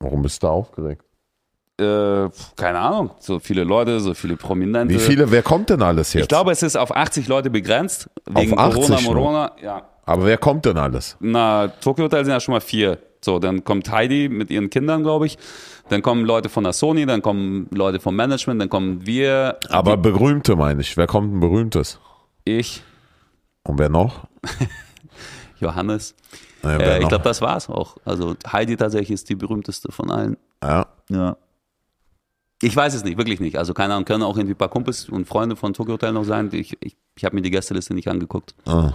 Warum 0.00 0.22
bist 0.22 0.42
du 0.42 0.48
aufgeregt? 0.48 1.04
Äh, 1.78 2.30
keine 2.56 2.78
Ahnung, 2.78 3.10
so 3.18 3.38
viele 3.38 3.62
Leute, 3.64 4.00
so 4.00 4.14
viele 4.14 4.36
Prominente. 4.36 4.94
Wie 4.94 4.98
viele, 4.98 5.30
wer 5.30 5.42
kommt 5.42 5.68
denn 5.68 5.82
alles 5.82 6.14
jetzt? 6.14 6.22
Ich 6.22 6.28
glaube, 6.28 6.52
es 6.52 6.62
ist 6.62 6.76
auf 6.76 6.96
80 6.96 7.28
Leute 7.28 7.50
begrenzt. 7.50 8.08
Wegen 8.26 8.58
80 8.58 8.74
Corona, 8.74 9.00
nur? 9.02 9.14
Morona. 9.14 9.52
Ja. 9.62 9.82
Aber 10.06 10.24
wer 10.24 10.38
kommt 10.38 10.64
denn 10.64 10.78
alles? 10.78 11.18
Na, 11.20 11.68
Tokyo 11.68 12.04
Hotel 12.04 12.24
sind 12.24 12.32
ja 12.32 12.40
schon 12.40 12.52
mal 12.54 12.60
vier. 12.60 12.98
So, 13.22 13.38
dann 13.38 13.62
kommt 13.62 13.90
Heidi 13.90 14.30
mit 14.30 14.50
ihren 14.50 14.70
Kindern, 14.70 15.02
glaube 15.02 15.26
ich. 15.26 15.36
Dann 15.90 16.00
kommen 16.00 16.24
Leute 16.24 16.48
von 16.48 16.64
der 16.64 16.72
Sony, 16.72 17.04
dann 17.04 17.20
kommen 17.20 17.68
Leute 17.72 18.00
vom 18.00 18.16
Management, 18.16 18.60
dann 18.62 18.70
kommen 18.70 19.04
wir. 19.06 19.58
Aber 19.68 19.98
berühmte 19.98 20.56
meine 20.56 20.80
ich. 20.80 20.96
Wer 20.96 21.06
kommt 21.06 21.34
ein 21.34 21.40
berühmtes? 21.40 21.98
Ich, 22.44 22.82
Und 23.64 23.78
wer 23.78 23.90
noch? 23.90 24.26
Johannes. 25.62 26.14
Wer 26.62 26.78
Äh, 26.80 27.02
ich 27.02 27.08
glaube, 27.08 27.24
das 27.24 27.40
war's 27.40 27.68
auch. 27.70 27.96
Also 28.04 28.34
Heidi 28.50 28.76
tatsächlich 28.76 29.10
ist 29.12 29.28
die 29.30 29.34
berühmteste 29.34 29.90
von 29.92 30.10
allen. 30.10 30.36
ja. 30.62 30.86
Ja. 31.08 31.36
Ich 32.64 32.76
weiß 32.76 32.94
es 32.94 33.02
nicht, 33.02 33.18
wirklich 33.18 33.40
nicht. 33.40 33.58
Also 33.58 33.74
keine 33.74 33.94
Ahnung, 33.94 34.04
können 34.04 34.22
auch 34.22 34.36
irgendwie 34.36 34.54
ein 34.54 34.56
paar 34.58 34.68
Kumpels 34.68 35.08
und 35.08 35.26
Freunde 35.26 35.56
von 35.56 35.74
Tokyo 35.74 35.94
Hotel 35.94 36.12
noch 36.12 36.22
sein. 36.22 36.48
Ich, 36.52 36.76
ich, 36.80 36.96
ich 37.16 37.24
habe 37.24 37.34
mir 37.34 37.42
die 37.42 37.50
Gästeliste 37.50 37.92
nicht 37.92 38.06
angeguckt. 38.06 38.54
Ah. 38.66 38.92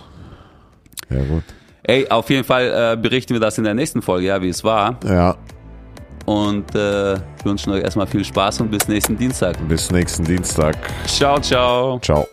Ja, 1.09 1.23
gut. 1.25 1.43
Ey, 1.83 2.07
auf 2.09 2.29
jeden 2.29 2.45
Fall 2.45 2.93
äh, 2.93 2.95
berichten 2.95 3.33
wir 3.33 3.41
das 3.41 3.57
in 3.57 3.65
der 3.65 3.73
nächsten 3.73 4.01
Folge, 4.01 4.27
ja, 4.27 4.41
wie 4.41 4.47
es 4.47 4.63
war. 4.63 4.97
Ja, 5.05 5.35
Und 6.25 6.73
äh, 6.75 7.17
wünschen 7.43 7.73
euch 7.73 7.83
erstmal 7.83 8.07
viel 8.07 8.23
Spaß 8.23 8.61
und 8.61 8.71
bis 8.71 8.87
nächsten 8.87 9.17
Dienstag. 9.17 9.57
bis 9.67 9.91
nächsten 9.91 10.23
Dienstag. 10.23 10.75
Ciao, 11.05 11.37
ciao. 11.41 11.99
Ciao. 11.99 12.25